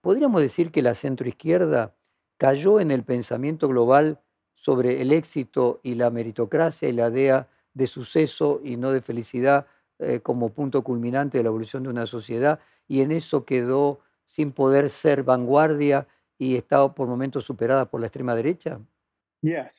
¿Podríamos 0.00 0.40
decir 0.40 0.70
que 0.70 0.82
la 0.82 0.94
centroizquierda 0.94 1.94
cayó 2.36 2.80
en 2.80 2.90
el 2.90 3.04
pensamiento 3.04 3.68
global 3.68 4.20
sobre 4.54 5.00
el 5.00 5.12
éxito 5.12 5.80
y 5.82 5.94
la 5.94 6.10
meritocracia 6.10 6.88
y 6.88 6.92
la 6.92 7.08
idea 7.08 7.48
de 7.72 7.86
suceso 7.86 8.60
y 8.62 8.76
no 8.76 8.92
de 8.92 9.00
felicidad 9.00 9.66
eh, 9.98 10.20
como 10.20 10.50
punto 10.50 10.82
culminante 10.82 11.38
de 11.38 11.44
la 11.44 11.48
evolución 11.48 11.82
de 11.82 11.88
una 11.88 12.06
sociedad 12.06 12.60
y 12.88 13.00
en 13.00 13.12
eso 13.12 13.44
quedó 13.44 14.00
sin 14.26 14.52
poder 14.52 14.90
ser 14.90 15.22
vanguardia 15.22 16.06
y 16.38 16.56
está 16.56 16.94
por 16.94 17.08
momentos 17.08 17.44
superada 17.44 17.90
por 17.90 18.00
la 18.00 18.06
extrema 18.06 18.34
derecha? 18.34 18.80
Yes. 19.42 19.72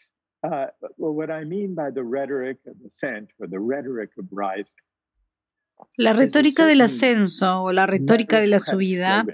Uh, 0.43 0.67
well, 0.97 1.15
what 1.15 1.29
I 1.29 1.45
mean 1.45 1.73
by 1.73 1.91
the 1.91 2.03
rhetoric 2.03 2.59
of 2.67 2.75
ascent 2.85 3.29
or 3.39 3.49
the 3.49 3.59
rhetoric 3.59 4.11
of 4.17 4.25
rising. 4.31 4.71
La 5.97 6.13
retórica 6.13 6.65
del 6.65 6.81
ascenso 6.81 7.63
o 7.63 7.71
la 7.71 7.85
retórica 7.85 8.39
de 8.39 8.47
la 8.47 8.59
subida 8.59 9.25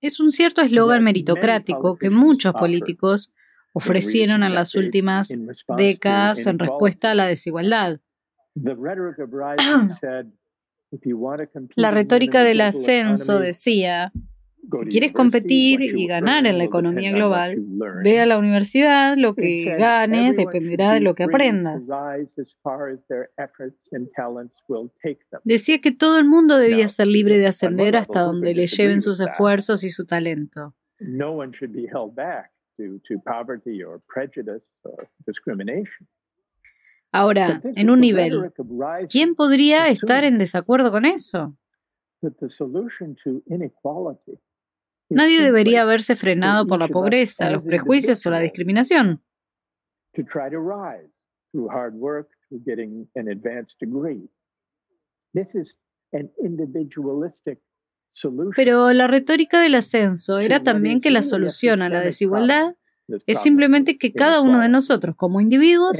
es 0.00 0.20
un 0.20 0.30
cierto 0.30 0.62
eslogan 0.62 1.04
meritocrático 1.04 1.96
que 1.96 2.10
muchos 2.10 2.54
políticos 2.54 3.32
ofrecieron 3.72 4.42
en 4.42 4.54
las 4.54 4.74
últimas 4.74 5.32
décadas 5.76 6.46
en 6.46 6.58
respuesta 6.58 7.10
a 7.10 7.14
la 7.14 7.26
desigualdad. 7.26 8.00
La 11.74 11.90
retórica 11.90 12.44
del 12.44 12.60
ascenso 12.60 13.38
decía, 13.38 14.12
si 14.70 14.86
quieres 14.86 15.12
competir 15.12 15.82
y 15.82 16.06
ganar 16.06 16.46
en 16.46 16.58
la 16.58 16.64
economía 16.64 17.12
global, 17.12 17.56
ve 18.02 18.20
a 18.20 18.26
la 18.26 18.38
universidad, 18.38 19.16
lo 19.16 19.34
que 19.34 19.64
ganes 19.76 20.36
dependerá 20.36 20.94
de 20.94 21.00
lo 21.00 21.14
que 21.14 21.24
aprendas. 21.24 21.88
Decía 25.44 25.80
que 25.80 25.92
todo 25.92 26.18
el 26.18 26.26
mundo 26.26 26.58
debía 26.58 26.88
ser 26.88 27.08
libre 27.08 27.38
de 27.38 27.48
ascender 27.48 27.96
hasta 27.96 28.20
donde 28.20 28.54
le 28.54 28.66
lleven 28.66 29.02
sus 29.02 29.20
esfuerzos 29.20 29.82
y 29.84 29.90
su 29.90 30.06
talento. 30.06 30.74
Ahora, 37.10 37.60
en 37.76 37.90
un 37.90 38.00
nivel, 38.00 38.52
¿quién 39.10 39.34
podría 39.34 39.88
estar 39.88 40.24
en 40.24 40.38
desacuerdo 40.38 40.90
con 40.90 41.04
eso? 41.04 41.54
Nadie 45.14 45.42
debería 45.42 45.84
verse 45.84 46.16
frenado 46.16 46.66
por 46.66 46.78
la 46.78 46.88
pobreza, 46.88 47.50
los 47.50 47.64
prejuicios 47.64 48.24
o 48.26 48.30
la 48.30 48.40
discriminación. 48.40 49.22
Pero 58.56 58.92
la 58.92 59.06
retórica 59.06 59.60
del 59.60 59.74
ascenso 59.74 60.38
era 60.38 60.62
también 60.62 61.00
que 61.00 61.10
la 61.10 61.22
solución 61.22 61.82
a 61.82 61.88
la 61.88 62.00
desigualdad 62.00 62.74
es 63.26 63.40
simplemente 63.40 63.98
que 63.98 64.12
cada 64.12 64.40
uno 64.40 64.60
de 64.60 64.68
nosotros 64.68 65.16
como 65.16 65.40
individuos 65.40 65.98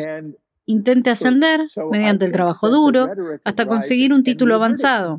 intente 0.67 1.11
ascender 1.11 1.61
mediante 1.91 2.25
el 2.25 2.33
trabajo 2.33 2.69
duro 2.69 3.09
hasta 3.45 3.67
conseguir 3.67 4.13
un 4.13 4.23
título 4.23 4.55
avanzado. 4.55 5.19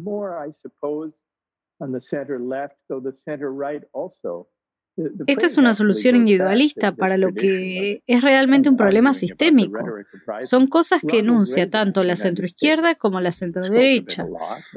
Esta 5.25 5.47
es 5.47 5.57
una 5.57 5.73
solución 5.73 6.15
individualista 6.15 6.95
para 6.95 7.17
lo 7.17 7.33
que 7.33 8.03
es 8.05 8.21
realmente 8.21 8.69
un 8.69 8.77
problema 8.77 9.15
sistémico. 9.15 9.79
Son 10.41 10.67
cosas 10.67 11.01
que 11.07 11.19
enuncia 11.19 11.67
tanto 11.69 12.03
la 12.03 12.15
centroizquierda 12.15 12.95
como 12.95 13.19
la 13.19 13.31
centroderecha. 13.31 14.27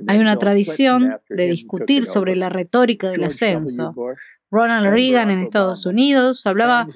Hay 0.06 0.18
una 0.18 0.36
tradición 0.38 1.18
de 1.28 1.46
discutir 1.48 2.06
sobre 2.06 2.34
la 2.34 2.48
retórica 2.48 3.10
del 3.10 3.24
ascenso. 3.24 3.94
Ronald 4.50 4.92
Reagan 4.92 5.30
en 5.30 5.40
Estados 5.40 5.86
Unidos 5.86 6.46
hablaba 6.46 6.86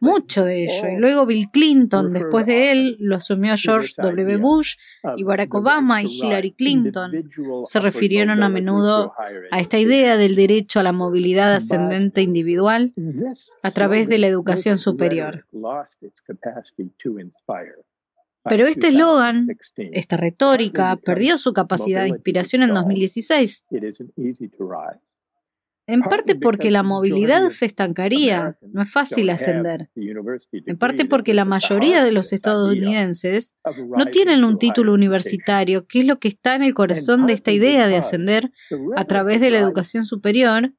mucho 0.00 0.44
de 0.44 0.64
ello 0.64 0.88
y 0.88 0.96
luego 0.96 1.26
Bill 1.26 1.50
Clinton, 1.50 2.12
después 2.12 2.46
de 2.46 2.70
él, 2.70 2.96
lo 3.00 3.16
asumió 3.16 3.54
George 3.56 3.94
W. 3.98 4.36
Bush 4.36 4.76
y 5.16 5.24
Barack 5.24 5.52
Obama 5.54 6.02
y 6.02 6.06
Hillary 6.06 6.52
Clinton. 6.52 7.30
Se 7.64 7.80
refirieron 7.80 8.42
a 8.42 8.48
menudo 8.48 9.12
a 9.50 9.60
esta 9.60 9.78
idea 9.78 10.16
del 10.16 10.36
derecho 10.36 10.78
a 10.80 10.82
la 10.84 10.92
movilidad 10.92 11.52
ascendente 11.52 12.22
individual 12.22 12.92
a 13.62 13.70
través 13.72 14.08
de 14.08 14.18
la 14.18 14.28
educación 14.28 14.78
superior. 14.78 15.46
Pero 18.44 18.66
este 18.66 18.88
eslogan, 18.88 19.48
esta 19.76 20.16
retórica, 20.16 20.96
perdió 20.96 21.38
su 21.38 21.52
capacidad 21.52 22.02
de 22.02 22.08
inspiración 22.08 22.62
en 22.62 22.72
2016 22.72 23.66
en 25.92 26.02
parte 26.02 26.36
porque 26.36 26.70
la 26.70 26.82
movilidad 26.82 27.48
se 27.50 27.66
estancaría, 27.66 28.56
no 28.72 28.82
es 28.82 28.90
fácil 28.90 29.30
ascender. 29.30 29.90
En 29.96 30.78
parte 30.78 31.04
porque 31.04 31.34
la 31.34 31.44
mayoría 31.44 32.04
de 32.04 32.12
los 32.12 32.32
estadounidenses 32.32 33.56
no 33.96 34.06
tienen 34.06 34.44
un 34.44 34.58
título 34.58 34.94
universitario, 34.94 35.86
que 35.86 36.00
es 36.00 36.06
lo 36.06 36.18
que 36.18 36.28
está 36.28 36.54
en 36.54 36.62
el 36.62 36.74
corazón 36.74 37.26
de 37.26 37.32
esta 37.32 37.50
idea 37.50 37.88
de 37.88 37.96
ascender 37.96 38.52
a 38.96 39.04
través 39.04 39.40
de 39.40 39.50
la 39.50 39.58
educación 39.58 40.04
superior. 40.04 40.72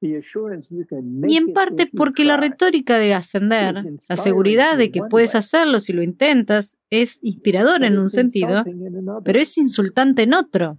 Y 0.00 1.36
en 1.36 1.52
parte 1.52 1.88
porque 1.94 2.24
la 2.24 2.36
retórica 2.36 2.98
de 2.98 3.14
ascender, 3.14 3.84
la 4.08 4.16
seguridad 4.16 4.76
de 4.76 4.90
que 4.90 5.00
puedes 5.08 5.34
hacerlo 5.34 5.78
si 5.80 5.92
lo 5.92 6.02
intentas, 6.02 6.78
es 6.90 7.18
inspirador 7.22 7.84
en 7.84 7.98
un 7.98 8.08
sentido, 8.08 8.64
pero 9.24 9.38
es 9.38 9.56
insultante 9.58 10.22
en 10.22 10.34
otro. 10.34 10.78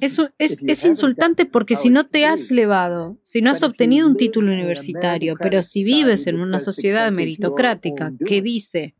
Eso 0.00 0.30
es, 0.38 0.84
insultante 0.84 1.44
porque 1.44 1.76
si 1.76 1.90
no 1.90 2.06
te 2.06 2.24
has 2.24 2.50
elevado, 2.50 3.18
si 3.22 3.42
no 3.42 3.50
has 3.50 3.62
obtenido 3.62 4.06
un 4.06 4.16
título 4.16 4.52
universitario, 4.52 5.34
pero 5.38 5.62
si 5.62 5.84
vives 5.84 6.26
en 6.26 6.40
una 6.40 6.58
sociedad 6.58 7.10
meritocrática 7.12 8.12
que 8.24 8.40
dice 8.40 8.94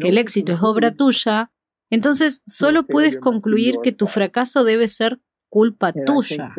que 0.00 0.08
el 0.08 0.18
éxito 0.18 0.52
es 0.52 0.62
obra 0.62 0.94
tuya, 0.94 1.50
entonces 1.90 2.42
solo 2.46 2.86
puedes 2.86 3.16
concluir 3.16 3.76
que 3.82 3.92
tu 3.92 4.06
fracaso 4.06 4.64
debe 4.64 4.88
ser 4.88 5.20
culpa 5.48 5.92
tuya. 5.92 6.54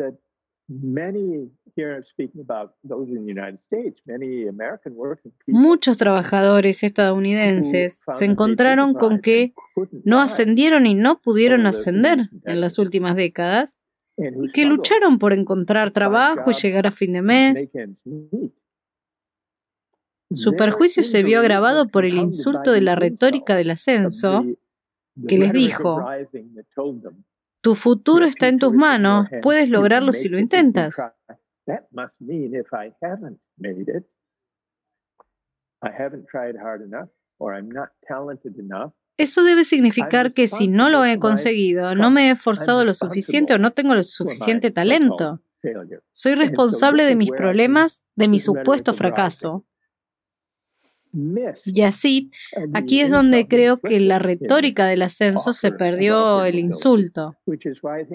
Muchos 5.46 5.98
trabajadores 5.98 6.82
estadounidenses 6.82 8.02
se 8.08 8.24
encontraron 8.24 8.94
con 8.94 9.20
que 9.20 9.54
no 10.04 10.20
ascendieron 10.20 10.86
y 10.86 10.94
no 10.94 11.20
pudieron 11.20 11.66
ascender 11.66 12.30
en 12.44 12.60
las 12.60 12.78
últimas 12.78 13.16
décadas 13.16 13.78
y 14.16 14.50
que 14.52 14.64
lucharon 14.64 15.18
por 15.18 15.32
encontrar 15.32 15.92
trabajo 15.92 16.50
y 16.50 16.54
llegar 16.54 16.86
a 16.86 16.90
fin 16.90 17.12
de 17.12 17.22
mes. 17.22 17.70
Su 20.34 20.54
perjuicio 20.56 21.04
se 21.04 21.22
vio 21.22 21.38
agravado 21.40 21.88
por 21.88 22.04
el 22.04 22.14
insulto 22.14 22.72
de 22.72 22.80
la 22.80 22.94
retórica 22.94 23.56
del 23.56 23.70
ascenso 23.70 24.44
que 25.26 25.38
les 25.38 25.52
dijo, 25.52 26.04
tu 27.60 27.74
futuro 27.74 28.26
está 28.26 28.48
en 28.48 28.58
tus 28.58 28.72
manos, 28.72 29.28
puedes 29.42 29.68
lograrlo 29.68 30.12
si 30.12 30.28
lo 30.28 30.38
intentas. 30.38 30.96
Eso 39.16 39.42
debe 39.42 39.64
significar 39.64 40.32
que 40.32 40.48
si 40.48 40.68
no 40.68 40.88
lo 40.88 41.04
he 41.04 41.18
conseguido, 41.18 41.94
no 41.94 42.10
me 42.10 42.28
he 42.28 42.32
esforzado 42.32 42.84
lo 42.84 42.94
suficiente 42.94 43.54
o 43.54 43.58
no 43.58 43.72
tengo 43.72 43.94
lo 43.94 44.02
suficiente 44.02 44.70
talento. 44.70 45.42
Soy 46.12 46.34
responsable 46.34 47.04
de 47.04 47.16
mis 47.16 47.30
problemas, 47.30 48.04
de 48.14 48.28
mi 48.28 48.38
supuesto 48.38 48.94
fracaso. 48.94 49.66
Y 51.64 51.82
así, 51.82 52.30
aquí 52.74 53.00
es 53.00 53.10
donde 53.10 53.48
creo 53.48 53.78
que 53.78 54.00
la 54.00 54.18
retórica 54.18 54.86
del 54.86 55.02
ascenso 55.02 55.52
se 55.52 55.72
perdió 55.72 56.44
el 56.44 56.58
insulto. 56.58 57.36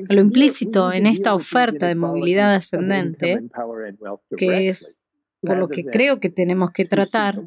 Lo 0.10 0.22
implícito 0.22 0.92
en 0.92 1.08
esta 1.08 1.36
oferta 1.36 1.88
de 1.88 1.96
movilidad 1.96 2.54
ascendente, 2.56 3.42
que 4.38 4.70
es 4.70 5.00
por 5.42 5.58
lo 5.58 5.68
que 5.68 5.84
creo 5.84 6.20
que 6.20 6.30
tenemos 6.30 6.72
que 6.72 6.86
tratar, 6.86 7.42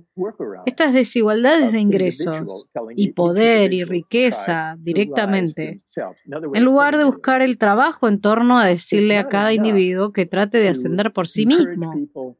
estas 0.66 0.92
desigualdades 0.92 1.72
de 1.72 1.80
ingresos 1.80 2.66
y 2.94 3.12
poder 3.12 3.72
y 3.72 3.84
riqueza 3.84 4.76
directamente, 4.78 5.82
en 6.52 6.64
lugar 6.64 6.98
de 6.98 7.04
buscar 7.04 7.40
el 7.40 7.56
trabajo 7.56 8.08
en 8.08 8.20
torno 8.20 8.58
a 8.58 8.66
decirle 8.66 9.16
a 9.16 9.28
cada 9.28 9.54
individuo 9.54 10.12
que 10.12 10.26
trate 10.26 10.58
de 10.58 10.68
ascender 10.68 11.12
por 11.12 11.26
sí 11.26 11.46
mismo. 11.46 12.36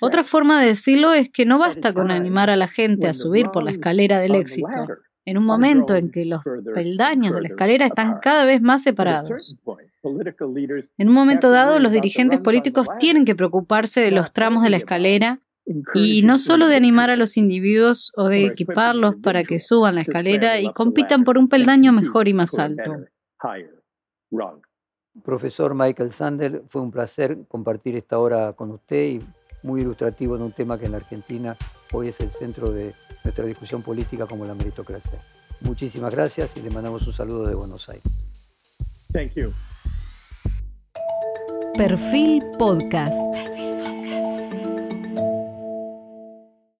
Otra 0.00 0.24
forma 0.24 0.60
de 0.60 0.68
decirlo 0.68 1.12
es 1.12 1.30
que 1.30 1.46
no 1.46 1.58
basta 1.58 1.92
con 1.92 2.10
animar 2.10 2.50
a 2.50 2.56
la 2.56 2.68
gente 2.68 3.08
a 3.08 3.14
subir 3.14 3.48
por 3.50 3.62
la 3.62 3.70
escalera 3.70 4.18
del 4.18 4.34
éxito, 4.34 4.68
en 5.24 5.38
un 5.38 5.44
momento 5.44 5.94
en 5.94 6.10
que 6.10 6.24
los 6.24 6.40
peldaños 6.74 7.34
de 7.34 7.42
la 7.42 7.48
escalera 7.48 7.86
están 7.86 8.18
cada 8.20 8.44
vez 8.44 8.60
más 8.62 8.82
separados. 8.82 9.56
En 10.96 11.08
un 11.08 11.14
momento 11.14 11.50
dado, 11.50 11.78
los 11.78 11.92
dirigentes 11.92 12.40
políticos 12.40 12.88
tienen 12.98 13.24
que 13.24 13.34
preocuparse 13.34 14.00
de 14.00 14.10
los 14.10 14.32
tramos 14.32 14.62
de 14.62 14.70
la 14.70 14.78
escalera 14.78 15.40
y 15.94 16.22
no 16.22 16.38
solo 16.38 16.66
de 16.66 16.76
animar 16.76 17.10
a 17.10 17.16
los 17.16 17.36
individuos 17.36 18.10
o 18.16 18.28
de 18.28 18.46
equiparlos 18.46 19.16
para 19.22 19.44
que 19.44 19.58
suban 19.58 19.96
la 19.96 20.00
escalera 20.02 20.60
y 20.60 20.72
compitan 20.72 21.24
por 21.24 21.38
un 21.38 21.48
peldaño 21.48 21.92
mejor 21.92 22.26
y 22.26 22.34
más 22.34 22.58
alto. 22.58 22.96
Profesor 25.24 25.74
Michael 25.74 26.12
Sander, 26.12 26.62
fue 26.68 26.82
un 26.82 26.90
placer 26.90 27.38
compartir 27.48 27.96
esta 27.96 28.18
hora 28.18 28.52
con 28.52 28.70
usted 28.70 29.04
y 29.04 29.22
muy 29.62 29.80
ilustrativo 29.80 30.36
en 30.36 30.42
un 30.42 30.52
tema 30.52 30.78
que 30.78 30.86
en 30.86 30.92
la 30.92 30.98
Argentina 30.98 31.56
hoy 31.92 32.08
es 32.08 32.20
el 32.20 32.30
centro 32.30 32.70
de 32.70 32.94
nuestra 33.24 33.44
discusión 33.44 33.82
política 33.82 34.26
como 34.26 34.44
la 34.44 34.54
meritocracia. 34.54 35.20
Muchísimas 35.60 36.14
gracias 36.14 36.56
y 36.56 36.62
le 36.62 36.70
mandamos 36.70 37.06
un 37.06 37.12
saludo 37.12 37.46
de 37.46 37.54
Buenos 37.54 37.88
Aires. 37.88 38.04
Thank 39.12 39.34
you. 39.34 39.52
Perfil 41.76 42.40
Podcast. 42.58 43.67